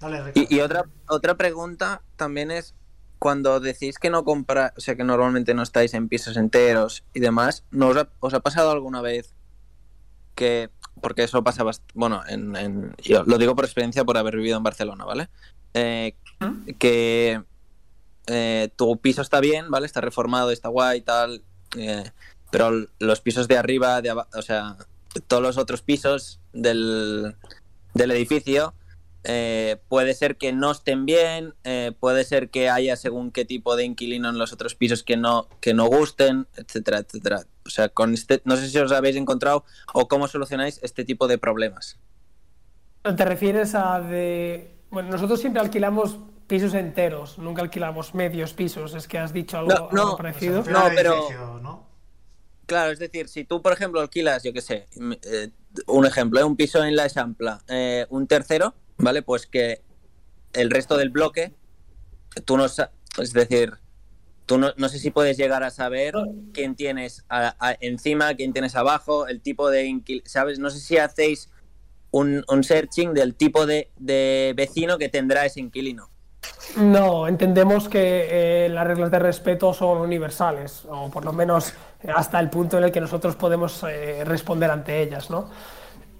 Dale, 0.00 0.32
y, 0.34 0.56
y, 0.56 0.60
otra, 0.60 0.84
otra 1.08 1.36
pregunta 1.36 2.02
también 2.16 2.50
es, 2.50 2.74
cuando 3.18 3.60
decís 3.60 3.98
que 3.98 4.08
no 4.08 4.24
compra, 4.24 4.72
o 4.76 4.80
sea, 4.80 4.96
que 4.96 5.04
normalmente 5.04 5.52
no 5.52 5.62
estáis 5.62 5.92
en 5.92 6.08
pisos 6.08 6.36
enteros 6.36 7.04
y 7.12 7.20
demás, 7.20 7.64
¿no 7.70 7.88
os 7.88 7.96
ha, 7.98 8.08
os 8.18 8.32
ha 8.32 8.40
pasado 8.40 8.70
alguna 8.70 9.02
vez 9.02 9.34
que 10.34 10.70
porque 11.00 11.22
eso 11.22 11.44
pasa 11.44 11.64
bueno, 11.94 12.22
en, 12.28 12.94
yo 12.98 13.24
lo 13.24 13.38
digo 13.38 13.54
por 13.54 13.64
experiencia 13.64 14.04
por 14.04 14.16
haber 14.16 14.36
vivido 14.36 14.56
en 14.56 14.62
Barcelona, 14.62 15.04
¿vale? 15.04 15.28
Eh, 15.74 16.14
que 16.78 17.42
eh, 18.26 18.70
tu 18.76 18.98
piso 18.98 19.22
está 19.22 19.40
bien, 19.40 19.70
¿vale? 19.70 19.86
Está 19.86 20.00
reformado, 20.00 20.50
está 20.50 20.68
guay 20.68 20.98
y 20.98 21.02
tal, 21.02 21.42
eh, 21.76 22.10
pero 22.50 22.86
los 22.98 23.20
pisos 23.20 23.48
de 23.48 23.58
arriba, 23.58 24.00
de 24.02 24.12
o 24.12 24.42
sea, 24.42 24.76
todos 25.26 25.42
los 25.42 25.58
otros 25.58 25.82
pisos 25.82 26.40
del, 26.52 27.36
del 27.94 28.10
edificio 28.10 28.74
eh, 29.24 29.76
puede 29.88 30.14
ser 30.14 30.36
que 30.36 30.52
no 30.52 30.70
estén 30.70 31.04
bien, 31.04 31.54
eh, 31.64 31.92
puede 31.98 32.24
ser 32.24 32.48
que 32.48 32.70
haya 32.70 32.96
según 32.96 33.30
qué 33.30 33.44
tipo 33.44 33.76
de 33.76 33.84
inquilino 33.84 34.30
en 34.30 34.38
los 34.38 34.52
otros 34.52 34.74
pisos 34.74 35.02
que 35.02 35.16
no, 35.16 35.48
que 35.60 35.74
no 35.74 35.86
gusten, 35.86 36.46
etcétera, 36.56 36.98
etcétera. 36.98 37.42
O 37.66 37.70
sea, 37.70 37.90
con 37.90 38.14
este, 38.14 38.40
no 38.44 38.56
sé 38.56 38.68
si 38.68 38.78
os 38.78 38.92
habéis 38.92 39.16
encontrado 39.16 39.64
o 39.92 40.08
cómo 40.08 40.26
solucionáis 40.26 40.80
este 40.82 41.04
tipo 41.04 41.28
de 41.28 41.36
problemas. 41.36 41.98
¿Te 43.02 43.24
refieres 43.24 43.74
a 43.74 44.00
de... 44.00 44.74
Bueno, 44.90 45.10
nosotros 45.10 45.40
siempre 45.40 45.60
alquilamos 45.60 46.18
pisos 46.46 46.74
enteros, 46.74 47.38
nunca 47.38 47.62
alquilamos 47.62 48.14
medios 48.14 48.54
pisos, 48.54 48.94
es 48.94 49.06
que 49.06 49.18
has 49.18 49.32
dicho 49.32 49.58
algo, 49.58 49.88
no, 49.92 50.16
parecido. 50.16 50.64
No, 50.64 50.84
pero... 50.94 51.88
Claro, 52.66 52.92
es 52.92 53.00
decir, 53.00 53.28
si 53.28 53.44
tú, 53.44 53.62
por 53.62 53.72
ejemplo, 53.72 54.00
alquilas, 54.00 54.44
yo 54.44 54.52
qué 54.52 54.60
sé, 54.60 54.86
eh, 55.22 55.50
un 55.88 56.06
ejemplo, 56.06 56.44
un 56.46 56.56
piso 56.56 56.84
en 56.84 56.94
la 56.94 57.04
Esampla, 57.06 57.60
un 58.10 58.26
tercero, 58.28 58.74
¿vale? 59.00 59.22
Pues 59.22 59.46
que 59.46 59.82
el 60.52 60.70
resto 60.70 60.96
del 60.96 61.10
bloque, 61.10 61.52
tú 62.44 62.56
no 62.56 62.66
es 62.66 63.32
decir, 63.32 63.74
tú 64.46 64.58
no, 64.58 64.72
no, 64.76 64.88
sé 64.88 64.98
si 64.98 65.10
puedes 65.10 65.36
llegar 65.36 65.62
a 65.62 65.70
saber 65.70 66.14
quién 66.52 66.74
tienes 66.74 67.24
encima, 67.80 68.34
quién 68.34 68.52
tienes 68.52 68.76
abajo, 68.76 69.26
el 69.26 69.40
tipo 69.40 69.70
de, 69.70 70.22
¿sabes? 70.24 70.58
No 70.58 70.70
sé 70.70 70.80
si 70.80 70.96
hacéis 70.96 71.50
un, 72.10 72.44
searching 72.62 73.14
del 73.14 73.34
tipo 73.34 73.66
de, 73.66 73.90
de, 73.96 74.52
vecino 74.56 74.98
que 74.98 75.08
tendrá 75.08 75.44
ese 75.44 75.60
inquilino. 75.60 76.10
No, 76.76 77.26
entendemos 77.26 77.88
que 77.88 78.64
eh, 78.64 78.68
las 78.68 78.86
reglas 78.86 79.10
de 79.10 79.18
respeto 79.18 79.74
son 79.74 79.98
universales, 79.98 80.84
o 80.88 81.10
por 81.10 81.24
lo 81.24 81.32
menos 81.32 81.74
hasta 82.14 82.38
el 82.40 82.48
punto 82.48 82.78
en 82.78 82.84
el 82.84 82.92
que 82.92 83.00
nosotros 83.00 83.36
podemos 83.36 83.84
eh, 83.84 84.24
responder 84.24 84.70
ante 84.70 85.02
ellas, 85.02 85.30
¿no? 85.30 85.50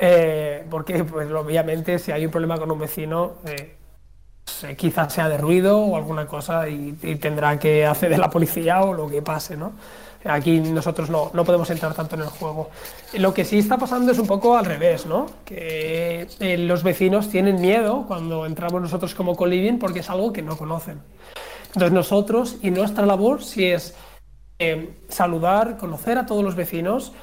Eh, 0.02 0.64
porque 0.70 1.04
pues, 1.04 1.30
obviamente 1.30 1.98
si 1.98 2.10
hay 2.10 2.24
un 2.24 2.32
problema 2.32 2.56
con 2.56 2.70
un 2.70 2.78
vecino, 2.78 3.34
eh, 3.44 3.76
quizás 4.74 5.12
sea 5.12 5.28
de 5.28 5.36
ruido 5.36 5.78
o 5.78 5.94
alguna 5.94 6.26
cosa 6.26 6.66
y, 6.70 6.92
tendrá 7.20 7.58
que 7.58 7.84
acceder 7.84 8.18
la 8.18 8.30
policía 8.30 8.80
o 8.80 8.94
lo 8.94 9.10
que 9.10 9.20
pase, 9.20 9.58
¿no? 9.58 9.72
Aquí 10.24 10.58
nosotros 10.60 11.10
no, 11.10 11.30
no, 11.34 11.44
podemos 11.44 11.68
entrar 11.70 11.94
tanto 11.94 12.14
en 12.14 12.22
el 12.22 12.28
juego. 12.28 12.70
Lo 13.14 13.34
que 13.34 13.44
sí 13.44 13.58
está 13.58 13.76
pasando 13.76 14.12
es 14.12 14.18
un 14.18 14.26
poco 14.26 14.56
al 14.56 14.64
revés, 14.64 15.04
¿no? 15.04 15.26
Que 15.44 16.26
eh, 16.40 16.58
los 16.58 16.82
vecinos 16.82 17.28
tienen 17.28 17.60
miedo 17.60 18.04
cuando 18.08 18.46
entramos 18.46 18.80
nosotros 18.80 19.14
como 19.14 19.36
coliving 19.36 19.78
porque 19.78 20.00
es 20.00 20.08
algo 20.08 20.32
que 20.32 20.40
no 20.40 20.56
conocen. 20.56 21.00
Entonces 21.68 21.92
nosotros 21.92 22.56
y 22.62 22.70
nuestra 22.70 23.04
labor 23.04 23.44
sí 23.44 23.66
es 23.66 23.94
saludar, 25.08 25.78
conocer 25.78 26.18
a 26.18 26.26
todos 26.26 26.44
los 26.44 26.54
vecinos, 26.54 27.14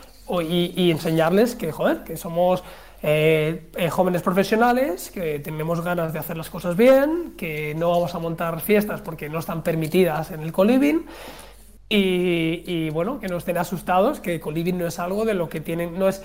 y, 0.41 0.91
enseñarles 0.91 1.55
que, 1.55 1.71
joder, 1.71 2.03
que 2.03 2.17
somos 2.17 2.63
eh, 3.01 3.69
eh, 3.75 3.89
jóvenes 3.89 4.21
profesionales, 4.21 5.11
que 5.11 5.39
tenemos 5.39 5.81
ganas 5.81 6.13
de 6.13 6.19
hacer 6.19 6.37
las 6.37 6.49
cosas 6.49 6.75
bien, 6.75 7.33
que 7.37 7.73
no 7.75 7.91
vamos 7.91 8.13
a 8.15 8.19
montar 8.19 8.59
fiestas 8.61 9.01
porque 9.01 9.29
no 9.29 9.39
están 9.39 9.63
permitidas 9.63 10.31
en 10.31 10.41
el 10.41 10.51
coliving. 10.51 11.05
Y, 11.89 12.63
y 12.65 12.89
bueno, 12.89 13.19
que 13.19 13.29
no 13.29 13.37
estén 13.37 13.57
asustados, 13.57 14.19
que 14.19 14.41
coliving 14.41 14.77
no 14.77 14.87
es 14.87 14.99
algo 14.99 15.23
de 15.23 15.33
lo 15.33 15.47
que 15.47 15.61
tienen, 15.61 15.97
no 15.97 16.09
es, 16.09 16.21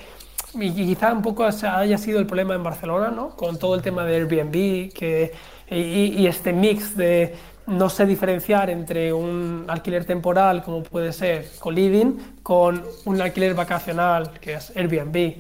y 0.55 0.73
quizá 0.73 1.13
un 1.13 1.23
poco 1.23 1.45
haya 1.45 1.99
sido 1.99 2.19
el 2.19 2.27
problema 2.27 2.57
en 2.57 2.65
Barcelona, 2.65 3.11
¿no? 3.11 3.37
Con 3.37 3.61
todo 3.61 3.77
el 3.77 3.83
tema 3.83 4.05
de 4.05 4.17
Airbnb, 4.17 4.93
que, 4.93 5.33
y 5.71 6.27
este 6.27 6.53
mix 6.53 6.97
de 6.97 7.37
no 7.67 7.89
sé 7.89 8.07
diferenciar 8.07 8.71
entre 8.71 9.13
un 9.13 9.65
alquiler 9.69 10.05
temporal, 10.05 10.63
como 10.63 10.83
puede 10.83 11.13
ser 11.13 11.49
co-living, 11.59 12.19
con 12.43 12.83
un 13.05 13.21
alquiler 13.21 13.55
vacacional, 13.55 14.31
que 14.41 14.55
es 14.55 14.73
Airbnb. 14.77 15.37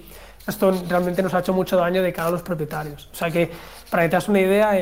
Esto 0.46 0.72
realmente 0.88 1.22
nos 1.22 1.34
ha 1.34 1.40
hecho 1.40 1.52
mucho 1.52 1.76
daño 1.76 2.02
de 2.02 2.12
cara 2.12 2.28
a 2.28 2.30
los 2.32 2.42
propietarios. 2.42 3.08
O 3.12 3.14
sea 3.14 3.30
que, 3.30 3.50
para 3.90 4.02
que 4.02 4.08
te 4.08 4.16
hagas 4.16 4.28
una 4.28 4.40
idea, 4.40 4.72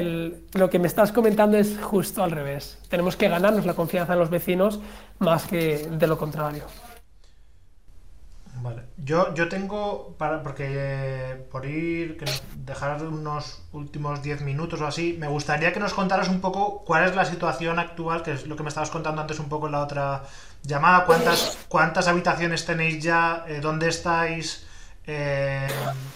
lo 0.55 0.71
que 0.71 0.79
me 0.79 0.87
estás 0.87 1.13
comentando 1.13 1.59
es 1.59 1.79
justo 1.83 2.23
al 2.23 2.31
revés. 2.31 2.79
Tenemos 2.89 3.17
que 3.17 3.29
ganarnos 3.29 3.67
la 3.67 3.75
confianza 3.75 4.15
de 4.15 4.19
los 4.19 4.31
vecinos 4.31 4.81
más 5.19 5.45
que 5.45 5.89
de 5.91 6.07
lo 6.07 6.17
contrario. 6.17 6.65
Vale. 8.63 8.83
Yo, 8.99 9.35
yo 9.35 9.49
tengo, 9.49 10.15
para, 10.19 10.43
porque 10.43 10.67
eh, 10.69 11.47
por 11.51 11.65
ir, 11.65 12.19
que 12.19 12.27
dejar 12.57 13.03
unos 13.03 13.63
últimos 13.73 14.23
10 14.23 14.43
minutos 14.43 14.81
o 14.81 14.87
así, 14.87 15.17
me 15.19 15.29
gustaría 15.29 15.73
que 15.73 15.81
nos 15.81 15.95
contaras 15.95 16.29
un 16.29 16.41
poco 16.41 16.85
cuál 16.85 17.09
es 17.09 17.17
la 17.17 17.25
situación 17.25 17.79
actual, 17.79 18.23
que 18.23 18.33
es 18.33 18.47
lo 18.47 18.57
que 18.57 18.63
me 18.63 18.69
estabas 18.69 18.91
contando 18.91 19.23
antes 19.23 19.39
un 19.39 19.49
poco 19.49 19.67
en 19.67 19.73
la 19.73 19.81
otra 19.81 20.25
llamada, 20.63 21.07
cuántas, 21.07 21.59
cuántas 21.69 22.07
habitaciones 22.09 22.67
tenéis 22.67 23.03
ya, 23.03 23.45
eh, 23.49 23.61
dónde 23.61 23.89
estáis, 23.89 24.67
eh, 25.07 25.67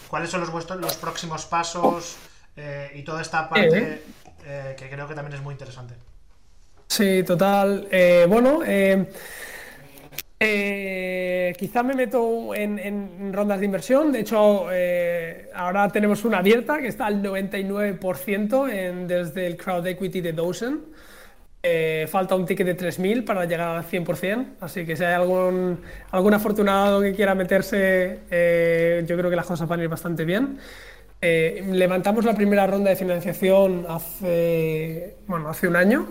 cuáles 0.07 0.29
son 0.29 0.41
los, 0.41 0.51
vuestros, 0.51 0.79
los 0.79 0.95
próximos 0.97 1.45
pasos 1.45 2.17
y 2.93 3.01
toda 3.01 3.21
esta 3.21 3.49
parte 3.49 4.01
que 4.77 4.89
creo 4.89 5.09
que 5.09 5.13
también 5.13 5.35
es 5.35 5.41
muy 5.41 5.51
interesante. 5.51 5.93
Sí, 6.87 7.21
total. 7.23 7.85
bueno, 8.29 8.61
eh, 10.39 11.53
quizá 11.57 11.81
me 11.81 11.93
meto 11.93 12.53
en, 12.53 13.31
rondas 13.33 13.59
de 13.59 13.65
inversión. 13.65 14.11
De 14.11 14.19
hecho, 14.19 14.67
eh, 14.71 15.49
ahora 15.53 15.89
tenemos 15.89 16.25
una 16.25 16.39
abierta 16.39 16.79
que 16.79 16.87
está 16.87 17.05
al 17.05 17.21
99% 17.21 18.69
en, 18.69 19.07
desde 19.07 19.47
el 19.47 19.57
crowd 19.57 19.87
equity 19.87 20.21
de 20.21 20.33
Dozen. 20.33 20.81
Eh, 21.63 22.05
falta 22.07 22.35
un 22.35 22.45
ticket 22.45 22.67
de 22.67 22.77
3.000 22.77 23.25
para 23.25 23.45
llegar 23.45 23.77
al 23.77 23.83
100%. 23.83 24.57
Así 24.59 24.85
que 24.85 24.95
si 24.95 25.03
hay 25.03 25.13
algún, 25.13 25.79
algún 26.11 26.33
afortunado 26.33 27.01
que 27.01 27.15
quiera 27.15 27.33
meterse, 27.33 28.19
yo 29.07 29.17
creo 29.17 29.29
que 29.29 29.35
las 29.35 29.47
cosas 29.47 29.67
van 29.67 29.79
a 29.79 29.83
ir 29.83 29.89
bastante 29.89 30.25
bien. 30.25 30.59
levantamos 31.21 32.25
la 32.25 32.35
primera 32.35 32.67
ronda 32.67 32.91
de 32.91 32.95
financiación 32.95 33.85
hace, 33.89 35.15
bueno, 35.27 35.49
hace 35.49 35.67
un 35.67 35.75
año, 35.75 36.07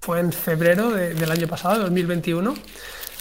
fue 0.00 0.18
en 0.18 0.32
febrero 0.32 0.90
del 0.90 1.30
año 1.30 1.46
pasado, 1.46 1.80
2021, 1.80 2.54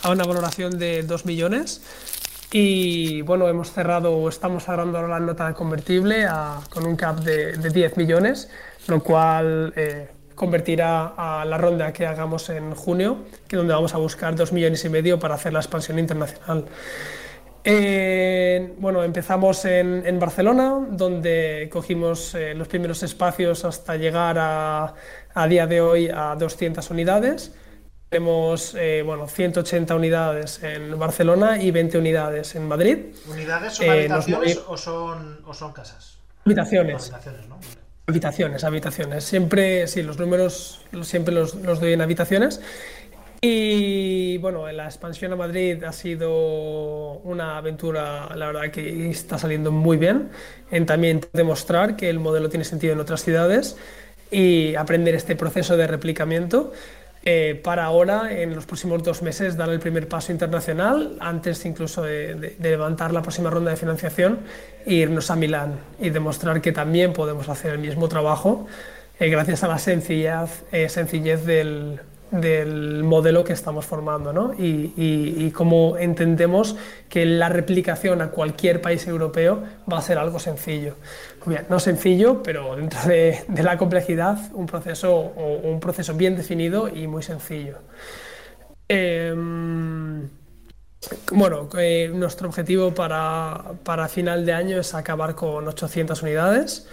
a 0.04 0.12
una 0.12 0.24
valoración 0.24 0.80
de 0.80 1.04
2 1.04 1.26
millones. 1.26 1.82
Y 2.52 3.22
bueno, 3.22 3.50
hemos 3.50 3.74
cerrado, 3.74 4.28
estamos 4.30 4.64
cerrando 4.64 4.98
ahora 4.98 5.20
la 5.20 5.20
nota 5.20 5.54
convertible 5.54 6.26
con 6.70 6.86
un 6.86 6.96
cap 6.96 7.20
de, 7.20 7.58
10 7.58 7.98
millones, 7.98 8.50
lo 8.88 9.04
cual 9.04 9.74
eh, 9.76 10.08
convertirá 10.36 11.14
a 11.18 11.44
la 11.44 11.58
ronda 11.58 11.92
que 11.92 12.08
hagamos 12.08 12.50
en 12.50 12.74
junio, 12.74 13.26
que 13.50 13.58
donde 13.58 13.74
vamos 13.74 13.94
a 13.94 13.98
buscar 13.98 14.36
2 14.36 14.54
millones 14.54 14.84
y 14.86 14.90
medio 14.90 15.20
para 15.20 15.36
hacer 15.36 15.52
la 15.52 15.60
expansión 15.60 16.00
internacional. 16.00 16.66
Bueno, 17.66 19.04
empezamos 19.04 19.66
en, 19.66 20.20
Barcelona, 20.20 20.86
donde 20.90 21.70
cogimos 21.72 22.36
eh, 22.36 22.54
los 22.54 22.68
primeros 22.68 23.04
espacios 23.04 23.66
hasta 23.66 23.96
llegar 23.96 24.38
a, 24.40 24.94
a 25.34 25.48
día 25.48 25.68
de 25.68 25.82
hoy 25.82 26.10
a 26.10 26.36
200 26.36 26.90
unidades. 26.90 27.54
Tenemos 28.10 28.76
eh, 28.76 29.04
bueno, 29.06 29.28
180 29.28 29.96
unidades 29.96 30.64
en 30.64 30.98
Barcelona 30.98 31.62
y 31.62 31.70
20 31.70 32.00
unidades 32.00 32.56
en 32.56 32.68
Madrid. 32.68 32.98
¿Unidades 33.28 33.74
son 33.74 33.86
eh, 33.86 33.90
habitaciones 33.92 34.60
o, 34.68 34.78
son, 34.78 35.42
o 35.46 35.54
son 35.54 35.74
casas? 35.74 36.18
Habitaciones. 36.44 37.12
Habitaciones, 37.12 37.48
¿no? 37.48 37.60
Habitaciones, 38.08 38.64
habitaciones. 38.64 39.24
Siempre, 39.24 39.86
sí, 39.86 40.02
los 40.02 40.18
números 40.18 40.84
siempre 41.04 41.32
los, 41.32 41.54
los, 41.54 41.80
doy 41.80 41.94
en 41.94 42.02
habitaciones. 42.02 42.60
Y 43.42 44.38
bueno, 44.40 44.70
la 44.72 44.86
expansión 44.86 45.32
a 45.32 45.36
Madrid 45.38 45.82
ha 45.86 45.94
sido 45.94 47.20
una 47.24 47.58
aventura, 47.58 48.36
la 48.36 48.48
verdad 48.48 48.70
que 48.72 49.10
está 49.10 49.38
saliendo 49.38 49.72
muy 49.72 49.96
bien, 49.96 50.30
en 50.72 50.86
también 50.86 51.22
demostrar 51.32 51.96
que 51.96 52.10
el 52.10 52.20
modelo 52.20 52.50
tiene 52.50 52.66
sentido 52.66 52.94
en 52.94 53.00
otras 53.00 53.24
ciudades 53.24 53.78
y 54.30 54.76
aprender 54.76 55.16
este 55.16 55.36
proceso 55.36 55.78
de 55.78 55.88
replicamiento. 55.88 56.74
eh, 57.26 57.60
para 57.64 57.84
ahora, 57.86 58.32
en 58.32 58.56
los 58.56 58.66
próximos 58.66 59.04
dos 59.04 59.22
meses, 59.22 59.58
dar 59.58 59.70
el 59.70 59.80
primer 59.80 60.08
paso 60.08 60.32
internacional, 60.32 61.18
antes 61.20 61.66
incluso 61.66 62.02
de, 62.02 62.56
levantar 62.60 63.12
la 63.12 63.22
próxima 63.22 63.50
ronda 63.50 63.72
de 63.72 63.78
financiación, 63.78 64.40
e 64.86 64.94
irnos 64.96 65.30
a 65.30 65.36
Milán 65.36 65.80
y 66.00 66.10
demostrar 66.12 66.62
que 66.62 66.72
también 66.72 67.14
podemos 67.14 67.50
hacer 67.50 67.74
el 67.74 67.80
mismo 67.80 68.08
trabajo 68.08 68.68
eh, 69.20 69.30
gracias 69.30 69.64
a 69.64 69.68
la 69.68 69.80
sencillez, 69.80 70.64
eh, 70.72 70.88
sencillez 70.88 71.46
del, 71.46 72.00
del 72.32 73.04
modelo 73.04 73.44
que 73.44 73.54
estamos 73.54 73.86
formando 73.86 74.32
¿no? 74.34 74.54
y, 74.58 75.52
cómo 75.52 75.98
entendemos 75.98 76.76
que 77.10 77.26
la 77.26 77.50
replicación 77.50 78.22
a 78.22 78.30
cualquier 78.30 78.82
país 78.82 79.06
europeo 79.08 79.64
va 79.92 79.98
a 79.98 80.02
ser 80.02 80.18
algo 80.18 80.40
sencillo. 80.40 80.96
No 81.70 81.80
sencillo, 81.80 82.44
pero 82.44 82.76
dentro 82.76 83.02
de, 83.08 83.44
de, 83.48 83.64
la 83.64 83.78
complejidad 83.78 84.38
un 84.54 84.68
proceso, 84.68 85.20
un 85.20 85.80
proceso 85.80 86.14
bien 86.14 86.36
definido 86.36 86.88
y 86.88 87.08
muy 87.08 87.24
sencillo. 87.24 87.80
Em, 88.88 90.28
bueno, 91.32 91.70
eh, 91.78 92.12
nuestro 92.14 92.48
objetivo 92.50 92.94
para, 92.94 93.74
para 93.84 94.08
final 94.08 94.46
de 94.46 94.54
año 94.54 94.80
es 94.80 94.94
acabar 94.94 95.36
con 95.36 95.68
800 95.68 96.22
unidades. 96.24 96.88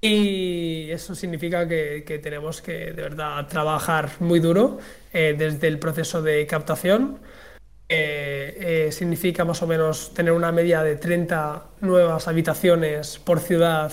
Y 0.00 0.90
eso 0.90 1.14
significa 1.14 1.68
que, 1.68 2.20
tenemos 2.22 2.62
que 2.62 2.92
de 2.92 3.02
verdad 3.02 3.46
trabajar 3.46 4.10
muy 4.20 4.40
duro 4.40 4.78
eh, 5.12 5.34
desde 5.36 5.68
el 5.68 5.78
proceso 5.78 6.22
de 6.22 6.46
captación. 6.46 7.18
Eh, 7.88 8.86
eh, 8.88 8.92
significa 8.92 9.44
más 9.44 9.62
o 9.62 9.66
menos 9.66 10.14
tener 10.14 10.32
una 10.32 10.52
media 10.52 10.82
de 10.82 10.96
30 10.96 11.64
nuevas 11.80 12.28
habitaciones 12.28 13.18
por 13.18 13.40
ciudad 13.40 13.92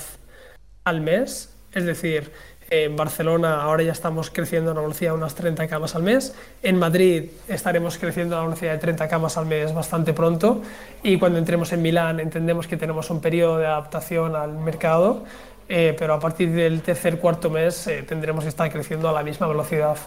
al 0.86 1.02
mes. 1.02 1.54
Es 1.74 1.84
decir, 1.84 2.32
en 2.70 2.96
Barcelona 2.96 3.62
ahora 3.62 3.84
ya 3.84 3.92
estamos 3.92 4.30
creciendo 4.30 4.70
a 4.70 4.74
una 4.74 4.82
velocidad 4.82 5.12
de 5.12 5.18
unas 5.18 5.36
30 5.36 5.68
camas 5.68 5.96
al 5.96 6.04
mes. 6.04 6.34
En 6.64 6.80
Madrid 6.80 7.32
estaremos 7.50 7.98
creciendo 7.98 8.38
a 8.38 8.40
una 8.40 8.50
velocidad 8.50 8.74
de 8.74 8.78
30 8.78 9.10
camas 9.10 9.38
al 9.38 9.46
mes 9.46 9.74
bastante 9.74 10.14
pronto. 10.14 10.62
Y 11.04 11.18
cuando 11.20 11.38
entremos 11.40 11.74
en 11.74 11.82
Milán 11.82 12.22
entendemos 12.22 12.66
que 12.66 12.78
tenemos 12.78 13.10
un 13.10 13.20
periodo 13.20 13.58
de 13.58 13.66
adaptación 13.66 14.38
al 14.38 14.54
mercado 14.54 15.26
eh, 15.70 15.96
pero 15.98 16.14
a 16.14 16.20
partir 16.20 16.52
del 16.52 16.82
tercer 16.82 17.20
cuarto 17.20 17.50
mes 17.50 17.88
eh, 17.88 18.04
tendremos 18.04 18.44
que 18.44 18.50
estar 18.50 18.72
creciendo 18.72 19.10
a 19.10 19.12
la 19.12 19.24
misma 19.24 19.48
velocidad. 19.48 19.98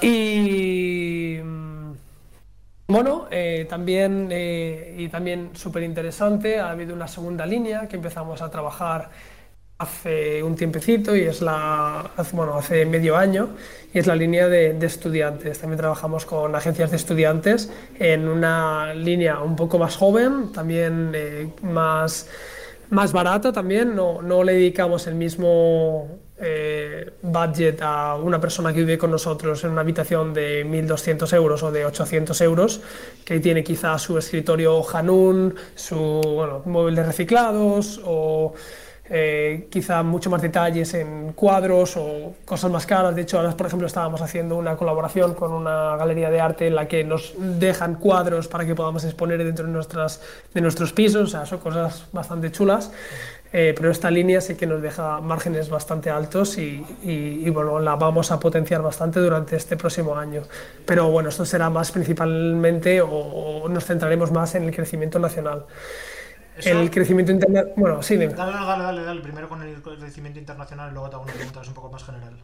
Y 0.00 1.38
mm, 1.42 1.92
bueno, 2.86 3.26
eh, 3.30 3.66
también, 3.68 4.30
y 4.30 5.08
también 5.08 5.50
súper 5.54 5.82
interesante, 5.82 6.60
ha 6.60 6.70
habido 6.70 6.94
una 6.94 7.08
segunda 7.08 7.44
línea 7.46 7.88
que 7.88 7.96
empezamos 7.96 8.40
a 8.40 8.50
trabajar 8.50 9.10
hace 9.78 10.42
un 10.42 10.56
tiempecito 10.56 11.14
y 11.14 11.22
es 11.22 11.40
la, 11.40 12.10
bueno, 12.32 12.56
hace 12.56 12.84
medio 12.84 13.16
año 13.16 13.50
y 13.92 13.98
es 13.98 14.06
la 14.06 14.16
línea 14.16 14.48
de, 14.48 14.74
de, 14.74 14.86
estudiantes. 14.86 15.58
También 15.60 15.78
trabajamos 15.78 16.26
con 16.26 16.54
agencias 16.54 16.90
de 16.90 16.96
estudiantes 16.96 17.72
en 17.98 18.28
una 18.28 18.94
línea 18.94 19.40
un 19.40 19.54
poco 19.54 19.78
más 19.78 19.96
joven, 19.96 20.52
también 20.52 21.12
más 21.62 22.28
más 22.90 23.12
barata 23.12 23.52
también, 23.52 23.94
no, 23.94 24.22
no 24.22 24.42
le 24.44 24.54
dedicamos 24.54 25.06
el 25.06 25.14
mismo 25.14 26.08
eh, 26.40 27.10
budget 27.22 27.82
a 27.82 28.14
una 28.14 28.40
persona 28.40 28.72
que 28.72 28.80
vive 28.80 28.96
con 28.96 29.10
nosotros 29.10 29.64
en 29.64 29.70
una 29.70 29.80
habitación 29.80 30.32
de 30.32 30.64
1.200 30.64 31.32
euros 31.34 31.62
o 31.64 31.72
de 31.72 31.84
800 31.84 32.40
euros, 32.42 32.80
que 33.24 33.40
tiene 33.40 33.64
quizá 33.64 33.98
su 33.98 34.16
escritorio 34.16 34.84
Hanun, 34.94 35.54
su 35.74 35.96
bueno, 35.96 36.62
móvil 36.64 36.94
de 36.94 37.02
reciclados 37.02 38.00
o 38.04 38.54
eh, 39.10 39.68
quizá 39.70 40.02
mucho 40.02 40.28
más 40.28 40.42
detalles 40.42 40.92
en 40.94 41.32
cuadros 41.32 41.96
o 41.96 42.34
cosas 42.44 42.70
más 42.70 42.86
caras. 42.86 43.14
De 43.16 43.22
hecho, 43.22 43.38
ahora, 43.38 43.56
por 43.56 43.66
ejemplo, 43.66 43.86
estábamos 43.86 44.20
haciendo 44.20 44.56
una 44.56 44.76
colaboración 44.76 45.34
con 45.34 45.52
una 45.52 45.96
galería 45.96 46.30
de 46.30 46.40
arte 46.40 46.66
en 46.66 46.74
la 46.74 46.86
que 46.86 47.04
nos 47.04 47.34
dejan 47.38 47.94
cuadros 47.94 48.48
para 48.48 48.66
que 48.66 48.74
podamos 48.74 49.04
exponer 49.04 49.42
dentro 49.42 49.66
de, 49.66 49.72
nuestras, 49.72 50.20
de 50.52 50.60
nuestros 50.60 50.92
pisos. 50.92 51.22
O 51.22 51.26
sea, 51.26 51.46
son 51.46 51.58
cosas 51.58 52.06
bastante 52.12 52.52
chulas. 52.52 52.90
Eh, 53.50 53.72
pero 53.74 53.90
esta 53.90 54.10
línea 54.10 54.42
sí 54.42 54.56
que 54.56 54.66
nos 54.66 54.82
deja 54.82 55.22
márgenes 55.22 55.70
bastante 55.70 56.10
altos 56.10 56.58
y, 56.58 56.84
y, 57.02 57.48
bueno, 57.48 57.80
la 57.80 57.96
vamos 57.96 58.30
a 58.30 58.38
potenciar 58.38 58.82
bastante 58.82 59.20
durante 59.20 59.56
este 59.56 59.74
próximo 59.78 60.16
año. 60.16 60.42
Pero 60.84 61.10
bueno, 61.10 61.30
esto 61.30 61.46
será 61.46 61.70
más 61.70 61.90
principalmente 61.90 63.00
o, 63.00 63.08
o 63.08 63.68
nos 63.70 63.86
centraremos 63.86 64.30
más 64.32 64.54
en 64.54 64.64
el 64.64 64.76
crecimiento 64.76 65.18
nacional. 65.18 65.64
El 66.64 66.90
crecimiento 66.90 67.32
internacional. 67.32 67.74
Bueno, 67.76 68.02
sí, 68.02 68.16
dime. 68.16 68.34
Dale, 68.34 68.52
dale, 68.52 68.82
dale, 68.82 69.02
dale, 69.02 69.20
Primero 69.20 69.48
con 69.48 69.62
el 69.62 69.80
crecimiento 69.82 70.38
internacional 70.38 70.90
y 70.90 70.92
luego 70.92 71.10
te 71.10 71.16
hago 71.16 71.24
una 71.24 71.32
pregunta 71.32 71.60
un 71.66 71.74
poco 71.74 71.90
más 71.90 72.04
general. 72.04 72.34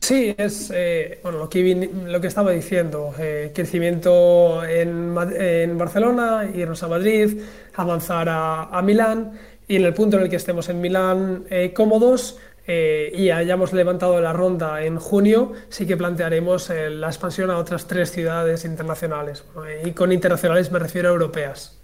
Sí, 0.00 0.32
es 0.38 0.70
eh, 0.72 1.18
bueno, 1.22 1.38
lo, 1.38 1.48
que, 1.48 1.90
lo 2.06 2.20
que 2.20 2.28
estaba 2.28 2.52
diciendo. 2.52 3.12
Eh, 3.18 3.50
crecimiento 3.52 4.64
en, 4.64 5.16
en, 5.36 5.76
Barcelona, 5.76 6.48
irnos 6.54 6.80
a 6.84 6.88
Madrid, 6.88 7.42
avanzar 7.74 8.28
a, 8.28 8.64
a, 8.64 8.82
Milán 8.82 9.32
y 9.66 9.74
en 9.74 9.84
el 9.84 9.94
punto 9.94 10.16
en 10.16 10.22
el 10.22 10.30
que 10.30 10.36
estemos 10.36 10.68
en 10.68 10.80
Milán 10.80 11.44
eh, 11.50 11.72
cómodos 11.74 12.38
y 12.66 13.30
hayamos 13.30 13.72
levantado 13.72 14.20
la 14.20 14.32
ronda 14.32 14.82
en 14.82 14.98
junio, 14.98 15.52
sí 15.68 15.86
que 15.86 15.96
plantearemos 15.96 16.70
la 16.70 17.06
expansión 17.06 17.50
a 17.50 17.58
otras 17.58 17.86
tres 17.86 18.10
ciudades 18.10 18.64
internacionales. 18.64 19.44
y 19.84 19.92
con 19.92 20.12
internacionales 20.12 20.70
me 20.72 20.78
refiero 20.78 21.08
a 21.08 21.12
europeas 21.12 21.76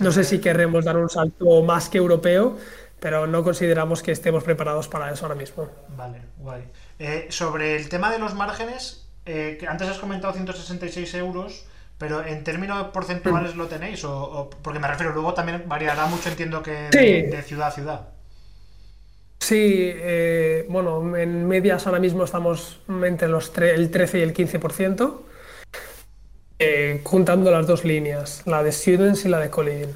no 0.00 0.12
sé 0.12 0.24
si 0.24 0.40
querremos 0.40 0.84
dar 0.84 0.96
un 0.96 1.08
salto 1.08 1.62
más 1.62 1.88
que 1.88 1.98
europeo, 1.98 2.56
pero 2.98 3.26
no 3.26 3.42
consideramos 3.42 4.02
que 4.02 4.12
estemos 4.12 4.44
preparados 4.44 4.88
para 4.88 5.10
eso 5.12 5.24
ahora 5.24 5.34
mismo. 5.34 5.68
Vale, 5.96 6.20
guay. 6.38 6.64
Eh, 6.98 7.26
sobre 7.30 7.76
el 7.76 7.88
tema 7.88 8.10
de 8.10 8.18
los 8.18 8.34
márgenes, 8.34 9.08
eh, 9.26 9.56
que 9.58 9.66
antes 9.66 9.88
has 9.88 9.98
comentado 9.98 10.32
166 10.32 11.14
euros, 11.14 11.66
pero 11.98 12.24
en 12.24 12.44
términos 12.44 12.88
porcentuales 12.88 13.56
lo 13.56 13.66
tenéis, 13.66 14.04
o, 14.04 14.50
porque 14.62 14.78
me 14.78 14.88
refiero, 14.88 15.12
luego 15.12 15.34
también 15.34 15.64
variará 15.66 16.06
mucho, 16.06 16.28
entiendo 16.28 16.62
que 16.62 16.88
de, 16.90 17.42
ciudad 17.42 17.68
a 17.68 17.70
ciudad. 17.70 18.08
Sí, 19.40 19.90
eh, 19.92 20.66
bueno, 20.68 21.16
en 21.16 21.48
medias 21.48 21.86
ahora 21.86 21.98
mismo 21.98 22.24
estamos 22.24 22.78
entre 22.88 23.26
los 23.26 23.50
el 23.56 23.90
13 23.90 24.18
y 24.18 24.22
el 24.22 24.34
15%. 24.34 25.22
Eh, 26.62 27.00
juntando 27.04 27.50
las 27.50 27.66
dos 27.66 27.86
líneas, 27.86 28.42
la 28.44 28.62
de 28.62 28.70
Students 28.70 29.24
y 29.24 29.28
la 29.28 29.40
de 29.40 29.48
College. 29.48 29.88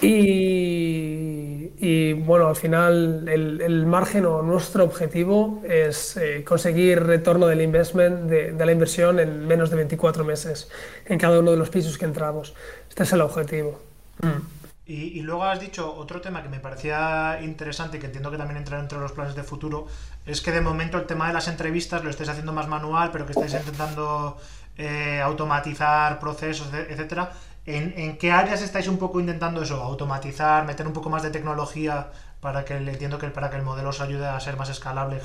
Y, 0.00 1.72
bueno, 2.12 2.46
al 2.48 2.56
final 2.56 3.28
el, 3.28 3.86
margen 3.86 4.26
o 4.26 4.42
nuestro 4.42 4.84
objetivo 4.84 5.62
es 5.68 6.16
eh, 6.16 6.44
conseguir 6.44 7.02
retorno 7.02 7.48
del 7.48 7.62
investment, 7.62 8.30
de, 8.30 8.64
la 8.64 8.72
inversión 8.72 9.18
en 9.18 9.44
menos 9.46 9.70
de 9.70 9.76
24 9.76 10.24
meses 10.24 10.68
en 11.06 11.18
cada 11.18 11.40
uno 11.40 11.50
de 11.50 11.56
los 11.56 11.70
pisos 11.70 11.98
que 11.98 12.04
entramos. 12.04 12.54
Este 12.88 13.02
es 13.02 13.12
el 13.12 13.22
objetivo. 13.22 13.80
Mm. 14.22 14.65
Y, 14.88 15.20
luego 15.22 15.42
has 15.42 15.58
dicho 15.58 15.92
otro 15.96 16.20
tema 16.20 16.44
que 16.44 16.48
me 16.48 16.60
parecía 16.60 17.40
interesante 17.42 17.98
que 17.98 18.06
entiendo 18.06 18.30
que 18.30 18.38
también 18.38 18.58
entra 18.58 18.78
entre 18.78 18.98
los 19.00 19.10
planes 19.10 19.34
de 19.34 19.42
futuro, 19.42 19.88
es 20.24 20.40
que 20.40 20.52
de 20.52 20.60
momento 20.60 20.96
el 20.96 21.06
tema 21.06 21.26
de 21.26 21.34
las 21.34 21.48
entrevistas 21.48 22.04
lo 22.04 22.10
estáis 22.10 22.28
haciendo 22.28 22.52
más 22.52 22.68
manual, 22.68 23.10
pero 23.10 23.26
que 23.26 23.32
estáis 23.32 23.54
intentando 23.54 24.36
eh, 24.78 25.20
automatizar 25.20 26.20
procesos, 26.20 26.72
etcétera. 26.72 27.32
¿En, 27.66 28.16
qué 28.16 28.30
áreas 28.30 28.62
estáis 28.62 28.86
un 28.86 28.96
poco 28.96 29.18
intentando 29.18 29.60
eso? 29.60 29.82
Automatizar, 29.82 30.64
meter 30.64 30.86
un 30.86 30.92
poco 30.92 31.10
más 31.10 31.24
de 31.24 31.30
tecnología 31.30 32.12
para 32.40 32.64
que 32.64 32.76
entiendo 32.76 33.18
que 33.18 33.26
para 33.30 33.50
que 33.50 33.56
el 33.56 33.62
modelo 33.62 33.88
os 33.88 34.00
ayude 34.00 34.28
a 34.28 34.38
ser 34.38 34.56
más 34.56 34.70
escalable 34.70 35.20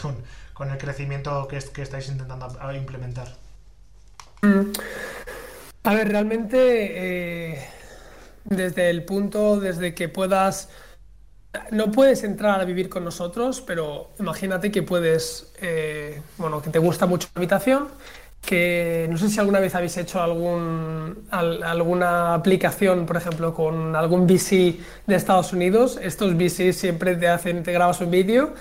con, 0.56 0.72
el 0.72 0.78
crecimiento 0.80 1.48
que, 1.48 1.60
que 1.60 1.84
estáis 1.84 2.10
intentando 2.10 2.48
implementar. 2.74 3.28
Mm. 4.42 4.72
A 5.84 5.94
ver, 5.94 6.10
realmente 6.10 6.58
eh, 7.54 7.70
desde 8.46 8.90
el 8.90 9.04
punto, 9.04 9.60
desde 9.60 9.94
que 9.94 10.10
puedas 10.10 10.70
no 11.72 11.92
puedes 11.92 12.24
entrar 12.24 12.62
a 12.62 12.66
vivir 12.66 12.88
con 12.88 13.04
nosotros, 13.04 13.60
pero 13.60 14.12
imagínate 14.20 14.72
que 14.72 14.84
puedes, 14.84 15.52
eh, 15.62 16.22
bueno, 16.38 16.62
que 16.62 16.70
te 16.70 16.80
gusta 16.80 17.06
mucho 17.06 17.28
la 17.36 17.40
habitación 17.40 17.90
que 18.42 19.08
no 19.10 19.18
sé 19.18 19.30
si 19.30 19.40
alguna 19.40 19.60
vez 19.60 19.76
habéis 19.76 19.96
hecho 19.98 20.22
algún, 20.22 21.28
alguna 21.30 22.34
aplicación, 22.34 23.06
por 23.06 23.18
ejemplo, 23.18 23.54
con 23.54 23.96
algún 23.96 24.26
VC 24.26 24.80
de 25.06 25.16
Estados 25.16 25.54
Unidos. 25.54 26.00
Estos 26.02 26.34
VC 26.36 26.74
siempre 26.74 27.16
te 27.16 27.28
hacen, 27.28 27.64
te 27.64 27.72
grabas 27.72 28.02
un 28.02 28.10
vídeo 28.10 28.54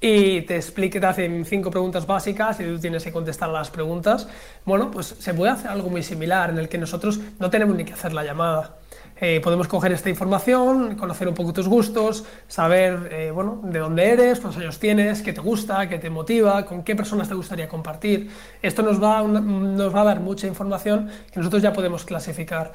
y 0.00 0.42
te 0.42 0.56
explique, 0.56 1.00
te 1.00 1.06
hacen 1.06 1.44
cinco 1.44 1.70
preguntas 1.70 2.06
básicas 2.06 2.60
y 2.60 2.64
tú 2.64 2.78
tienes 2.78 3.04
que 3.04 3.12
contestar 3.12 3.50
las 3.50 3.70
preguntas. 3.70 4.26
Bueno, 4.64 4.90
pues 4.90 5.14
se 5.18 5.34
puede 5.34 5.52
hacer 5.52 5.70
algo 5.70 5.90
muy 5.90 6.02
similar 6.02 6.50
en 6.50 6.58
el 6.58 6.68
que 6.68 6.78
nosotros 6.78 7.20
no 7.38 7.50
tenemos 7.50 7.76
ni 7.76 7.84
que 7.84 7.92
hacer 7.92 8.12
la 8.14 8.24
llamada. 8.24 8.76
Eh, 9.18 9.40
podemos 9.40 9.66
coger 9.66 9.92
esta 9.92 10.10
información, 10.10 10.94
conocer 10.94 11.26
un 11.26 11.34
poco 11.34 11.52
tus 11.54 11.68
gustos, 11.68 12.24
saber 12.48 13.08
eh, 13.10 13.30
bueno, 13.30 13.60
de 13.64 13.78
dónde 13.78 14.10
eres, 14.10 14.40
cuántos 14.40 14.60
años 14.60 14.78
tienes, 14.78 15.22
qué 15.22 15.32
te 15.32 15.40
gusta, 15.40 15.88
qué 15.88 15.98
te 15.98 16.10
motiva, 16.10 16.66
con 16.66 16.82
qué 16.84 16.94
personas 16.94 17.26
te 17.28 17.34
gustaría 17.34 17.66
compartir. 17.66 18.30
Esto 18.60 18.82
nos 18.82 19.02
va, 19.02 19.22
nos 19.22 19.94
va 19.94 20.00
a 20.02 20.04
dar 20.04 20.20
mucha 20.20 20.46
información 20.46 21.08
que 21.32 21.40
nosotros 21.40 21.62
ya 21.62 21.72
podemos 21.72 22.04
clasificar. 22.04 22.72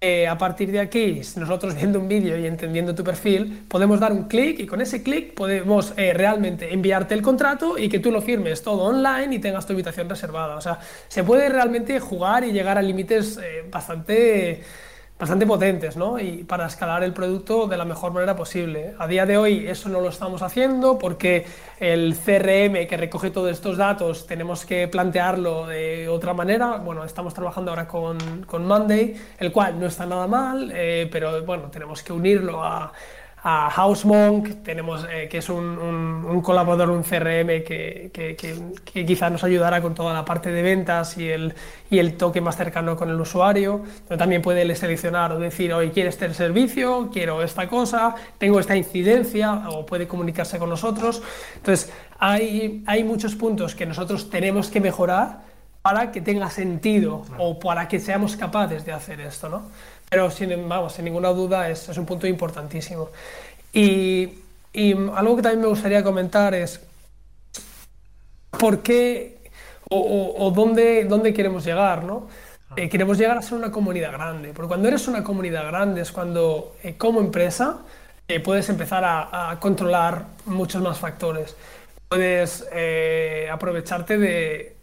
eh, 0.00 0.26
a 0.26 0.36
partir 0.36 0.72
de 0.72 0.80
aquí, 0.80 1.20
nosotros 1.36 1.74
viendo 1.76 2.00
un 2.00 2.08
vídeo 2.08 2.36
y 2.36 2.46
entendiendo 2.46 2.94
tu 2.94 3.04
perfil, 3.04 3.66
podemos 3.68 4.00
dar 4.00 4.12
un 4.12 4.24
clic 4.24 4.58
y 4.60 4.66
con 4.66 4.80
ese 4.80 5.02
clic 5.02 5.34
podemos 5.34 5.94
realmente 5.96 6.72
enviarte 6.72 7.14
el 7.14 7.22
contrato 7.22 7.78
y 7.78 7.88
que 7.88 8.00
tú 8.00 8.10
lo 8.10 8.20
firmes 8.20 8.62
todo 8.62 8.82
online 8.84 9.36
y 9.36 9.38
tengas 9.38 9.66
tu 9.66 9.72
habitación 9.74 10.08
reservada. 10.08 10.56
O 10.56 10.60
sea, 10.60 10.80
se 11.08 11.22
puede 11.22 11.48
realmente 11.48 12.00
jugar 12.00 12.44
y 12.44 12.52
llegar 12.52 12.78
a 12.78 12.82
límites 12.82 13.38
bastante 13.70 14.62
bastante 15.22 15.46
potentes, 15.46 15.96
¿no? 15.96 16.18
Y 16.18 16.42
para 16.42 16.66
escalar 16.66 17.04
el 17.04 17.12
producto 17.12 17.68
de 17.68 17.76
la 17.76 17.84
mejor 17.84 18.12
manera 18.12 18.34
posible. 18.34 18.96
A 18.98 19.06
día 19.06 19.24
de 19.24 19.36
hoy 19.36 19.68
eso 19.68 19.88
no 19.88 20.00
lo 20.00 20.08
estamos 20.08 20.42
haciendo 20.42 20.98
porque 20.98 21.46
el 21.78 22.16
CRM 22.16 22.88
que 22.88 22.96
recoge 22.96 23.30
todos 23.30 23.52
estos 23.52 23.76
datos 23.76 24.26
tenemos 24.26 24.66
que 24.66 24.88
plantearlo 24.88 25.68
de 25.68 26.08
otra 26.08 26.34
manera. 26.34 26.78
Bueno, 26.78 27.04
estamos 27.04 27.34
trabajando 27.34 27.70
ahora 27.70 27.86
con, 27.86 28.18
con 28.48 28.66
Monday, 28.66 29.14
el 29.38 29.52
cual 29.52 29.78
no 29.78 29.86
está 29.86 30.06
nada 30.06 30.26
mal, 30.26 30.72
eh, 30.74 31.08
pero 31.12 31.44
bueno, 31.44 31.70
tenemos 31.70 32.02
que 32.02 32.12
unirlo 32.12 32.64
a 32.64 32.92
a 33.44 33.68
HouseMonk, 33.70 34.62
tenemos, 34.62 35.04
eh, 35.10 35.28
que 35.28 35.38
es 35.38 35.48
un, 35.48 35.64
un, 35.64 36.40
colaborador, 36.42 36.90
un 36.90 37.02
CRM 37.02 37.64
que, 37.64 38.10
que, 38.12 38.36
que, 38.36 39.04
quizás 39.04 39.32
nos 39.32 39.42
ayudará 39.42 39.82
con 39.82 39.94
toda 39.94 40.14
la 40.14 40.24
parte 40.24 40.52
de 40.52 40.62
ventas 40.62 41.18
y 41.18 41.28
el, 41.28 41.52
y 41.90 41.98
el 41.98 42.16
toque 42.16 42.40
más 42.40 42.56
cercano 42.56 42.96
con 42.96 43.10
el 43.10 43.20
usuario. 43.20 43.82
Pero 44.06 44.16
también 44.16 44.42
puede 44.42 44.72
seleccionar 44.76 45.32
o 45.32 45.40
decir, 45.40 45.72
hoy 45.72 45.90
quiero 45.90 46.08
este 46.08 46.32
servicio, 46.34 47.10
quiero 47.12 47.42
esta 47.42 47.68
cosa, 47.68 48.14
tengo 48.38 48.60
esta 48.60 48.76
incidencia, 48.76 49.68
o 49.70 49.84
puede 49.84 50.06
comunicarse 50.06 50.60
con 50.60 50.70
nosotros. 50.70 51.20
Entonces, 51.56 51.92
hay, 52.20 52.84
hay 52.86 53.02
muchos 53.02 53.34
puntos 53.34 53.74
que 53.74 53.86
nosotros 53.86 54.30
tenemos 54.30 54.70
que 54.70 54.80
mejorar 54.80 55.40
para 55.82 56.12
que 56.12 56.20
tenga 56.20 56.48
sentido 56.48 57.24
o 57.38 57.58
para 57.58 57.88
que 57.88 57.98
seamos 57.98 58.36
capaces 58.36 58.84
de 58.84 58.92
hacer 58.92 59.20
esto, 59.20 59.48
¿no? 59.48 59.62
Pero 60.12 60.30
sin, 60.30 60.68
vamos, 60.68 60.92
sin 60.92 61.06
ninguna 61.06 61.30
duda 61.30 61.70
es, 61.70 61.88
es 61.88 61.96
un 61.96 62.04
punto 62.04 62.26
importantísimo. 62.26 63.08
Y, 63.72 64.28
y, 64.70 64.92
algo 64.92 65.36
que 65.36 65.42
también 65.42 65.62
me 65.62 65.68
gustaría 65.68 66.04
comentar 66.04 66.54
es 66.54 66.80
por 68.50 68.82
qué 68.82 69.38
o, 69.88 70.34
o, 70.36 70.50
dónde, 70.50 71.06
dónde, 71.06 71.32
queremos 71.32 71.64
llegar, 71.64 72.04
¿no? 72.04 72.28
Eh, 72.76 72.90
queremos 72.90 73.16
llegar 73.16 73.38
a 73.38 73.42
ser 73.42 73.56
una 73.56 73.70
comunidad 73.70 74.12
grande, 74.12 74.52
porque 74.52 74.68
cuando 74.68 74.88
eres 74.88 75.08
una 75.08 75.24
comunidad 75.24 75.66
grande 75.68 76.02
es 76.02 76.12
cuando 76.12 76.76
eh, 76.82 76.98
como 76.98 77.20
empresa 77.20 77.78
eh, 78.28 78.38
puedes 78.40 78.68
empezar 78.68 79.04
a, 79.04 79.52
a, 79.52 79.58
controlar 79.60 80.26
muchos 80.44 80.82
más 80.82 80.98
factores. 80.98 81.56
Puedes 82.10 82.66
aprovecharte 83.50 84.18
de 84.18 84.76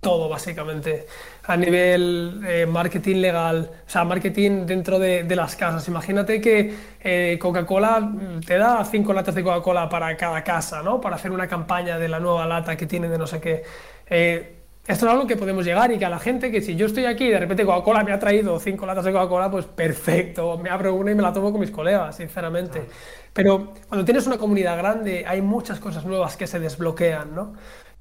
todo, 0.00 0.30
básicamente 0.30 1.06
a 1.44 1.56
nivel 1.56 2.42
eh, 2.46 2.66
marketing 2.66 3.16
legal, 3.16 3.70
o 3.86 3.90
sea, 3.90 4.04
marketing 4.04 4.66
dentro 4.66 4.98
de, 4.98 5.24
de 5.24 5.36
las 5.36 5.56
casas. 5.56 5.86
Imagínate 5.88 6.40
que 6.40 6.74
eh, 7.00 7.38
Coca-Cola 7.40 8.12
te 8.46 8.58
da 8.58 8.84
cinco 8.84 9.12
latas 9.12 9.34
de 9.34 9.42
Coca-Cola 9.42 9.88
para 9.88 10.16
cada 10.16 10.42
casa, 10.44 10.82
¿no? 10.82 11.00
Para 11.00 11.16
hacer 11.16 11.30
una 11.30 11.48
campaña 11.48 11.98
de 11.98 12.08
la 12.08 12.20
nueva 12.20 12.46
lata 12.46 12.76
que 12.76 12.86
tiene 12.86 13.08
de 13.08 13.18
no 13.18 13.26
sé 13.26 13.40
qué. 13.40 13.62
Eh, 14.08 14.56
esto 14.86 15.06
es 15.06 15.12
algo 15.12 15.26
que 15.26 15.36
podemos 15.36 15.64
llegar 15.64 15.92
y 15.92 15.98
que 15.98 16.04
a 16.04 16.08
la 16.08 16.18
gente, 16.18 16.50
que 16.50 16.60
si 16.60 16.74
yo 16.74 16.86
estoy 16.86 17.04
aquí 17.04 17.26
y 17.26 17.30
de 17.30 17.38
repente 17.38 17.64
Coca-Cola 17.64 18.02
me 18.02 18.12
ha 18.12 18.18
traído 18.18 18.58
cinco 18.58 18.86
latas 18.86 19.04
de 19.04 19.12
Coca-Cola, 19.12 19.50
pues 19.50 19.66
perfecto, 19.66 20.58
me 20.58 20.68
abro 20.70 20.94
una 20.94 21.12
y 21.12 21.14
me 21.14 21.22
la 21.22 21.32
tomo 21.32 21.52
con 21.52 21.60
mis 21.60 21.70
colegas, 21.70 22.16
sinceramente. 22.16 22.88
Pero 23.32 23.72
cuando 23.88 24.04
tienes 24.04 24.26
una 24.26 24.36
comunidad 24.36 24.76
grande 24.76 25.24
hay 25.26 25.42
muchas 25.42 25.78
cosas 25.78 26.04
nuevas 26.04 26.36
que 26.36 26.46
se 26.46 26.58
desbloquean, 26.58 27.34
¿no? 27.34 27.52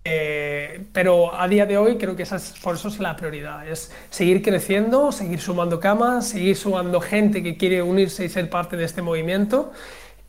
Eh, 0.03 0.87
pero 0.93 1.35
a 1.37 1.47
día 1.47 1.65
de 1.65 1.77
hoy 1.77 1.97
creo 1.97 2.15
que 2.15 2.23
esa 2.23 2.37
es, 2.37 2.53
por 2.63 2.75
eso 2.75 2.87
es 2.87 2.99
la 2.99 3.15
prioridad, 3.15 3.67
es 3.67 3.91
seguir 4.09 4.41
creciendo, 4.41 5.11
seguir 5.11 5.41
sumando 5.41 5.79
camas, 5.79 6.29
seguir 6.29 6.55
sumando 6.55 7.01
gente 7.01 7.43
que 7.43 7.57
quiere 7.57 7.81
unirse 7.81 8.23
y 8.23 8.29
ser 8.29 8.49
parte 8.49 8.77
de 8.77 8.85
este 8.85 9.01
movimiento 9.01 9.73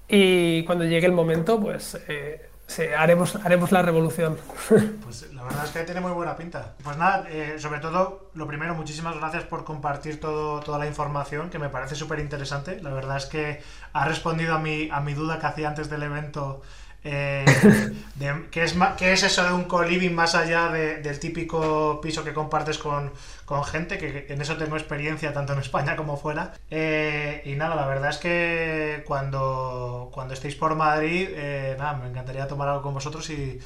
y 0.08 0.64
cuando 0.64 0.84
llegue 0.84 1.06
el 1.06 1.12
momento 1.12 1.60
pues 1.60 1.96
eh, 2.08 2.50
haremos, 2.96 3.36
haremos 3.36 3.72
la 3.72 3.82
revolución. 3.82 4.38
Pues 5.02 5.32
la 5.32 5.42
verdad 5.44 5.64
es 5.64 5.70
que 5.70 5.82
tiene 5.84 6.00
muy 6.00 6.12
buena 6.12 6.36
pinta. 6.36 6.74
Pues 6.84 6.96
nada, 6.96 7.26
eh, 7.28 7.56
sobre 7.58 7.80
todo, 7.80 8.30
lo 8.34 8.46
primero, 8.46 8.74
muchísimas 8.74 9.16
gracias 9.16 9.44
por 9.44 9.64
compartir 9.64 10.20
todo, 10.20 10.60
toda 10.60 10.78
la 10.78 10.86
información 10.86 11.50
que 11.50 11.58
me 11.58 11.68
parece 11.68 11.94
súper 11.94 12.20
interesante. 12.20 12.80
La 12.80 12.92
verdad 12.92 13.16
es 13.16 13.26
que 13.26 13.62
ha 13.92 14.04
respondido 14.04 14.54
a 14.54 14.58
mi, 14.58 14.88
a 14.90 15.00
mi 15.00 15.14
duda 15.14 15.38
que 15.40 15.46
hacía 15.46 15.68
antes 15.68 15.90
del 15.90 16.02
evento 16.04 16.62
eh, 17.02 17.44
¿qué, 18.50 18.64
es, 18.64 18.74
¿Qué 18.98 19.12
es 19.12 19.22
eso 19.22 19.44
de 19.44 19.52
un 19.52 19.64
co-living 19.64 20.12
más 20.12 20.34
allá 20.34 20.68
del 20.68 21.18
típico 21.18 22.00
piso 22.00 22.24
que 22.24 22.32
compartes 22.32 22.78
con, 22.78 23.12
gente? 23.64 23.98
Que 23.98 24.26
en 24.28 24.40
eso 24.40 24.56
tengo 24.56 24.76
experiencia 24.76 25.32
tanto 25.32 25.52
en 25.52 25.60
España 25.60 25.96
como 25.96 26.16
fuera. 26.16 26.52
Eh, 26.70 27.42
y 27.44 27.54
nada, 27.54 27.74
la 27.74 27.86
verdad 27.86 28.10
es 28.10 28.18
que 28.18 29.02
cuando, 29.06 30.10
cuando 30.12 30.34
estéis 30.34 30.56
por 30.56 30.74
Madrid, 30.74 31.28
eh, 31.30 31.76
nada, 31.78 31.94
me 31.94 32.08
encantaría 32.08 32.46
tomar 32.46 32.68
algo 32.68 32.82
con 32.82 32.94
vosotros 32.94 33.28
y, 33.30 33.60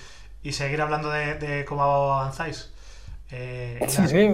seguir 0.52 0.82
hablando 0.82 1.10
de, 1.10 1.64
cómo 1.66 1.82
avanzáis. 1.82 2.70
sí, 3.30 4.08
sí. 4.08 4.30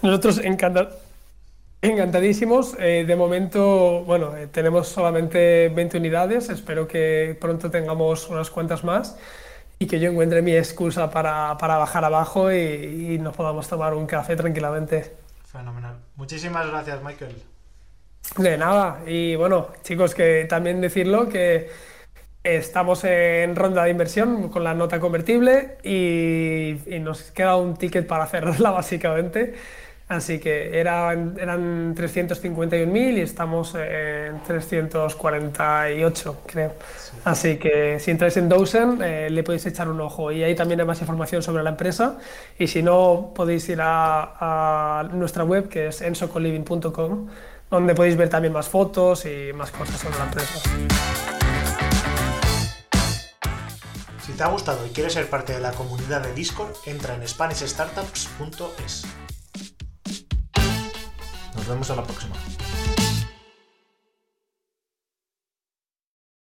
Nosotros 0.00 0.38
encantados 0.38 1.05
Encantadísimos. 1.86 2.74
Eh, 2.80 3.04
de 3.06 3.14
momento, 3.14 4.02
bueno, 4.04 4.36
eh, 4.36 4.48
tenemos 4.48 4.88
solamente 4.88 5.68
20 5.68 5.98
unidades. 5.98 6.48
Espero 6.50 6.88
que 6.88 7.36
pronto 7.40 7.70
tengamos 7.70 8.28
unas 8.28 8.50
cuantas 8.50 8.82
más 8.82 9.16
y 9.78 9.86
que 9.86 10.00
yo 10.00 10.10
encuentre 10.10 10.42
mi 10.42 10.56
excusa 10.56 11.10
para, 11.10 11.56
para 11.58 11.76
bajar 11.76 12.04
abajo 12.04 12.50
y, 12.50 12.56
y, 12.56 13.18
nos 13.18 13.36
podamos 13.36 13.68
tomar 13.68 13.94
un 13.94 14.06
café 14.06 14.34
tranquilamente. 14.34 15.14
Fenomenal. 15.44 15.96
Muchísimas 16.16 16.66
gracias, 16.66 17.00
Michael. 17.04 17.36
De 18.36 18.58
nada. 18.58 19.02
Y 19.06 19.36
bueno, 19.36 19.68
chicos, 19.84 20.12
que 20.12 20.44
también 20.48 20.80
decirlo 20.80 21.28
que 21.28 21.70
estamos 22.42 23.04
en 23.04 23.54
ronda 23.54 23.84
de 23.84 23.90
inversión 23.90 24.48
con 24.48 24.64
la 24.64 24.74
nota 24.74 24.98
convertible 24.98 25.78
y, 25.84 26.80
y 26.92 26.98
nos 26.98 27.30
queda 27.30 27.56
un 27.56 27.76
ticket 27.76 28.08
para 28.08 28.26
cerrarla, 28.26 28.70
básicamente. 28.72 29.54
Así 30.08 30.38
que 30.38 30.78
eran, 30.78 31.36
eran 31.40 31.92
351.000 31.96 33.18
y 33.18 33.22
estamos 33.22 33.74
en 33.74 34.40
348, 34.44 36.42
creo. 36.46 36.74
Así 37.24 37.56
que 37.56 37.98
si 37.98 38.12
entráis 38.12 38.36
en 38.36 38.48
Dozen, 38.48 39.02
eh, 39.02 39.28
le 39.30 39.42
podéis 39.42 39.66
echar 39.66 39.88
un 39.88 40.00
ojo. 40.00 40.30
Y 40.30 40.44
ahí 40.44 40.54
también 40.54 40.78
hay 40.78 40.86
más 40.86 41.00
información 41.00 41.42
sobre 41.42 41.64
la 41.64 41.70
empresa. 41.70 42.18
Y 42.56 42.68
si 42.68 42.84
no, 42.84 43.32
podéis 43.34 43.68
ir 43.68 43.80
a, 43.82 45.00
a 45.00 45.02
nuestra 45.12 45.42
web, 45.42 45.68
que 45.68 45.88
es 45.88 46.00
ensocoliving.com, 46.00 47.26
donde 47.68 47.94
podéis 47.96 48.16
ver 48.16 48.28
también 48.28 48.52
más 48.52 48.68
fotos 48.68 49.26
y 49.26 49.52
más 49.54 49.72
cosas 49.72 49.98
sobre 49.98 50.18
la 50.18 50.24
empresa. 50.26 50.60
Si 54.24 54.32
te 54.32 54.42
ha 54.44 54.48
gustado 54.48 54.86
y 54.86 54.90
quieres 54.90 55.14
ser 55.14 55.28
parte 55.28 55.52
de 55.52 55.58
la 55.58 55.72
comunidad 55.72 56.20
de 56.20 56.32
Discord, 56.32 56.70
entra 56.86 57.16
en 57.16 57.26
SpanishStartups.es. 57.26 59.25
Nos 61.66 61.74
vemos 61.74 61.90
a 61.90 61.96
la 61.96 62.04
próxima. 62.04 62.55